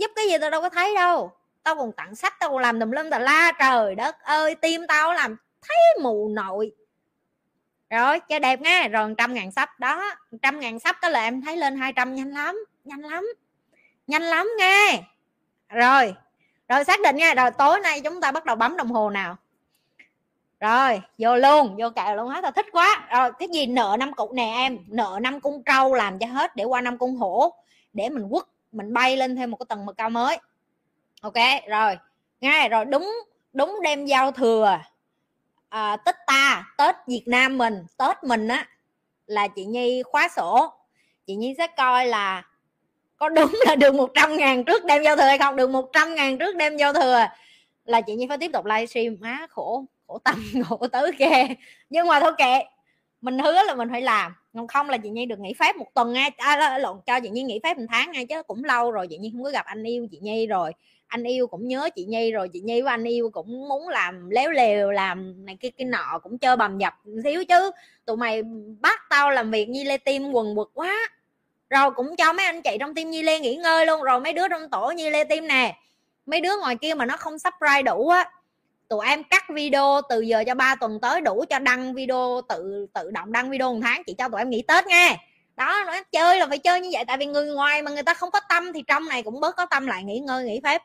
[0.00, 1.32] giúp cái gì tao đâu có thấy đâu.
[1.62, 3.52] Tao còn tặng sách, tao còn làm tùm lum tà la.
[3.58, 5.36] Trời đất ơi, tim tao làm
[5.68, 6.72] thấy mù nội.
[7.90, 11.42] Rồi chơi đẹp nghe rồi trăm ngàn sắp đó, trăm ngàn sắp cái là em
[11.42, 13.32] thấy lên 200 nhanh lắm nhanh lắm
[14.06, 15.02] nhanh lắm nghe
[15.68, 16.14] rồi
[16.68, 17.34] rồi xác định nha.
[17.34, 19.36] Rồi tối nay chúng ta bắt đầu bấm đồng hồ nào.
[20.60, 22.40] Rồi, vô luôn, vô kẹo luôn hết.
[22.42, 23.08] Tao thích quá.
[23.10, 24.78] Rồi, cái gì nợ năm cục nè em?
[24.86, 27.54] Nợ năm cung trâu làm cho hết để qua năm cung hổ,
[27.92, 30.38] để mình quất mình bay lên thêm một cái tầng mực cao mới.
[31.20, 31.34] Ok
[31.68, 31.96] rồi.
[32.40, 33.14] Ngay rồi đúng
[33.52, 34.78] đúng đem giao thừa
[35.68, 38.68] à, tết ta tết việt nam mình tết mình á
[39.26, 40.72] là chị nhi khóa sổ.
[41.26, 42.42] Chị nhi sẽ coi là
[43.16, 45.56] có đúng là được 100 ngàn trước đem giao thừa hay không?
[45.56, 47.24] Được 100 ngàn trước đem giao thừa.
[47.84, 49.16] Là chị nhi phải tiếp tục livestream.
[49.20, 51.48] Má khổ khổ tâm khổ tứ kê
[51.90, 52.62] nhưng mà thôi kệ
[53.20, 54.34] mình hứa là mình phải làm.
[54.54, 56.30] Còn không là chị nhi được nghỉ phép một tuần ngay.
[56.36, 59.06] À, lộn cho chị nhi nghỉ phép một tháng ngay chứ cũng lâu rồi.
[59.10, 60.72] Chị nhi không có gặp anh yêu chị nhi rồi.
[61.06, 62.48] Anh yêu cũng nhớ chị nhi rồi.
[62.52, 66.18] Chị nhi với anh yêu cũng muốn làm léo lèo làm này kia cái nọ
[66.22, 66.94] cũng chơi bầm dập
[67.24, 67.70] xíu chứ.
[68.04, 68.42] Tụi mày
[68.80, 70.96] bắt tao làm việc nhi lê tim quần quật quá.
[71.70, 74.02] Rồi cũng cho mấy anh chị trong tim nhi lê nghỉ ngơi luôn.
[74.02, 75.76] Rồi mấy đứa trong tổ nhi lê tim nè.
[76.26, 78.30] Mấy đứa ngoài kia mà nó không subscribe đủ á
[78.90, 82.86] tụi em cắt video từ giờ cho 3 tuần tới đủ cho đăng video tự
[82.94, 84.02] tự động đăng video một tháng.
[84.06, 85.16] Chị cho tụi em nghỉ tết nghe
[85.56, 88.14] đó nói chơi là phải chơi như vậy tại vì người ngoài mà người ta
[88.14, 90.82] không có tâm thì trong này cũng bớt có tâm lại nghỉ ngơi nghỉ phép.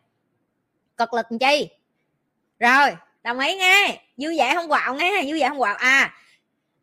[0.97, 1.70] Cực lực chi?
[2.60, 2.89] Rồi
[3.24, 5.76] đồng ý nghe vui vẻ không quạo nghe vui vẻ không quạo.
[5.76, 6.14] À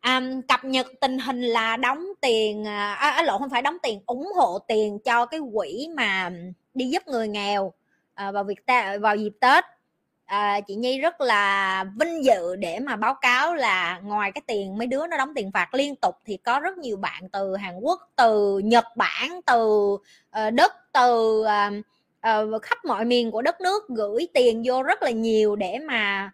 [0.03, 3.77] um, cập nhật tình hình là đóng tiền à, à, à lộ không phải đóng
[3.83, 6.31] tiền ủng hộ tiền cho cái quỹ mà
[6.73, 7.73] đi giúp người nghèo
[8.13, 9.63] à, vào việc ta vào dịp tết
[10.25, 14.77] à, chị nhi rất là vinh dự để mà báo cáo là ngoài cái tiền
[14.77, 17.79] mấy đứa nó đóng tiền phạt liên tục thì có rất nhiều bạn từ hàn
[17.79, 19.65] quốc từ nhật bản từ
[20.47, 21.73] uh, đất từ uh,
[22.55, 26.31] uh, khắp mọi miền của đất nước gửi tiền vô rất là nhiều để mà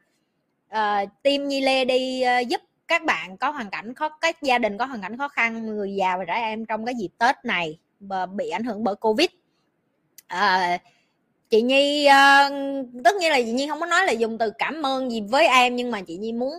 [0.68, 4.58] uh, team Nhi Lê đi uh, giúp các bạn có hoàn cảnh khó các gia
[4.58, 7.36] đình có hoàn cảnh khó khăn người già và trẻ em trong cái dịp Tết
[7.44, 7.80] này
[8.34, 9.30] bị ảnh hưởng bởi Covid.
[10.34, 10.82] Uh,
[11.50, 12.52] chị Nhi uh,
[13.04, 15.48] tất nhiên là chị Nhi không có nói là dùng từ cảm ơn gì với
[15.48, 16.54] em nhưng mà chị Nhi muốn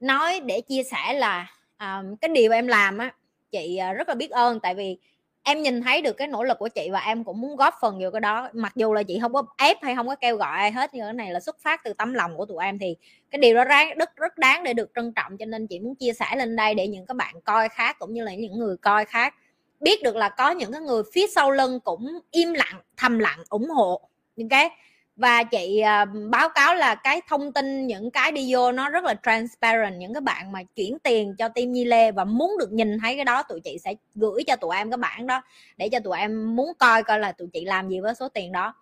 [0.00, 1.46] nói để chia sẻ là
[1.84, 3.14] uh, cái điều em làm á
[3.50, 4.60] chị uh, rất là biết ơn.
[4.60, 4.98] Tại vì
[5.42, 7.98] em nhìn thấy được cái nỗ lực của chị và em cũng muốn góp phần
[8.00, 8.48] vào cái đó.
[8.52, 11.04] Mặc dù là chị không có ép hay không có kêu gọi ai hết nhưng
[11.04, 12.78] cái này là xuất phát từ tấm lòng của tụi em.
[12.78, 12.96] Thì
[13.30, 13.64] cái điều đó
[13.96, 15.36] rất rất đáng để được trân trọng.
[15.36, 18.12] Cho nên chị muốn chia sẻ lên đây để những các bạn coi khác cũng
[18.12, 19.34] như là những người coi khác
[19.80, 23.38] biết được là có những cái người phía sau lưng cũng im lặng thầm lặng
[23.48, 24.09] ủng hộ
[24.40, 24.70] những cái
[25.16, 29.04] và chị uh, báo cáo là cái thông tin những cái đi vô nó rất
[29.04, 32.72] là transparent những cái bạn mà chuyển tiền cho team Nhi Lê và muốn được
[32.72, 35.42] nhìn thấy cái đó tụi chị sẽ gửi cho tụi em cái bản đó
[35.76, 38.52] để cho tụi em muốn coi coi là tụi chị làm gì với số tiền
[38.52, 38.74] đó.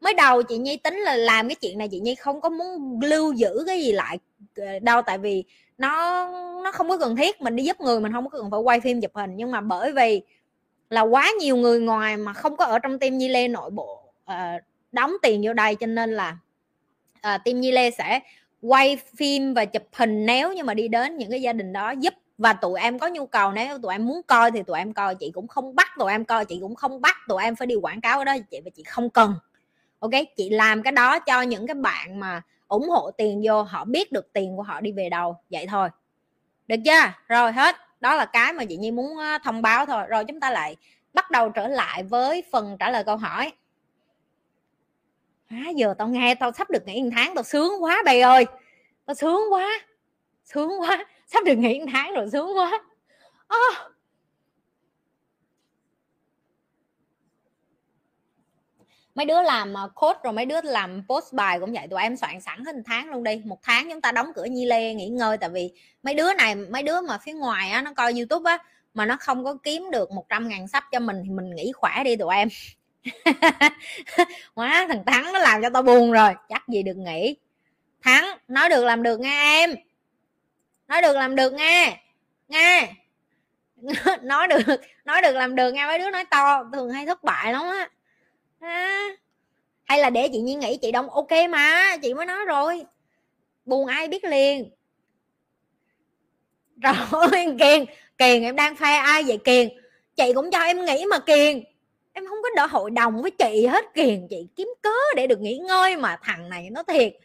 [0.00, 3.00] Mới đầu chị Nhi tính là làm cái chuyện này chị Nhi không có muốn
[3.02, 4.18] lưu giữ cái gì lại
[4.56, 5.44] ờ, đâu tại vì
[5.78, 5.90] nó
[6.64, 8.80] nó không có cần thiết mình đi giúp người mình không có cần phải quay
[8.80, 9.36] phim chụp hình.
[9.36, 10.22] Nhưng mà bởi vì
[10.90, 14.02] là quá nhiều người ngoài mà không có ở trong team Nhi Lê nội bộ
[14.30, 14.62] uh,
[14.98, 16.36] đóng tiền vô đây cho nên là
[17.20, 18.20] à, team Nhi Lê sẽ
[18.62, 21.90] quay phim và chụp hình nếu như mà đi đến những cái gia đình đó
[21.90, 23.52] giúp và tụi em có nhu cầu.
[23.52, 26.24] Nếu tụi em muốn coi thì tụi em coi chị cũng không bắt tụi em
[26.24, 28.70] coi chị cũng không bắt tụi em phải đi quảng cáo ở đó chị và
[28.76, 29.34] chị không cần.
[29.98, 33.84] Ok chị làm cái đó cho những cái bạn mà ủng hộ tiền vô họ
[33.84, 35.88] biết được tiền của họ đi về đâu vậy thôi.
[36.66, 37.12] Được chưa?
[37.28, 37.76] Rồi hết.
[38.00, 40.02] Đó là cái mà chị nhi muốn ờ, thông báo thôi.
[40.08, 40.76] Rồi chúng ta lại
[41.14, 43.52] bắt đầu trở lại với phần trả lời câu hỏi
[45.48, 48.46] à, giờ tao nghe tao sắp được nghỉ một tháng tao sướng quá bầy ơi.
[49.06, 49.80] Tao sướng quá
[50.44, 51.04] sướng quá.
[51.26, 52.82] Sắp được nghỉ một tháng rồi sướng quá.
[53.48, 53.88] À.
[59.18, 62.16] mấy đứa làm ờ, code rồi mấy đứa làm post bài cũng vậy tụi em
[62.16, 63.42] soạn sẵn hết một tháng luôn đi.
[63.44, 65.72] Một tháng chúng ta đóng cửa nhi lê nghỉ ngơi tại vì
[66.02, 68.58] mấy đứa này mấy đứa mà phía ngoài á nó coi youtube á
[68.94, 72.04] mà nó không có kiếm được 100 ngàn sắp cho mình thì mình nghỉ khỏe
[72.04, 72.48] đi tụi em.
[74.54, 76.30] quá thằng thắng nó làm cho tao buồn rồi.
[76.48, 77.36] Chắc gì được nghỉ.
[78.02, 79.74] Thắng nói được làm được nghe em.
[80.88, 82.00] Nói được làm được nghe
[82.48, 82.94] nghe
[84.22, 87.52] nói được nói được làm được nghe mấy đứa nói to thường hay thất bại
[87.52, 87.88] lắm á.
[88.60, 89.08] À,
[89.84, 91.10] hay là để chị nhiên nghĩ chị đông.
[91.10, 92.84] Ok mà chị mới nói rồi.
[93.64, 94.70] Buồn ai biết liền.
[96.82, 97.28] Rồi
[97.58, 97.84] kiền.
[98.18, 99.68] Kiền em đang phe ai vậy kiền?
[100.16, 101.64] Chị cũng cho em nghĩ mà kiền
[102.18, 105.40] em không có đỡ hội đồng với chị hết kiền chị kiếm cớ để được
[105.40, 107.16] nghỉ ngơi mà, thằng này nó thiệt.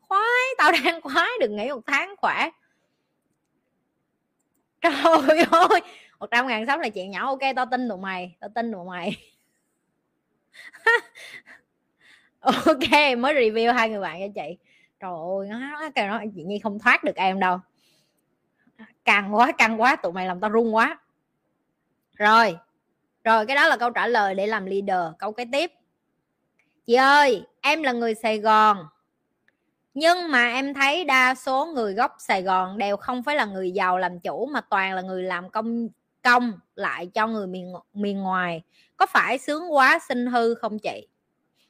[0.00, 2.50] Khoái, tao đang khoái được nghỉ một tháng khỏe.
[4.80, 4.92] Trời
[5.50, 5.80] ơi,
[6.18, 7.26] một trăm ngàn sắp là chuyện nhỏ.
[7.26, 9.16] Ok, tao tin tụi mày, tao tin tụi mày.
[12.40, 14.56] Ok, mới review hai người bạn cho chị.
[15.00, 17.58] Trời ơi, nó cái nó chị nhi không thoát được em đâu.
[19.04, 20.98] Căng quá căng quá, tụi mày làm tao run quá.
[22.14, 22.58] Rồi
[23.26, 25.14] rồi, cái đó là câu trả lời để làm leader.
[25.18, 25.72] Câu kế tiếp.
[26.86, 28.86] Chị ơi, em là người sài gòn,
[29.94, 33.70] nhưng mà em thấy đa số người gốc sài gòn đều không phải là người
[33.70, 35.88] giàu làm chủ, mà toàn là người làm công
[36.22, 38.62] công lại cho người miền miền ngoài.
[38.96, 41.08] Có phải sướng quá sinh hư không chị?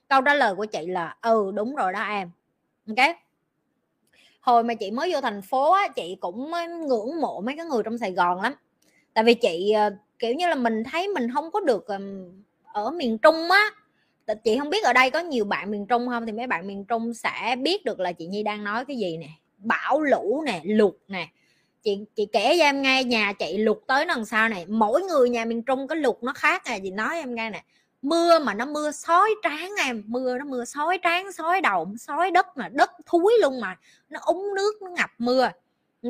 [0.08, 2.30] Câu trả lời của chị là ừ đúng rồi đó em.
[2.88, 3.16] Ok?
[4.40, 6.50] Hồi mà chị mới vô thành phố á, chị cũng
[6.86, 8.54] ngưỡng mộ mấy cái người trong sài gòn lắm.
[9.14, 11.86] Tại vì chị ờ, kiểu như là mình thấy mình không có được
[12.72, 13.70] ở miền trung á.
[14.44, 16.26] Chị không biết ở đây có nhiều bạn miền trung không?
[16.26, 19.16] Thì mấy bạn miền trung sẽ biết được là chị nhi đang nói cái gì
[19.16, 19.28] nè.
[19.58, 21.28] Bão lũ nè, lụt nè.
[21.82, 25.30] Chị chị kể cho em nghe nhà chị lụt tới lần sau này mỗi người
[25.30, 27.64] nhà miền trung cái lụt nó khác nè chị nói em nghe nè.
[28.02, 30.02] Mưa mà nó mưa sói tráng em.
[30.06, 33.76] Mưa nó mưa sói tráng, sói đầu sói đất mà, đất thúi luôn mà.
[34.10, 35.50] Nó úng nước, nó ngập mưa.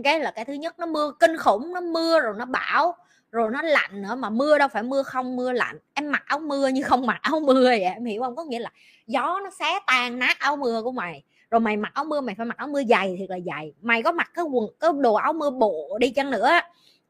[0.05, 2.97] Cái là cái thứ nhất, nó mưa, kinh khủng, nó mưa rồi nó bão
[3.33, 5.79] rồi nó lạnh nữa, mà mưa đâu phải mưa không, mưa lạnh.
[5.95, 8.37] Em mặc áo mưa như không mặc áo mưa vậy em hiểu không?
[8.37, 8.71] Có nghĩa là
[9.07, 11.23] gió nó xé tan nát áo mưa của mày.
[11.51, 13.73] Rồi mày mặc áo mưa, mày phải mặc áo mưa dày thiệt là dày.
[13.83, 16.51] Mày có mặc cái quần, cái đồ áo mưa bộ đi chăng nữa?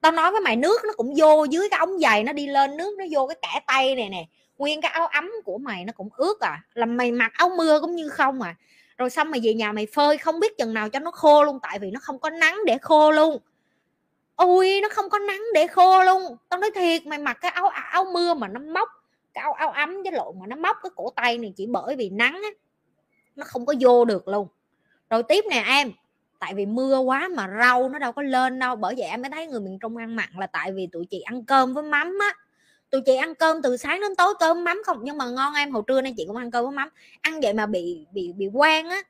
[0.01, 2.76] Tao nói với mày, nước nó cũng vô dưới cái ống giày nó đi lên
[2.76, 4.26] nước, nó vô cái kẻ tay này nè.
[4.59, 6.62] Nguyên cái áo ấm của mày nó cũng ướt à.
[6.74, 8.55] Là mày mặc áo mưa cũng như không à.
[8.98, 11.59] Rồi xong mày về nhà mày phơi không biết chừng nào cho nó khô luôn,
[11.62, 13.38] tại vì nó không có nắng để khô luôn
[14.36, 16.36] ôi, nó không có nắng để khô luôn.
[16.48, 18.88] Tao nói thiệt, mày mặc cái áo áo mưa mà nó móc
[19.34, 21.96] cái áo áo ấm với lộn mà nó móc cái cổ tay này chỉ bởi
[21.96, 22.50] vì nắng á,
[23.36, 24.48] nó không có vô được luôn.
[25.10, 25.92] Rồi tiếp nè em,
[26.38, 29.30] tại vì mưa quá mà rau nó đâu có lên đâu, bởi vậy em mới
[29.30, 32.18] thấy người miền trung ăn mặn là tại vì tụi chị ăn cơm với mắm
[32.20, 32.34] á.
[32.90, 35.70] Tụi chị ăn cơm từ sáng đến tối cơm mắm không, nhưng mà ngon em,
[35.70, 36.88] hồi trưa nay chị cũng ăn cơm với mắm.
[37.20, 39.02] Ăn vậy mà bị bị bị quen á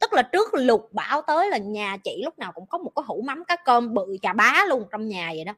[0.00, 3.02] tức là trước lục bão tới là nhà chị lúc nào cũng có một cái
[3.06, 5.52] hũ mắm, cá cơm, bự, chà bá luôn trong nhà vậy đó.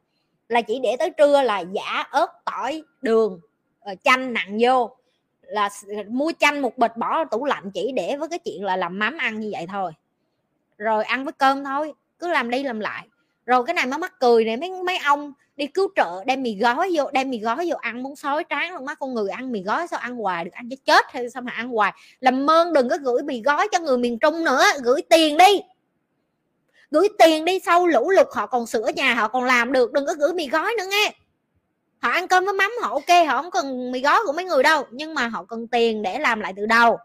[0.48, 3.40] Là chỉ để tới trưa là giả ớt, tỏi, đường
[3.81, 4.97] ờ, chanh nặng vô.
[5.43, 5.69] Là
[6.09, 9.19] mua chanh một bịch bỏ tủ lạnh chỉ để với cái chuyện là làm mắm
[9.19, 9.93] ăn như vậy thôi.
[10.78, 13.09] Rồi ăn với cơm thôi, cứ làm đi làm lại.
[13.47, 16.57] Rồi cái này mới mắc cười này mấy mấy ông đi cứu trợ, đem mì
[16.57, 19.53] gói vô, đem mì gói vô ăn, muốn sói tráng luôn má con người ăn
[19.53, 21.93] mì gói sao ăn hoài được, ăn cho chết hay sao mà ăn hoài?
[22.20, 25.61] Làm ơn đừng có gửi mì gói cho người miền trung nữa, gửi tiền đi.
[26.91, 30.07] Gửi tiền đi, sau lũ lụt họ còn sửa nhà, họ còn làm được, đừng
[30.07, 31.15] có gửi mì gói nữa nghe.
[31.99, 34.62] Họ ăn cơm với mắm, họ ok, họ không cần mì gói của mấy người
[34.62, 36.99] đâu, nhưng mà họ cần tiền để làm lại từ đầu.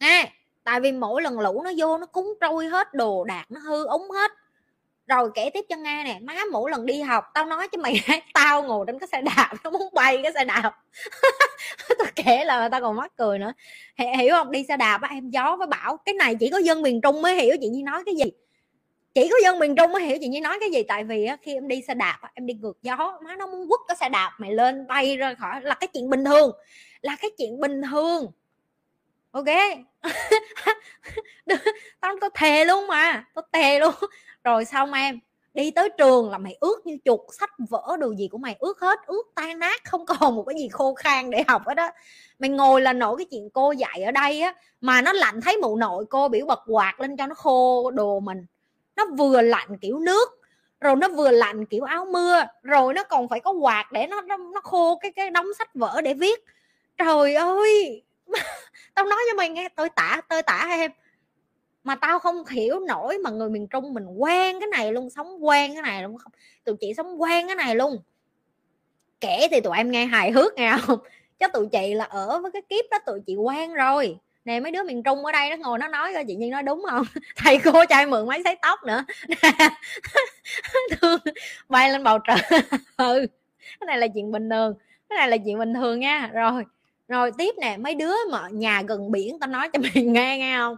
[0.00, 0.32] Nghe,
[0.64, 3.86] tại vì mỗi lần lũ nó vô, nó cúng trôi hết đồ đạc, nó hư
[3.86, 4.30] ống hết
[5.08, 8.00] rồi kể tiếp cho nghe nè má mỗi lần đi học tao nói cho mày
[8.34, 10.72] tao ngồi trên cái xe đạp nó muốn bay cái xe đạp.
[11.98, 13.52] Tao kể là tao còn mắc cười nữa.
[14.18, 14.50] Hiểu không?
[14.50, 17.22] Đi xe đạp á em gió với bảo cái này chỉ có dân miền trung
[17.22, 18.30] mới hiểu chị nhi nói cái gì.
[19.14, 20.82] Chỉ có dân miền trung mới hiểu chị nhi nói cái gì.
[20.82, 23.68] Tại vì á, khi em đi xe đạp em đi ngược gió má nó muốn
[23.68, 26.50] quất cái xe đạp mày lên bay ra khỏi là cái chuyện bình thường.
[27.00, 28.26] Là cái chuyện bình thường
[29.38, 29.78] ok.
[32.00, 33.94] Tao tao thề luôn mà tao thề luôn.
[34.44, 35.20] Rồi xong em
[35.54, 38.80] đi tới trường là mày ướt như chuột sách vỡ đồ gì của mày ướt
[38.80, 41.90] hết ướt tan nát không còn một cái gì khô khan để học hết đó
[42.38, 45.56] mày ngồi là nổi cái chuyện cô dạy ở đây á mà nó lạnh thấy
[45.56, 48.46] mụ nội cô biểu bật quạt lên cho nó khô đồ mình.
[48.96, 50.28] Nó vừa lạnh kiểu nước
[50.80, 54.20] rồi nó vừa lạnh kiểu áo mưa rồi nó còn phải có quạt để nó
[54.20, 56.44] nó, nó khô cái cái đống sách vở để viết.
[56.98, 58.02] Trời ơi!
[58.94, 60.90] tao nói cho mày nghe tôi tả tôi tả em.
[61.84, 65.46] Mà tao không hiểu nổi mà người miền trung mình quen cái này luôn, sống
[65.46, 66.32] quen cái này luôn không?
[66.64, 68.02] Tụi chị sống quen cái này luôn.
[69.20, 70.98] Kể thì tụi em nghe hài hước nghe không?
[71.38, 74.18] Chứ tụi chị là ở với cái kiếp đó tụi chị quen rồi.
[74.44, 76.62] Nè, mấy đứa miền trung ở đây nó ngồi nó nói coi chị nhiên nói
[76.62, 77.04] đúng không?
[77.36, 79.04] Thầy cô cho em mượn máy sấy tóc nữa.
[81.00, 81.20] Thương,
[81.68, 82.60] bay lên bầu trời.
[82.96, 83.26] Ừ
[83.80, 84.74] cái này là chuyện bình thường,
[85.08, 86.30] cái này là chuyện bình thường nha.
[86.32, 86.64] Rồi
[87.08, 90.56] rồi tiếp nè, mấy đứa mà nhà gần biển, tao nói cho mày nghe nghe
[90.58, 90.76] không?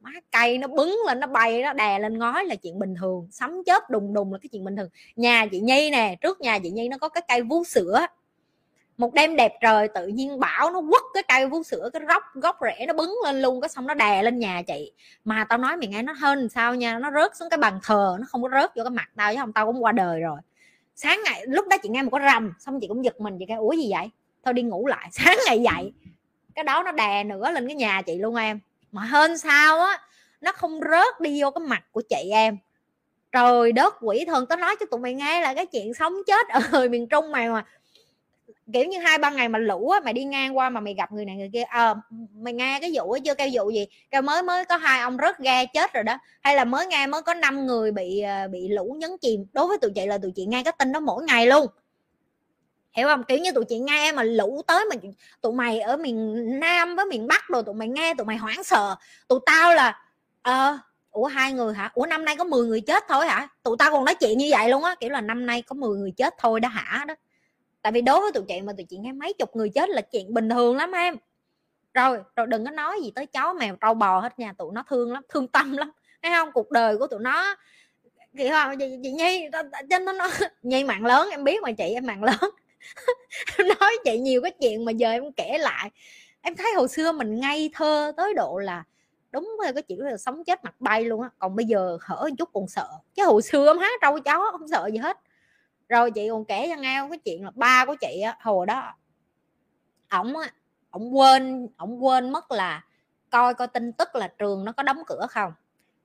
[0.00, 3.28] Má cây nó bứng lên, nó bay, nó đè lên ngói là chuyện bình thường,
[3.30, 4.88] sấm chớp đùng đùng là cái chuyện bình thường.
[5.16, 8.06] Nhà chị nhi nè, trước nhà chị nhi nó có cái cây vú sữa.
[8.96, 12.22] Một đêm đẹp trời tự nhiên bão nó quất cái cây vú sữa, cái gốc
[12.34, 14.92] gốc rễ nó bứng lên luôn, cái xong nó đè lên nhà chị.
[15.24, 18.16] Mà tao nói mày nghe, nó hơn sao nha, nó rớt xuống cái bàn thờ,
[18.20, 20.38] nó không có rớt vô cái mặt tao chứ không, tao cũng qua đời rồi.
[20.94, 23.44] Sáng ngày, lúc đó chị nghe một cái rầm, xong chị cũng giật mình, chị
[23.48, 24.10] kêu, ủa gì vậy?
[24.44, 25.92] Thôi đi ngủ lại sáng ngày dậy.
[26.54, 28.60] Cái đó nó đè nữa lên cái nhà chị luôn em.
[28.92, 30.00] Mà hơn sao á
[30.40, 32.58] nó không rớt đi vô cái mặt của chị em.
[33.32, 36.48] Trời đất quỷ thần tao nói cho tụi mày nghe là cái chuyện sống chết
[36.48, 37.64] ở người miền trung mày mà.
[38.72, 41.12] Kiểu như hai ba ngày mà lũ á mày đi ngang qua mà mày gặp
[41.12, 41.62] người này người kia.
[41.62, 41.94] À,
[42.34, 43.34] mày nghe cái vụ á chưa?
[43.34, 43.86] Kêu vụ gì?
[44.10, 46.18] Kêu mới mới có hai ông rớt ga chết rồi đó.
[46.42, 49.44] Hay là mới nghe mới có năm người bị ờ, bị lũ nhấn chìm.
[49.52, 51.66] Đối với tụi chị là tụi chị nghe cái tin đó mỗi ngày luôn
[52.92, 53.24] hiểu không?
[53.24, 54.96] Kiểu như tụi chị nghe mà lũ tới mà
[55.40, 58.64] tụi mày ở miền nam với miền bắc rồi tụi mày nghe tụi mày hoảng
[58.64, 58.96] sợ.
[59.28, 60.02] Tụi tao là
[60.42, 60.78] ờ
[61.10, 61.90] ủa hai người hả?
[61.94, 63.48] Ủa năm nay có 10 người chết thôi hả?
[63.62, 65.98] Tụi tao còn nói chuyện như vậy luôn á kiểu là năm nay có 10
[65.98, 67.14] người chết thôi đã hả đó.
[67.82, 70.00] Tại vì đối với tụi chị mà tụi chị nghe mấy chục người chết là
[70.00, 71.16] chuyện bình thường lắm em.
[71.94, 74.84] Rồi rồi đừng có nói gì tới chó mèo trâu bò hết nha tụi nó
[74.88, 75.90] thương lắm thương tâm lắm.
[76.22, 76.52] Thấy không?
[76.52, 77.56] Cuộc đời của tụi nó
[78.36, 79.48] kỳ không chị, chị nhi
[79.90, 80.28] trên nó nó
[80.62, 82.50] nhi mạng lớn em biết mà chị em mạng lớn
[83.58, 85.90] em nói chị nhiều cái chuyện mà giờ em kể lại,
[86.42, 88.84] em thấy hồi xưa mình ngây thơ tới độ là
[89.32, 91.30] đúng rồi cái chuyện là sống chết mặt bay luôn á.
[91.38, 94.68] Còn bây giờ hở chút còn sợ, chứ hồi xưa em há trâu chó không
[94.68, 95.18] sợ gì hết.
[95.88, 98.94] Rồi chị còn kể cho nghe cái chuyện là ba của chị á, hồi đó
[100.10, 100.50] ổng á,
[100.90, 102.84] ổng quên ổng quên mất là
[103.30, 105.52] coi coi tin tức là trường nó có đóng cửa không?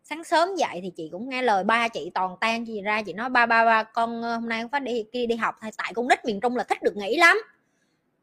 [0.10, 3.14] Sáng sớm dậy thì chị cũng nghe lời ba chị toàn tan gì ra, chị
[3.14, 6.08] nói, ba ba ba, con hôm nay phải đi kia đi học hay tại con
[6.08, 7.38] nít miền trung là thích được nghỉ lắm.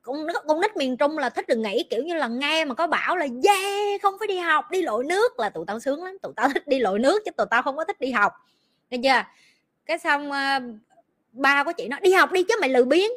[0.02, 2.86] Con con nít miền trung là thích được nghỉ, kiểu như là nghe mà có
[2.86, 5.38] bảo là, yeah, không phải đi học, đi lội nước.
[5.38, 7.76] Là tụi tao sướng lắm, tụi tao thích đi lội nước chứ tụi tao không
[7.76, 8.32] có thích đi học.
[8.90, 9.30] Nghe chưa?
[9.86, 10.30] Cái xong
[11.32, 13.10] ba của chị nói, đi học đi chứ mày lười biến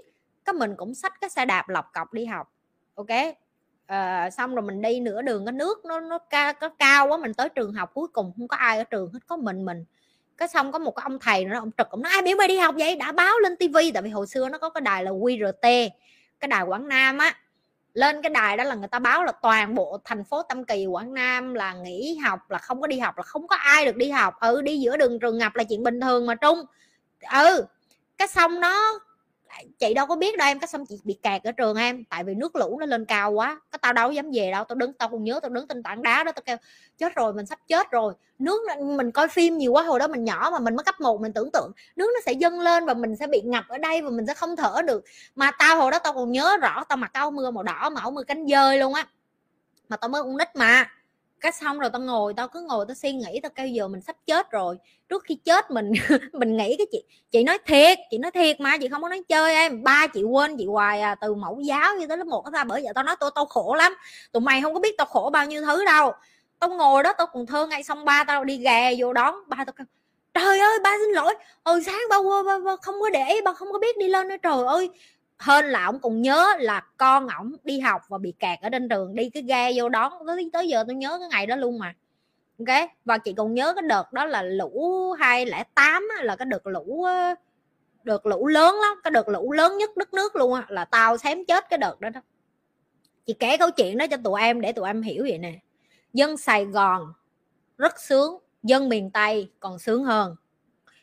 [0.46, 2.54] cái mình cũng xách cái xe đạp lọc cọc đi học,
[2.96, 3.08] ok?
[3.88, 7.18] À, xong rồi mình đi nửa đường cái nước nó nó cao nó cao quá
[7.18, 9.86] mình tới trường học cuối cùng không có ai ở trường hết có mình mình.
[10.38, 12.48] Cái xong có một cái ông thầy nó ông trực ông nói ai biểu mày
[12.48, 12.96] đi học vậy?
[12.96, 15.90] Đã báo lên tivi tại vì hồi xưa nó có cái đài là QRT
[16.40, 17.36] cái đài Quảng Nam á.
[17.94, 20.86] Lên cái đài đó là người ta báo là toàn bộ thành phố Tâm Kỳ
[20.86, 23.96] Quảng Nam là nghỉ học là không có đi học là không có ai được
[23.96, 24.34] đi học.
[24.40, 26.60] Ừ đi giữa đường trường ngập là chuyện bình thường mà trung.
[27.32, 27.66] Ừ
[28.18, 29.00] cái xong nó
[29.80, 32.04] chị đâu có biết đâu em, cái xong chị bị kẹt ở trường em.
[32.10, 34.64] Tại vì nước lũ nó lên cao quá, cái tao đâu dám về đâu.
[34.64, 36.58] Tao đứng, tao còn nhớ, tao đứng trên tảng đá đó, tao kêu,
[36.98, 38.14] chết rồi, mình sắp chết rồi.
[38.40, 38.62] Nước
[38.98, 41.34] mình coi phim nhiều quá, hồi đó mình nhỏ mà mình mới cấp một, mình
[41.34, 44.10] tưởng tượng nước nó sẽ dâng lên và mình sẽ bị ngập ở đây và
[44.10, 45.04] mình sẽ không thở được.
[45.36, 48.02] Mà tao hồi đó tao còn nhớ rõ, tao mặc áo mưa màu đỏ, mà
[48.02, 49.08] áo mưa cánh dơi luôn á.
[49.90, 50.92] Mà tao mới con nít mà
[51.42, 54.02] cái xong rồi tao ngồi tao cứ ngồi tao suy nghĩ tao kêu giờ mình
[54.02, 54.78] sắp chết rồi.
[55.10, 55.92] Trước khi chết mình
[56.34, 59.24] mình nghĩ cái chị chị nói thiệt chị nói thiệt mà chị không có nói
[59.30, 59.84] chơi em.
[59.84, 62.82] Ba chị quên chị hoài à, từ mẫu giáo như tới lớp một ra bởi
[62.84, 63.94] vậy tao nói tôi tao khổ lắm.
[64.32, 66.12] Tụi mày không có biết tao khổ bao nhiêu thứ đâu.
[66.60, 69.36] Tao ngồi đó tao còn thơ ngay xong ba tao đi gà vô đón.
[69.48, 69.86] Ba tao kêu
[70.34, 71.34] trời ơi ba xin lỗi.
[71.66, 74.36] Hồi sáng ba, ba, ba không có để ba không có biết đi lên nữa.
[74.44, 74.90] Trời ơi
[75.40, 78.90] hơn là ông còn nhớ là con ổng đi học và bị kẹt ở trên
[78.90, 81.80] trường đi cái ghe vô đón, tới tới giờ tôi nhớ cái ngày đó luôn
[81.80, 81.96] mà.
[82.60, 82.90] Ok?
[83.06, 87.06] Và chị còn nhớ cái đợt đó là lũ 208 là cái đợt lũ
[88.08, 91.18] đợt lũ lớn lắm, cái đợt lũ lớn nhất đất nước luôn á, là tao
[91.18, 92.22] xém chết cái đợt đó đó.
[93.26, 95.54] Chị kể câu chuyện đó cho tụi em để tụi em hiểu vậy nè.
[96.14, 97.14] Dân sài gòn
[97.78, 100.36] rất sướng, dân miền tây còn sướng hơn.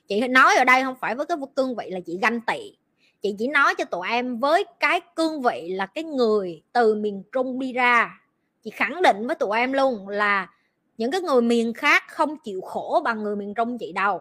[0.08, 2.76] Chị nói ở đây không phải với cái cương vị là chị ganh tị
[3.24, 7.22] chị chỉ nói cho tụi em với cái cương vị là cái người từ miền
[7.32, 8.20] trung đi ra.
[8.62, 10.50] Chị khẳng định với tụi em luôn là
[10.98, 14.20] những cái người miền khác không chịu khổ bằng người miền trung chị đâu.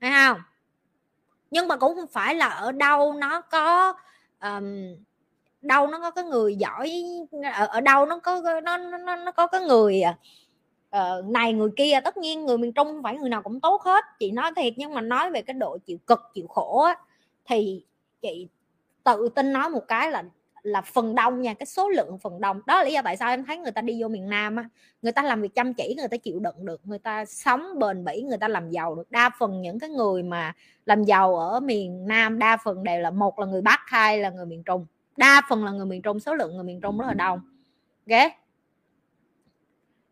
[0.00, 0.38] Thấy không?
[1.50, 3.94] Nhưng mà cũng không phải là ở đâu nó có
[4.42, 4.96] um,
[5.62, 6.92] đâu nó có cái người giỏi
[7.54, 10.02] ở, ở đâu nó có nó nó nó có cái người
[10.96, 12.00] uh, này người kia.
[12.04, 14.72] Tất nhiên người miền trung không phải người nào cũng tốt hết chị nói thiệt.
[14.76, 16.96] Nhưng mà nói về cái độ chịu cực chịu khổ á
[17.44, 17.84] thì
[18.22, 18.48] chị
[19.04, 20.24] tự tin nói một cái là
[20.62, 22.60] là phần đông nha cái số lượng phần đông.
[22.66, 24.68] Đó là lý do tại sao em thấy người ta đi vô miền nam á
[25.02, 28.04] người ta làm việc chăm chỉ người ta chịu đựng được người ta sống bền
[28.04, 29.10] bỉ người ta làm giàu được.
[29.10, 30.52] Đa phần những cái người mà
[30.86, 34.30] làm giàu ở miền nam đa phần đều là một là người bắc hai là
[34.30, 34.86] người miền trung.
[35.16, 37.40] Đa phần là người miền trung số lượng người miền trung rất là đông.
[38.10, 38.32] Ok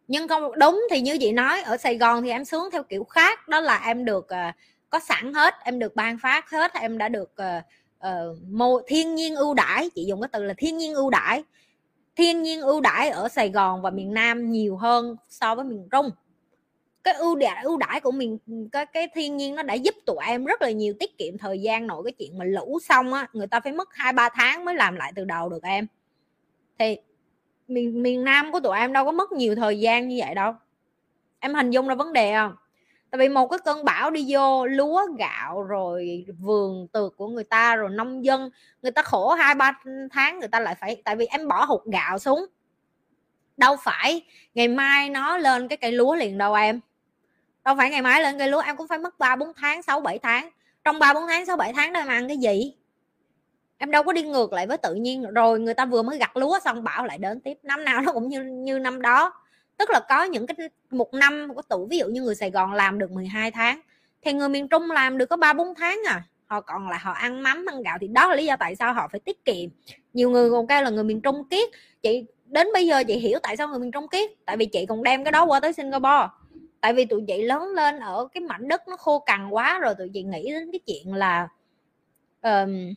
[0.09, 3.05] nhưng không đúng thì như chị nói ở sài gòn thì em sướng theo kiểu
[3.05, 3.49] khác.
[3.49, 4.55] Đó là em được uh,
[4.93, 7.64] có sẵn hết em được ban phát hết em đã được uh,
[8.06, 11.43] uh, mô thiên nhiên ưu đãi chị dùng cái từ là thiên nhiên ưu đãi.
[12.16, 15.89] Thiên nhiên ưu đãi ở Sài Gòn và miền Nam nhiều hơn so với miền
[15.90, 16.10] Trung.
[17.05, 18.39] Cái ưu đãi ưu đãi của mình
[18.73, 21.60] cái cái thiên nhiên nó đã giúp tụi em rất là nhiều tiết kiệm thời
[21.60, 24.64] gian nội cái chuyện mà lũ xong á người ta phải mất hai ba tháng
[24.64, 25.86] mới làm lại từ đầu được em.
[26.78, 26.97] Thì
[27.69, 30.55] miền miền Nam của tụi em đâu có mất nhiều thời gian như vậy đâu.
[31.40, 32.56] Em hình dung ra vấn đề không?
[33.13, 37.45] Tại vì một cái cơn bão đi vô, lúa, gạo, rồi vườn tược của người
[37.45, 38.51] ta, rồi nông dân,
[38.83, 39.73] người ta khổ hai ba
[40.11, 42.47] tháng người ta lại phải, tại vì em bỏ hụt gạo xuống.
[43.57, 44.23] Đâu phải
[44.55, 46.81] ngày mai nó lên cái cây lúa liền đâu em.
[47.65, 50.01] Đâu phải ngày mai lên cây lúa, em cũng phải mất ba bốn tháng, sáu
[50.01, 50.51] bảy tháng.
[50.85, 52.75] Trong ba bốn tháng, sáu bảy tháng đó em ăn cái gì?
[53.79, 55.23] Em đâu có đi ngược lại với tự nhiên.
[55.35, 57.59] Rồi người ta vừa mới gặt lúa xong bão lại đến tiếp.
[57.63, 59.33] Năm nào nó cũng như như năm đó
[59.78, 62.73] tức là có những cái một năm có tủ ví dụ như người Sài Gòn
[62.73, 63.81] làm được 12 tháng
[64.23, 66.23] thì người miền Trung làm được có ba bốn tháng à.
[66.47, 68.94] Họ còn lại họ ăn mắm ăn gạo thì đó là lý do tại sao
[68.94, 69.70] họ phải tiết kiệm.
[70.12, 71.69] Nhiều người còn kêu là người miền Trung kiết.
[72.03, 74.31] Chị đến bây giờ chị hiểu tại sao người miền Trung kiết.
[74.44, 76.28] Tại vì chị còn đem cái đó qua tới Singapore.
[76.81, 79.94] Tại vì tụi chị lớn lên ở cái mảnh đất nó khô cằn quá rồi
[79.94, 81.49] tụi chị nghĩ đến cái chuyện là
[82.43, 82.94] um,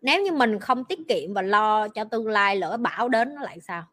[0.00, 3.42] nếu như mình không tiết kiệm và lo cho tương lai lỡ bão đến nó
[3.42, 3.84] lại sao?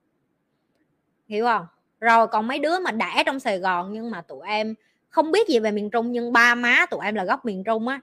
[1.28, 1.66] Hiểu không?
[2.00, 4.76] Rồi còn mấy đứa mà đã trong sài gòn nhưng mà tụi em
[5.10, 7.88] không biết gì về miền trung nhưng ba má tụi em là gốc miền trung
[7.88, 8.00] á.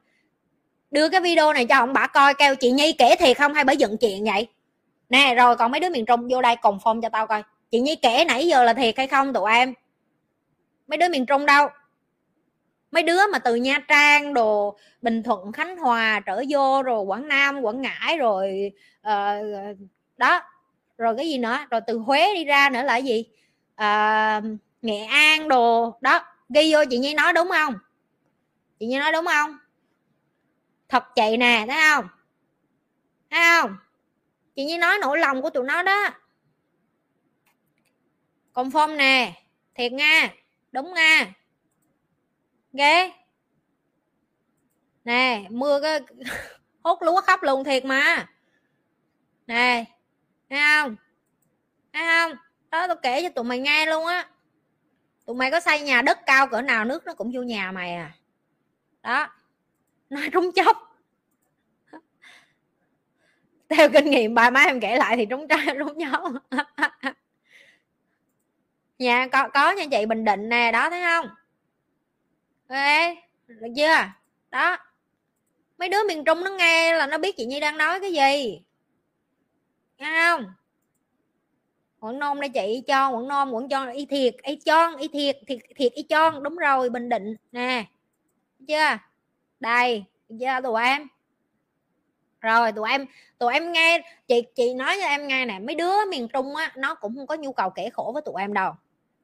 [0.91, 3.65] Đưa cái video này cho ông bà coi kêu chị nhi kể thiệt không hay
[3.65, 4.49] bởi dựng chuyện vậy?
[5.09, 7.43] Nè rồi còn mấy đứa miền trung vô đây cùng phong cho tao coi.
[7.71, 9.75] Chị nhi kể nãy giờ là thiệt hay không tụi em?
[10.89, 11.69] Mấy đứa miền trung đâu?
[12.91, 17.29] Mấy đứa mà từ nha trang đồ bình thuận khánh hòa trở vô rồi quảng
[17.29, 19.79] nam quảng ngãi rồi uh,
[20.17, 20.43] đó
[21.01, 21.59] rồi cái gì nữa?
[21.71, 23.25] Rồi từ huế đi ra nữa là gì?
[23.75, 24.41] À,
[24.83, 25.99] nghệ an đồ.
[26.01, 27.75] Đó ghi vô chị nhi nói đúng không?
[28.79, 29.59] Chị nhi nói đúng không?
[30.89, 32.09] Thật chạy nè thấy không?
[33.31, 33.77] Thấy không?
[34.57, 36.09] Chị nhi nói nỗi lòng của tụi nó đó.
[38.55, 39.43] Confirm phong nè.
[39.75, 40.35] Thiệt nha.
[40.73, 41.35] Đúng nha.
[42.73, 43.13] Ghê.
[45.05, 46.01] Nè mưa cái
[46.83, 48.27] hốt lúa khắp luôn thiệt mà.
[49.47, 49.85] Nè
[50.51, 50.97] thấy không?
[51.93, 52.39] Thấy không?
[52.71, 54.29] Đó tôi kể cho tụi mày nghe luôn á.
[55.27, 57.95] Tụi mày có xây nhà đất cao cỡ nào, nước nó cũng vô nhà mày
[57.95, 58.13] à.
[59.03, 59.29] Đó.
[60.11, 60.87] Nói trúng chốc.
[63.69, 66.33] Theo kinh nghiệm ba má em kể lại thì trúng trái trúng chốc.
[68.99, 71.29] Nhà có có nha chị, bình định nè, đó, thấy không?
[72.69, 73.17] Ê,
[73.47, 74.05] được chưa?
[74.51, 74.79] Đó.
[75.79, 78.63] Mấy đứa miền trung nó nghe là nó biết chị nhi đang nói cái gì
[80.01, 80.47] nghe không.
[82.01, 85.37] Quận nôn đây chị cho quận nôn quận cho y thiệt y chon y thiệt
[85.47, 87.85] thiệt thiệt y chon đúng rồi, bình định, nè.
[88.69, 88.99] Chưa?
[89.61, 91.09] Đây chưa, tụi em?
[92.41, 93.07] Rồi, tụi em
[93.39, 96.73] tụi em nghe, chị chị nói cho em nghe nè, mấy đứa miền trung á,
[96.77, 98.73] nó cũng không có nhu cầu kể khổ với tụi em đâu,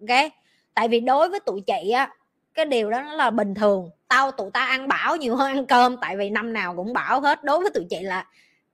[0.00, 0.32] ok?
[0.74, 2.10] Tại vì đối với tụi chị á,
[2.54, 3.90] cái điều đó nó là bình thường.
[4.08, 7.20] Tao, tụi ta ăn bảo nhiều hơn ăn cơm, tại vì năm nào cũng bảo
[7.20, 7.44] hết.
[7.44, 8.26] Đối với tụi chị là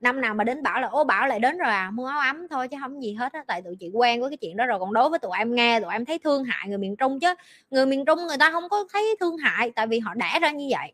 [0.03, 2.49] năm nào mà đến bảo là ô bảo lại đến rồi à mua áo ấm
[2.49, 3.45] thôi chứ không gì hết á.
[3.47, 5.81] Tại tụi chị quen với cái chuyện đó rồi, còn đối với tụi em nghe,
[5.81, 7.35] tụi em thấy thương hại người miền trung chứ.
[7.71, 10.51] Người miền trung người ta không có thấy thương hại, tại vì họ đẻ ra
[10.51, 10.93] như vậy.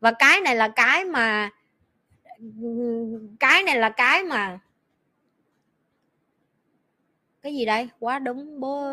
[0.00, 1.50] Và cái này là cái mà
[3.40, 4.58] cái này là cái mà
[7.42, 7.88] cái gì đây?
[7.98, 8.84] Quá đúng, bố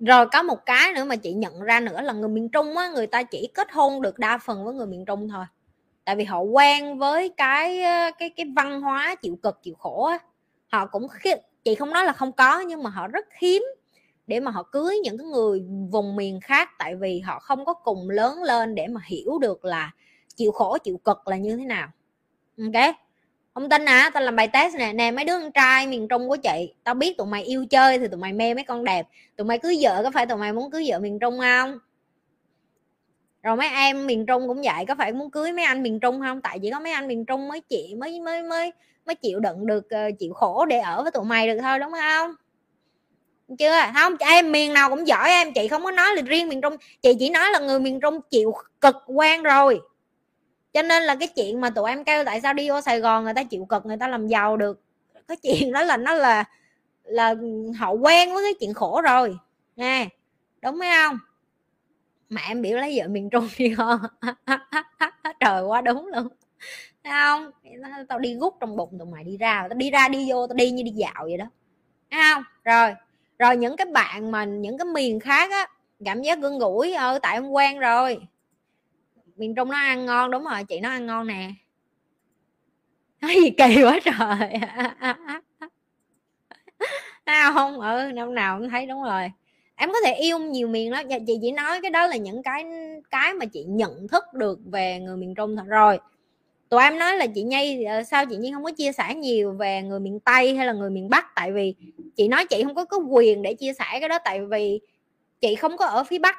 [0.00, 2.88] rồi có một cái nữa mà chị nhận ra nữa là người miền trung á,
[2.88, 5.44] người ta chỉ kết hôn được đa phần với người miền trung thôi
[6.04, 7.82] tại vì họ quen với cái
[8.18, 10.18] cái cái văn hóa chịu cực, chịu khổ á.
[10.72, 11.06] Họ cũng
[11.64, 13.62] chị không nói là không có, nhưng mà họ rất hiếm
[14.26, 17.74] để mà họ cưới những cái người vùng miền khác, tại vì họ không có
[17.74, 19.90] cùng lớn lên để mà hiểu được là
[20.36, 21.88] chịu khổ, chịu cực là như thế nào.
[22.58, 22.94] Ok?
[23.54, 26.28] Không tin à tao làm bài test nè nè mấy đứa con trai miền trung
[26.28, 29.08] của chị, tao biết tụi mày yêu chơi thì tụi mày mê mấy con đẹp.
[29.36, 31.78] Tụi mày cưới vợ có phải tụi mày muốn cưới vợ miền trung không?
[33.44, 36.20] Rồi mấy em miền trung cũng vậy, có phải muốn cưới mấy anh miền trung
[36.20, 36.40] không?
[36.40, 38.72] Tại chỉ có mấy anh miền trung mới chị mới mới mới
[39.06, 41.92] mới chịu đựng được ờ, chịu khổ để ở với tụi mày được thôi, đúng
[41.92, 42.34] không?
[43.58, 43.80] Chưa?
[43.94, 46.76] Không em miền nào cũng giỏi em, chị không có nói là riêng miền trung,
[47.02, 49.80] chị chỉ nói là người miền trung chịu cực quan rồi.
[50.72, 53.24] Cho nên là cái chuyện mà tụi em kêu tại sao đi vô sài gòn
[53.24, 54.80] người ta chịu cực, người ta làm giàu được.
[55.28, 56.44] Cái chuyện đó là nó là
[57.04, 57.34] là
[57.78, 59.36] họ quen với cái chuyện khổ rồi
[59.76, 60.08] nè
[60.62, 61.18] đúng hay không?
[62.28, 64.00] Mà em biểu lấy vợ miền trung đi không
[65.40, 66.28] trời quá đúng luôn.
[67.04, 67.50] Thấy không?
[68.08, 70.54] Tao đi rút trong bụng tụi mày đi ra, tao đi ra đi vô, tao
[70.56, 71.46] đi như đi dạo vậy đó.
[72.10, 72.42] Thấy không?
[72.64, 72.94] Rồi
[73.38, 75.66] rồi những cái bạn mà những cái miền khác á,
[76.04, 78.18] cảm giác gương gũi ờ tại em quen rồi.
[79.36, 81.50] Miền trung nó ăn ngon, đúng rồi, chị nó ăn ngon nè.
[83.20, 84.60] Nói gì kỳ quá trời.
[87.26, 87.80] Thấy không?
[87.80, 89.32] Ừ năm nào cũng thấy đúng rồi
[89.76, 92.42] em có thể yêu nhiều miền đó dạ, chị chỉ nói cái đó là những
[92.42, 92.64] cái
[93.10, 95.98] cái mà chị nhận thức được về người miền trung thật rồi,
[96.68, 99.52] tụi em nói là chị nhi ờ, sao chị nhi không có chia sẻ nhiều
[99.52, 101.34] về người miền tây hay là người miền bắc?
[101.34, 101.74] Tại vì
[102.16, 104.80] chị nói chị không có cái quyền để chia sẻ cái đó, tại vì
[105.40, 106.36] chị không có ở phía bắc.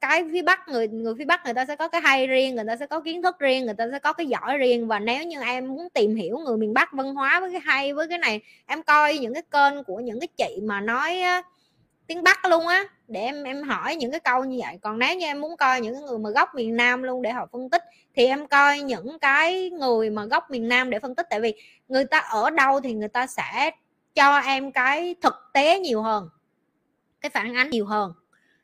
[0.00, 2.64] Cái phía bắc người người phía bắc người ta sẽ có cái hay riêng, người
[2.68, 4.86] ta sẽ có kiến thức riêng, người ta sẽ có cái giỏi riêng.
[4.88, 7.94] Và nếu như em muốn tìm hiểu người miền bắc văn hóa với cái hay,
[7.94, 11.20] với cái này, em coi những cái kênh của những cái chị mà nói
[12.10, 14.78] tiếng bắc luôn á, để em em hỏi những cái câu như vậy.
[14.82, 17.30] Còn nếu như em muốn coi những cái người mà gốc miền nam luôn để
[17.30, 17.82] họ phân tích,
[18.14, 21.26] thì em coi những cái người mà gốc miền nam để phân tích.
[21.30, 21.54] Tại vì
[21.88, 23.70] người ta ở đâu thì người ta sẽ
[24.14, 26.28] cho em cái thực tế nhiều hơn,
[27.20, 28.12] cái phản ánh nhiều hơn.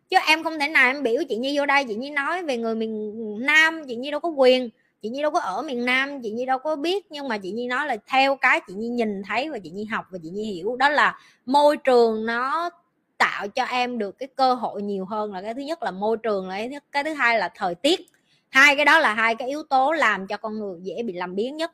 [0.09, 2.57] Chứ em không thể nào em biểu chị nhi vô đây, chị nhi nói về
[2.57, 4.71] người miền nam, chị nhi đâu có quyền,
[5.03, 7.07] chị nhi đâu có ở miền nam, chị nhi đâu có biết.
[7.11, 9.85] Nhưng mà chị nhi nói là theo cái chị nhi nhìn thấy và chị nhi
[9.85, 12.71] học và chị nhi hiểu, đó là môi trường nó
[13.19, 16.17] tạo cho em được cái cơ hội nhiều hơn là cái thứ nhất là môi
[16.17, 18.01] trường là cái thứ, cái thứ hai là thời tiết.
[18.49, 21.35] Hai cái đó là hai cái yếu tố làm cho con người dễ bị làm
[21.35, 21.73] biến nhất.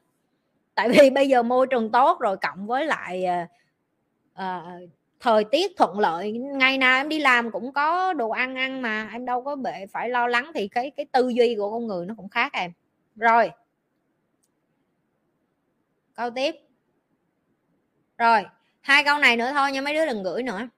[0.74, 3.48] Tại vì bây giờ môi trường tốt rồi cộng với lại uh,
[4.40, 4.90] uh,
[5.20, 9.09] thời tiết thuận lợi ngày nào em đi làm cũng có đồ ăn ăn mà
[9.12, 12.06] em đâu có bệ phải lo lắng thì cái cái tư duy của con người
[12.06, 12.73] nó cũng khác em.
[13.16, 13.51] Rồi.
[16.14, 16.55] Câu tiếp.
[18.19, 18.44] Rồi
[18.81, 20.69] hai câu này nữa thôi nha mấy đứa đừng gửi nữa.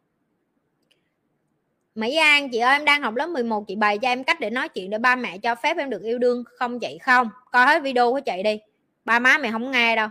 [1.94, 4.50] Mỹ An, chị ơi, em đang học lớp 11 chị bày cho em cách để
[4.50, 7.30] nói chuyện để ba mẹ cho phép em được yêu đương không chị không?
[7.52, 8.58] Coi hết video của chị đi.
[9.04, 10.08] Ba má mày không nghe đâu.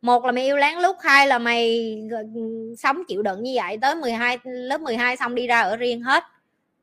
[0.00, 3.78] Một là mày yêu lén lúc hai là mày ừ, sống chịu đựng như vậy
[3.82, 6.24] tới 12 lớp 12 xong đi ra ở riêng hết.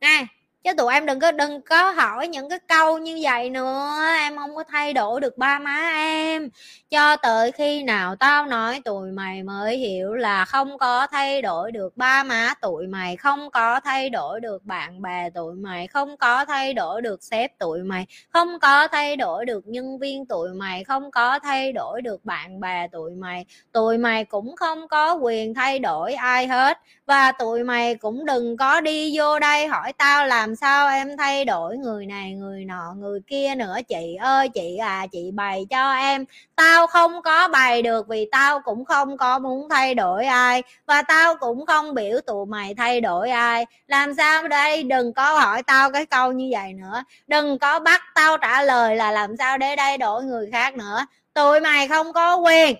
[0.02, 0.28] Nghe
[0.64, 3.90] chứ tụi em đừng có đừng có hỏi những cái câu như vậy nữa.
[4.19, 6.49] Em không có thay đổi được ba má em.
[6.90, 11.72] Cho tới khi nào tao nói tụi mày mới hiểu là không có thay đổi
[11.72, 16.18] được ba má tụi mày, không có thay đổi được bạn bè tụi mày, không
[16.18, 20.49] có thay đổi được sếp tụi mày, không có thay đổi được nhân viên tụi
[20.53, 25.14] mày, không có thay đổi được bạn bè tụi mày tụi mày cũng không có
[25.15, 26.77] quyền thay đổi ai hết.
[27.06, 31.18] Và tụi mày cũng đừng có đi vô đây hỏi tao làm làm sao em
[31.18, 33.78] thay đổi người này, người nọ, người kia nữa?
[33.88, 36.26] Chị ơi, chị à chị bày cho em.
[36.56, 41.02] Tao không có bày được vì tao cũng không có muốn thay đổi ai và
[41.02, 43.66] tao cũng không biểu tụi mày thay đổi ai.
[43.88, 44.84] Làm sao đây?
[44.84, 47.04] Đừng có hỏi tao cái câu như vậy nữa.
[47.28, 51.06] Đừng có bắt tao trả lời là làm sao để đây đổi người khác nữa.
[51.34, 52.76] Tụi mày không có quyền.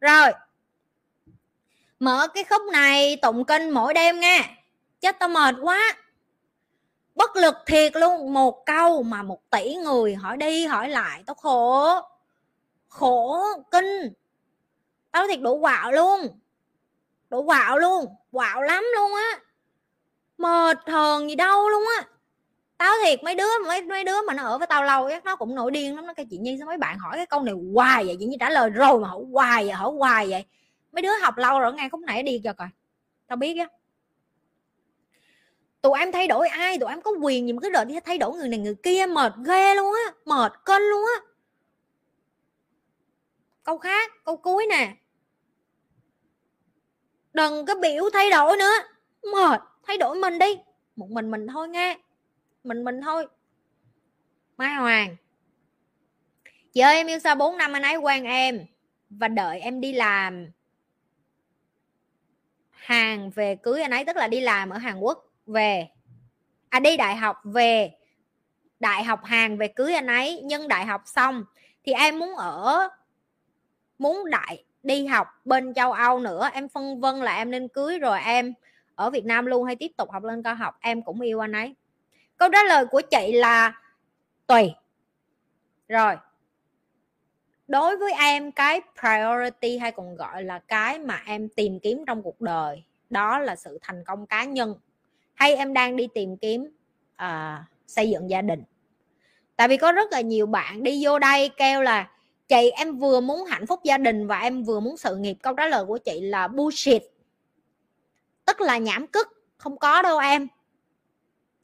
[0.00, 0.32] Rồi.
[2.00, 4.44] Mở cái khúc này tụng kinh mỗi đêm nghe.
[5.00, 5.94] Chết tao mệt quá
[7.14, 11.34] bất lực thiệt luôn, một câu mà một tỷ người hỏi đi hỏi lại, tao
[11.34, 11.88] khổ.
[12.88, 14.12] Khổ, kinh.
[15.10, 16.20] Tao thiệt, đủ quạo luôn.
[17.30, 19.40] Đủ quạo luôn, quạo lắm luôn á.
[20.38, 22.04] Mệt hờn gì đâu luôn á.
[22.78, 25.36] Tao thiệt, mấy đứa, mấy mấy đứa mà nó ở với tao lâu, chắc nó
[25.36, 27.54] cũng nổi điên lắm, nó cái chị nhi, sao mấy bạn hỏi cái câu này
[27.74, 28.16] hoài vậy?
[28.20, 30.44] Chị nhi trả lời rồi mà hỏi hoài vậy, hỏi hoài vậy.
[30.92, 32.68] Mấy đứa học lâu rồi, nghe khúc nãy đi cho coi.
[33.26, 33.68] Tao biết á
[35.82, 36.78] tụi em thay đổi ai?
[36.78, 39.06] Tụi em có quyền gì mà cứ đợi đi thay đổi người này người kia?
[39.06, 41.26] Mệt ghê luôn á, mệt cân luôn á.
[43.64, 44.94] Câu khác, câu cuối nè.
[47.32, 48.72] Đừng có biểu thay đổi nữa.
[49.32, 50.58] Mệt, thay đổi mình đi.
[50.96, 51.98] Một mình mình thôi nghe.
[52.64, 53.26] Mình mình thôi.
[54.56, 55.16] Mai hoàng.
[56.72, 58.66] Chị ơi, em yêu sao 4 năm anh ấy quen em
[59.10, 60.50] và đợi em đi làm
[62.70, 65.88] hàng về cưới anh ấy, tức là đi làm ở Hàn Quốc về.
[66.68, 67.90] À đi đại học, về.
[68.80, 71.44] Đại học hàng về cưới anh ấy, nhưng đại học xong
[71.84, 72.88] thì em muốn ở,
[73.98, 76.50] muốn đại, đi học bên châu Âu nữa.
[76.52, 78.54] Em phân vân là em nên cưới rồi em
[78.94, 81.52] ở Việt Nam luôn hay tiếp tục học lên cao học, em cũng yêu anh
[81.52, 81.74] ấy.
[82.36, 83.80] Câu trả lời của chị là
[84.46, 84.72] tùy.
[85.88, 86.16] Rồi.
[87.68, 92.22] Đối với em, cái priority hay còn gọi là cái mà em tìm kiếm trong
[92.22, 94.74] cuộc đời, đó là sự thành công cá nhân
[95.42, 96.70] hay em đang đi tìm kiếm
[97.16, 98.62] à, xây dựng gia đình.
[99.56, 102.10] Tại vì có rất là nhiều bạn đi vô đây kêu là
[102.48, 105.36] chị em vừa muốn hạnh phúc gia đình và em vừa muốn sự nghiệp.
[105.42, 107.02] Câu trả lời của chị là bullshit.
[108.44, 110.48] Tức là nhảm cức không có đâu em.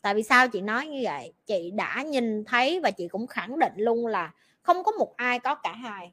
[0.02, 1.32] Tại vì sao chị nói như vậy?
[1.46, 4.32] Chị đã nhìn thấy và chị cũng khẳng định luôn là
[4.62, 6.12] không có một ai có cả hai.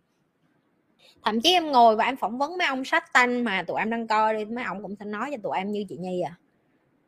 [1.24, 3.90] Thậm chí em ngồi và em phỏng vấn mấy ông sách tanh mà tụi em
[3.90, 6.36] đang coi đi mấy ông cũng sẽ nói cho tụi em như chị nhi à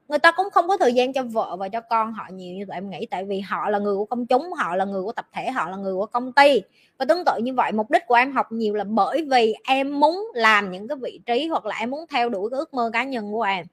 [0.07, 2.65] người ta cũng không có thời gian cho vợ và cho con họ nhiều như
[2.65, 5.11] tụi em nghĩ, tại vì họ là người của công chúng, họ là người của
[5.11, 6.61] tập thể, họ là người của công ty.
[6.97, 9.99] Và tương tự như vậy, mục đích của em học nhiều là bởi vì em
[9.99, 12.89] muốn làm những cái vị trí hoặc là em muốn theo đuổi cái ước mơ
[12.93, 13.65] cá nhân của em.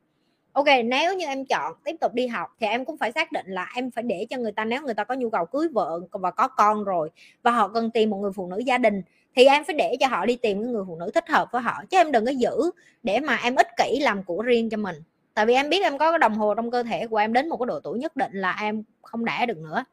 [0.52, 3.46] Ok, nếu như em chọn tiếp tục đi học thì em cũng phải xác định
[3.48, 6.00] là em phải để cho người ta, nếu người ta có nhu cầu cưới vợ
[6.10, 7.10] và có con rồi
[7.42, 9.02] và họ cần tìm một người phụ nữ gia đình
[9.36, 11.62] thì em phải để cho họ đi tìm cái người phụ nữ thích hợp với
[11.62, 12.70] họ, chứ em đừng có giữ
[13.02, 14.96] để mà em ích kỷ làm của riêng cho mình
[15.34, 17.48] tại vì em biết em có cái đồng hồ trong cơ thể của em đến
[17.48, 19.84] một cái độ tuổi nhất định là em không đẻ được nữa.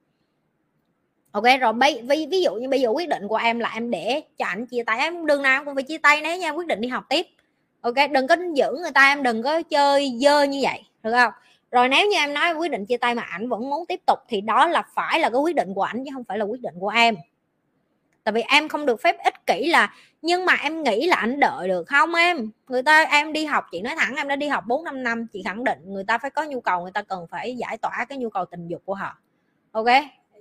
[1.31, 3.91] Ok rồi bây ví, ví dụ như bây giờ quyết định của em là em
[3.91, 4.99] để cho ảnh chia tay.
[4.99, 7.27] Em đường nào cũng phải chia tay nếu nha quyết định đi học tiếp.
[7.81, 11.33] Ok đừng có giữ người ta em đừng có chơi dơ như vậy được không?
[11.71, 14.19] Rồi nếu như em nói quyết định chia tay mà ảnh vẫn muốn tiếp tục
[14.27, 16.61] thì đó là phải là cái quyết định của ảnh chứ không phải là quyết
[16.61, 17.15] định của em.
[18.23, 21.39] Tại vì em không được phép ích kỷ là nhưng mà em nghĩ là anh
[21.39, 22.51] đợi được không em?
[22.67, 25.27] Người ta em đi học chị nói thẳng em đã đi học 4 năm năm
[25.27, 28.05] chị khẳng định người ta phải có nhu cầu người ta cần phải giải tỏa
[28.09, 29.17] cái nhu cầu tình dục của họ.
[29.71, 29.87] Ok?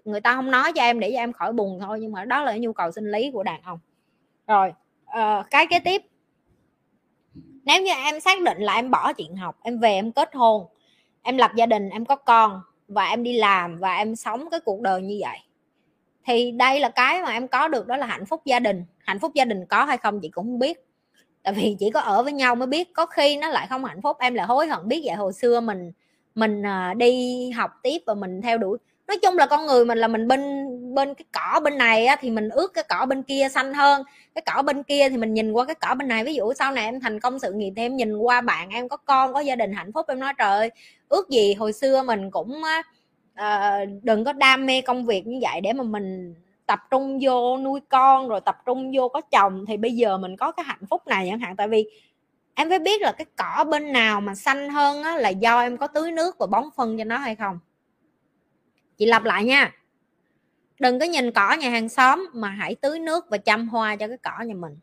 [0.05, 2.43] Người ta không nói cho em để cho em khỏi buồn thôi nhưng mà đó
[2.43, 3.79] là nhu cầu sinh lý của đàn ông.
[4.47, 4.73] Rồi
[5.05, 6.03] uh, cái kế tiếp.
[7.65, 10.67] Nếu như em xác định là em bỏ chuyện học em về em kết hôn
[11.23, 14.61] em lập gia đình em có con và em đi làm và em sống cái
[14.61, 15.39] cuộc đời như vậy
[16.27, 19.19] thì đây là cái mà em có được đó là hạnh phúc gia đình hạnh
[19.19, 20.79] phúc gia đình có hay không chị cũng không biết.
[21.43, 24.03] Tại vì chỉ có ở với nhau mới biết có khi nó lại không hạnh
[24.03, 25.93] phúc em lại hối hận biết vậy hồi xưa mình
[26.35, 28.79] mình à, đi học tiếp và mình theo đuổi.
[29.09, 30.41] Nói chung là con người mình là mình bên
[30.95, 34.03] bên cái cỏ bên này á, thì mình ước cái cỏ bên kia xanh hơn.
[34.35, 36.25] Cái cỏ bên kia thì mình nhìn qua cái cỏ bên này.
[36.25, 38.89] Ví dụ sau này em thành công sự nghiệp thì em nhìn qua bạn em
[38.89, 40.71] có con có gia đình hạnh phúc em nói trời ơi,
[41.09, 42.63] ước gì hồi xưa mình cũng
[43.41, 46.35] uh, đừng có đam mê công việc như vậy để mà mình
[46.71, 50.37] tập trung vô nuôi con rồi tập trung vô có chồng thì bây giờ mình
[50.37, 51.57] có cái hạnh phúc này chẳng hạn.
[51.57, 51.87] Tại vì
[52.55, 55.77] em phải biết là cái cỏ bên nào mà xanh hơn á, là do em
[55.77, 57.59] có tưới nước và bón phân cho nó hay không.
[58.99, 59.73] Chị lặp lại nha.
[60.79, 64.09] Đừng có nhìn cỏ nhà hàng xóm mà hãy tưới nước và chăm hoa cho
[64.09, 64.79] cái cỏ nhà mình.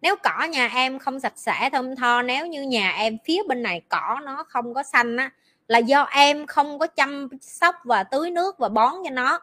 [0.00, 3.62] Nếu cỏ nhà em không sạch sẽ thơm tho nếu như nhà em phía bên
[3.62, 5.30] này cỏ nó không có xanh á
[5.68, 9.40] là do em không có chăm sóc và tưới nước và bón cho nó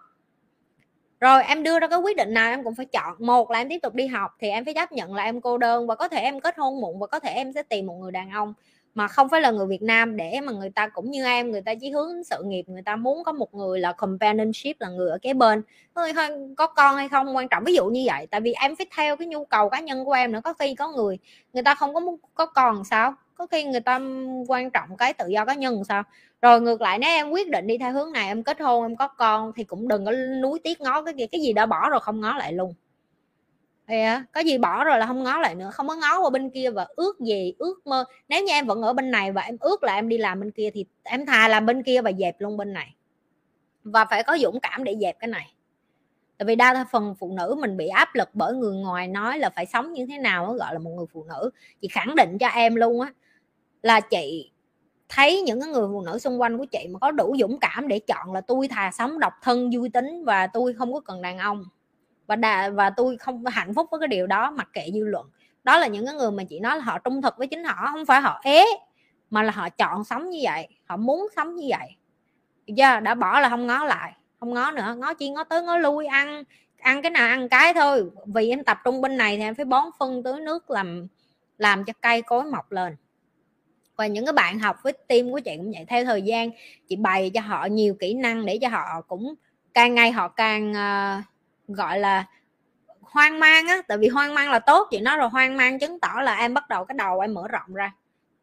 [1.24, 3.16] rồi em đưa ra cái quyết định nào em cũng phải chọn.
[3.20, 5.58] Một là em tiếp tục đi học thì em phải chấp nhận là em cô
[5.58, 7.94] đơn và có thể em kết hôn muộn và có thể em sẽ tìm một
[7.94, 8.54] người đàn ông
[8.96, 11.62] mà không phải là người Việt Nam để mà người ta cũng như em, người
[11.62, 15.10] ta chỉ hướng sự nghiệp, người ta muốn có một người là companionship, là người
[15.10, 15.62] ở kế bên.
[16.58, 18.28] Có con hay không quan trọng, ví dụ như vậy.
[18.32, 20.76] Tại vì em phải theo cái nhu cầu cá nhân của em nữa, có khi
[20.76, 21.18] có người
[21.54, 23.16] người ta không có muốn có con sao?
[23.44, 24.00] Có khi người ta
[24.48, 26.04] quan trọng cái tự do cá nhân sao?
[26.42, 28.96] Rồi ngược lại nếu em quyết định đi theo hướng này em kết hôn em
[28.96, 30.12] có con thì cũng đừng có
[30.42, 32.74] núi tiếc ngó cái gì cái gì đã bỏ rồi không ngó lại luôn.
[33.88, 36.30] Thì à, có gì bỏ rồi là không ngó lại nữa không có ngó qua
[36.30, 38.06] bên kia và ước gì ước mơ.
[38.30, 40.52] Nếu như em vẫn ở bên này và em ước là em đi làm bên
[40.52, 42.96] kia thì em thà làm bên kia và dẹp luôn bên này.
[43.84, 45.54] Và phải có dũng cảm để dẹp cái này.
[46.38, 49.50] Tại vì đa phần phụ nữ mình bị áp lực bởi người ngoài nói là
[49.50, 51.50] phải sống như thế nào đó, gọi là một người phụ nữ.
[51.82, 53.14] Chị khẳng định cho em luôn á
[53.84, 54.52] là chị
[55.10, 57.88] thấy những cái người phụ nữ xung quanh của chị mà có đủ dũng cảm
[57.88, 61.22] để chọn là tôi thà sống độc thân vui tính và tôi không có cần
[61.22, 61.64] đàn ông.
[62.28, 65.30] Và đà, và tôi không hạnh phúc với cái điều đó mặc kệ dư luận.
[65.64, 67.90] Đó là những cái người mà chị nói là họ trung thực với chính họ
[67.92, 68.66] không phải họ ế
[69.30, 71.88] mà là họ chọn sống như vậy họ muốn sống như vậy.
[72.68, 75.78] Giờ đã bỏ là không ngó lại không ngó nữa ngó chi ngó tới ngó
[75.78, 76.44] lui ăn
[76.80, 78.10] ăn cái nào ăn cái thôi.
[78.26, 81.08] Vì em tập trung bên này thì em phải bón phân tưới nước làm
[81.58, 82.96] làm cho cây cối mọc lên
[83.96, 86.50] và những cái bạn học với team của chị cũng vậy theo thời gian
[86.88, 89.34] chị bày cho họ nhiều kỹ năng để cho họ cũng
[89.74, 91.24] càng ngày họ càng uh,
[91.78, 92.26] gọi là
[93.02, 93.82] hoang mang á.
[93.88, 96.54] Tại vì hoang mang là tốt chị nói rồi hoang mang chứng tỏ là em
[96.54, 97.92] bắt đầu cái đầu em mở rộng ra.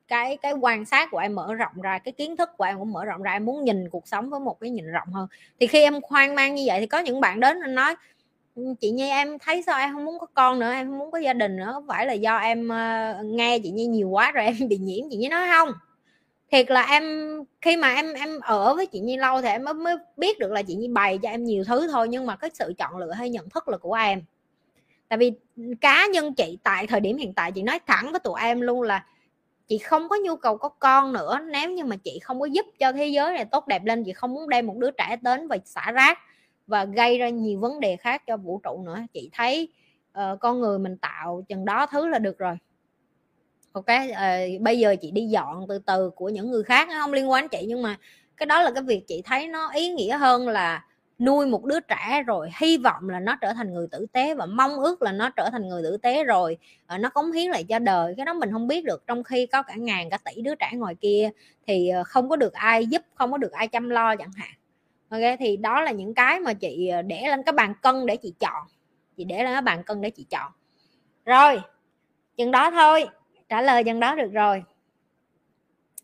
[0.08, 2.92] Cái cái quan sát của em mở rộng ra cái kiến thức của em cũng
[2.92, 3.32] mở rộng ra.
[3.32, 5.28] Em muốn nhìn cuộc sống với một cái nhìn rộng hơn.
[5.60, 7.94] Thì khi em hoang mang như vậy thì có những bạn đến nói
[8.80, 9.78] chị nhi em thấy sao?
[9.78, 11.70] Em không muốn có con nữa em không muốn có gia đình nữa.
[11.72, 15.04] Không phải là do em uh, nghe chị nhi nhiều quá rồi em bị nhiễm
[15.10, 15.72] chị nhi nói không.
[16.52, 17.04] Thiệt là em
[17.60, 20.52] khi mà em em ở với chị nhi lâu thì em mới, mới biết được
[20.52, 23.12] là chị nhi bày cho em nhiều thứ thôi nhưng mà cái sự chọn lựa
[23.12, 24.22] hay nhận thức là của em.
[25.08, 25.32] Tại vì
[25.80, 28.82] cá nhân chị tại thời điểm hiện tại chị nói thẳng với tụi em luôn
[28.82, 29.04] là
[29.68, 31.38] chị không có nhu cầu có con nữa.
[31.52, 34.12] Nếu như mà chị không có giúp cho thế giới này tốt đẹp lên chị
[34.12, 36.18] không muốn đem một đứa trẻ đến và xả rác
[36.70, 38.98] và gây ra nhiều vấn đề khác cho vũ trụ nữa.
[39.12, 39.68] Chị thấy
[40.18, 42.56] uh, con người mình tạo chừng đó thứ là được rồi.
[43.72, 47.30] Ok uh, bây giờ chị đi dọn từ từ của những người khác không liên
[47.30, 47.96] quan đến chị nhưng mà
[48.36, 50.84] cái đó là cái việc chị thấy nó ý nghĩa hơn là
[51.18, 54.46] nuôi một đứa trẻ rồi hy vọng là nó trở thành người tử tế và
[54.46, 57.64] mong ước là nó trở thành người tử tế rồi ờ, nó cống hiến lại
[57.64, 58.14] cho đời.
[58.16, 60.70] Cái đó mình không biết được trong khi có cả ngàn cả tỷ đứa trẻ
[60.74, 61.30] ngoài kia
[61.66, 64.59] thì không có được ai giúp không có được ai chăm lo chẳng hạn
[65.10, 68.16] ok thì đó là những cái mà chị ờ, để lên cái bàn cân để
[68.16, 68.66] chị chọn.
[69.16, 70.52] Chị để lên cái bàn cân để chị chọn.
[71.24, 71.60] Rồi
[72.36, 73.08] chừng đó thôi.
[73.48, 74.62] Trả lời chừng đó được rồi.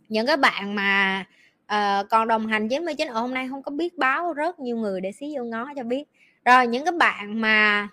[0.08, 1.24] Những cái bạn mà
[1.64, 5.00] uh, còn đồng hành 99 ở hôm nay không có biết báo rất nhiều người
[5.00, 6.04] để xí vô ngó cho biết.
[6.44, 7.88] Rồi những cái bạn mà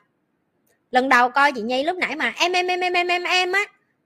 [0.92, 3.52] lần đầu coi chị nhi lúc nãy mà em em em em em em em
[3.52, 3.64] á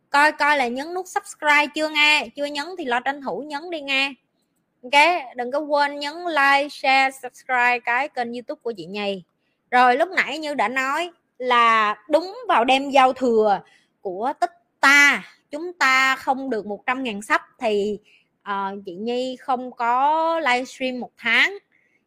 [0.10, 2.28] coi coi là nhấn nút subscribe chưa nghe.
[2.36, 4.14] Chưa nhấn thì lo tranh thủ nhấn đi nghe
[4.92, 9.24] ok đừng có quên nhấn like share subscribe cái kênh youtube của chị nhi
[9.72, 13.60] rồi lúc nãy như đã nói là đúng vào đêm giao thừa
[14.02, 18.00] của tích ta chúng ta không được 100 ngàn sắp thì
[18.50, 21.58] uh, chị Nhi không có livestream một tháng.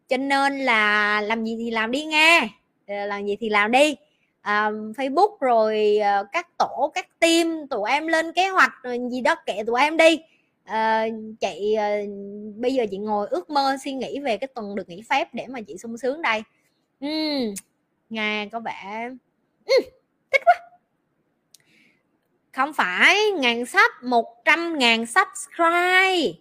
[0.08, 2.48] Cho nên là làm gì thì làm đi nghe
[2.88, 3.96] ờ, làm gì thì làm đi.
[4.42, 9.20] À, Facebook rồi uh, các tổ các team tụi em lên kế hoạch rồi gì
[9.20, 10.20] đó kệ tụi em đi
[10.70, 11.06] à,
[11.40, 11.96] chị à,
[12.56, 15.46] bây giờ chị ngồi ước mơ suy nghĩ về cái tuần được nghỉ phép để
[15.46, 16.42] mà chị sung sướng đây.
[17.06, 17.54] Uhm,
[18.10, 19.08] nghe có vẻ
[19.60, 19.84] uhm,
[20.32, 20.54] thích quá.
[22.52, 26.32] Không phải ngàn sub một trăm ngàn subscribe.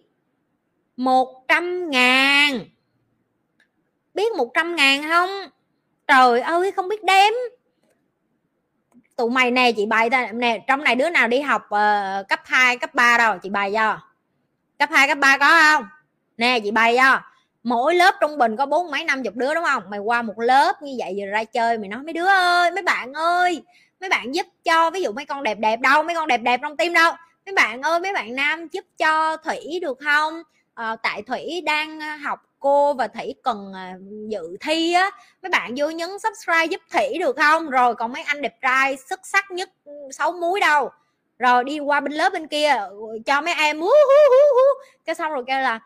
[0.96, 2.60] Một trăm ngàn.
[4.14, 5.30] Biết một trăm ngàn không?
[6.06, 7.32] Trời ơi không biết đếm.
[9.16, 12.40] Tụi mày nè chị bày ta nè trong này đứa nào đi học uh, cấp
[12.44, 14.09] 2, cấp 3 đâu chị bày cho
[14.80, 15.84] cấp 2, cấp 3 có không?
[16.36, 17.20] Nè chị bày cho
[17.62, 19.82] mỗi lớp trung bình có bốn mấy năm chục đứa đúng không?
[19.90, 22.82] Mày qua một lớp như vậy giờ ra chơi mày nói mấy đứa ơi mấy
[22.82, 23.62] bạn ơi
[24.00, 26.60] mấy bạn giúp cho ví dụ mấy con đẹp đẹp đâu mấy con đẹp đẹp
[26.62, 27.12] trong tim đâu
[27.46, 30.42] mấy bạn ơi mấy bạn nam giúp cho thủy được không?
[30.74, 33.88] À, tại thủy đang ờ, học cô và thủy cần ờ,
[34.28, 35.10] dự thi á
[35.42, 37.70] mấy bạn vô nhấn subscribe giúp thủy được không?
[37.70, 40.90] Rồi còn mấy anh đẹp trai xuất sắc nhất ừ, sáu muối đâu
[41.40, 42.74] rồi đi qua bên lớp bên kia
[43.26, 44.82] cho mấy em hú hú hú hú.
[45.04, 45.80] Cái xong rồi kêu là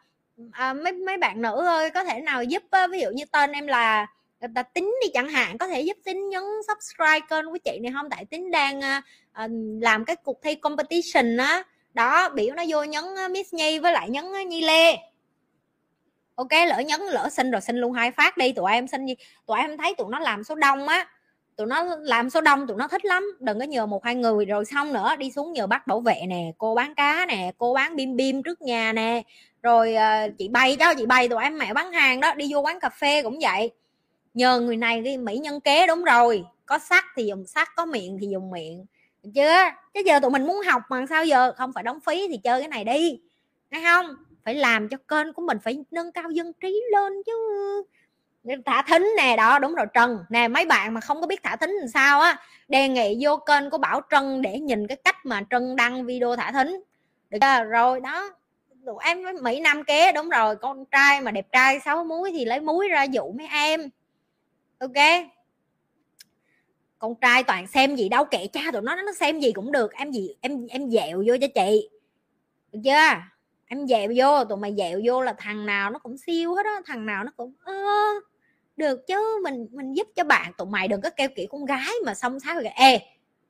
[0.53, 3.67] à, mấy mấy bạn nữ ơi có thể nào giúp ví dụ như tên em
[3.67, 4.07] là
[4.55, 7.93] ta tính đi chẳng hạn có thể giúp tính nhấn subscribe kênh của chị này
[7.93, 8.11] không?
[8.11, 9.51] Tại tính đang uh,
[9.83, 11.63] làm cái cuộc thi competition á.
[11.95, 14.97] Đó biểu nó vô nhấn miss nhi với lại nhấn nhi lê.
[16.35, 19.15] Ok lỡ nhấn lỡ xin rồi xin luôn hai phát đi tụi em xin gì
[19.47, 21.09] tụi em thấy tụi nó làm số đông á
[21.57, 23.37] tụi nó làm số đông tụi nó thích lắm.
[23.41, 26.21] Đừng có nhờ một hai người rồi xong nữa đi xuống nhờ bác bảo vệ
[26.29, 29.23] nè cô bán cá nè cô bán bim bim trước nhà nè.
[29.63, 32.61] Rồi uh, chị bay đó chị bay tụi em mẹ bán hàng đó đi vô
[32.61, 33.71] quán cà phê cũng vậy.
[34.35, 36.45] Nhờ người này đi mỹ nhân kế đúng rồi.
[36.67, 38.87] Có sắt thì dùng sắt có miệng thì dùng miệng.
[39.35, 39.57] Chưa?
[39.95, 41.53] Chứ giờ tụi mình muốn học mà sao giờ?
[41.57, 43.21] Không phải đóng phí thì chơi cái này đi.
[43.71, 44.07] Hay không?
[44.45, 47.33] Phải làm cho kênh của mình phải nâng cao dân trí lên chứ
[48.65, 50.19] thả thính nè, đó, đúng rồi, trần.
[50.31, 52.37] Nè, mấy bạn mà không có biết thả thính làm sao á,
[52.69, 56.37] đề nghị vô kênh của bảo trân để nhìn cái cách mà trân đăng video
[56.37, 56.81] thả thính.
[57.31, 57.65] Được chưa?
[57.65, 58.31] Rồi, đó.
[58.87, 62.45] Tụi em mỹ nam kế đúng rồi, con trai mà đẹp trai sáu muối thì
[62.45, 63.91] lấy muối ra dụ mấy em.
[64.79, 65.27] Ok.
[66.99, 69.93] Con trai toàn xem gì đâu, kệ cha tụi nó nó xem gì cũng được.
[69.93, 71.89] Em gì, em em dẹo vô cho chị.
[72.73, 73.21] Được chưa?
[73.67, 76.81] Em dẹo vô, tụi mày dẹo vô là thằng nào nó cũng siêu hết á,
[76.87, 77.73] thằng nào nó cũng, ơ
[78.77, 81.93] được chứ, mình mình giúp cho bạn, tụi mày đừng có kêu kiểu con gái
[82.07, 83.01] mà xong sáng rồi ê,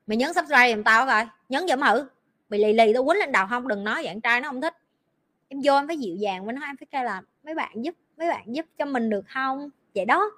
[0.07, 2.09] mày nhấn subscribe giùm tao rồi nhấn giùm thử
[2.49, 4.75] mày lì lì tao quýnh lên đầu không, đừng nói dạng trai nó không thích.
[5.49, 7.95] Em vô em phải dịu dàng với nó em phải kêu là, mấy bạn giúp,
[8.17, 9.71] mấy bạn giúp cho mình được không?
[9.95, 10.31] Vậy đó.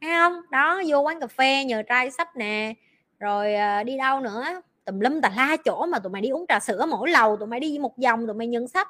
[0.00, 0.40] Thấy không?
[0.50, 2.74] Đó, vô quán cà phê nhờ trai sách nè.
[3.18, 4.44] Rồi ờ, đi đâu nữa?
[4.84, 7.48] Tùm lum tà la chỗ mà tụi mày đi uống trà sữa mỗi lầu, tụi
[7.48, 8.88] mày đi một vòng tụi mày nhân sách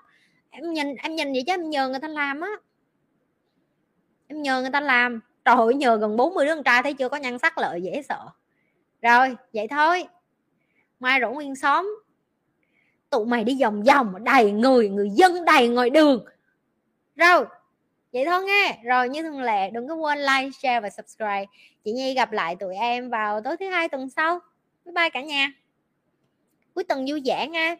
[0.51, 2.49] em nhìn em nhìn vậy chứ em nhờ người ta làm á
[4.29, 5.21] em nhờ người ta làm.
[5.45, 8.03] Trời ơi, nhờ gần 40 đứa con trai thấy chưa có nhân sắc lợi, dễ
[8.09, 8.27] sợ.
[9.03, 10.05] Rồi, vậy thôi.
[11.01, 12.01] Mai rủ nguyên xóm.
[13.11, 16.25] Tụi mày đi vòng vòng, đầy người người dân đầy ngoài đường.
[17.17, 17.45] Rồi,
[18.13, 18.79] vậy thôi nghe.
[18.85, 21.45] Rồi, như thường lệ, đừng có quên like, share và subscribe.
[21.85, 24.41] Chị nhi gặp lại tụi em vào tối thứ hai tuần sau.
[24.85, 25.53] Bye bye cả nhà.
[26.75, 27.77] Cuối tuần vui vẻ nha.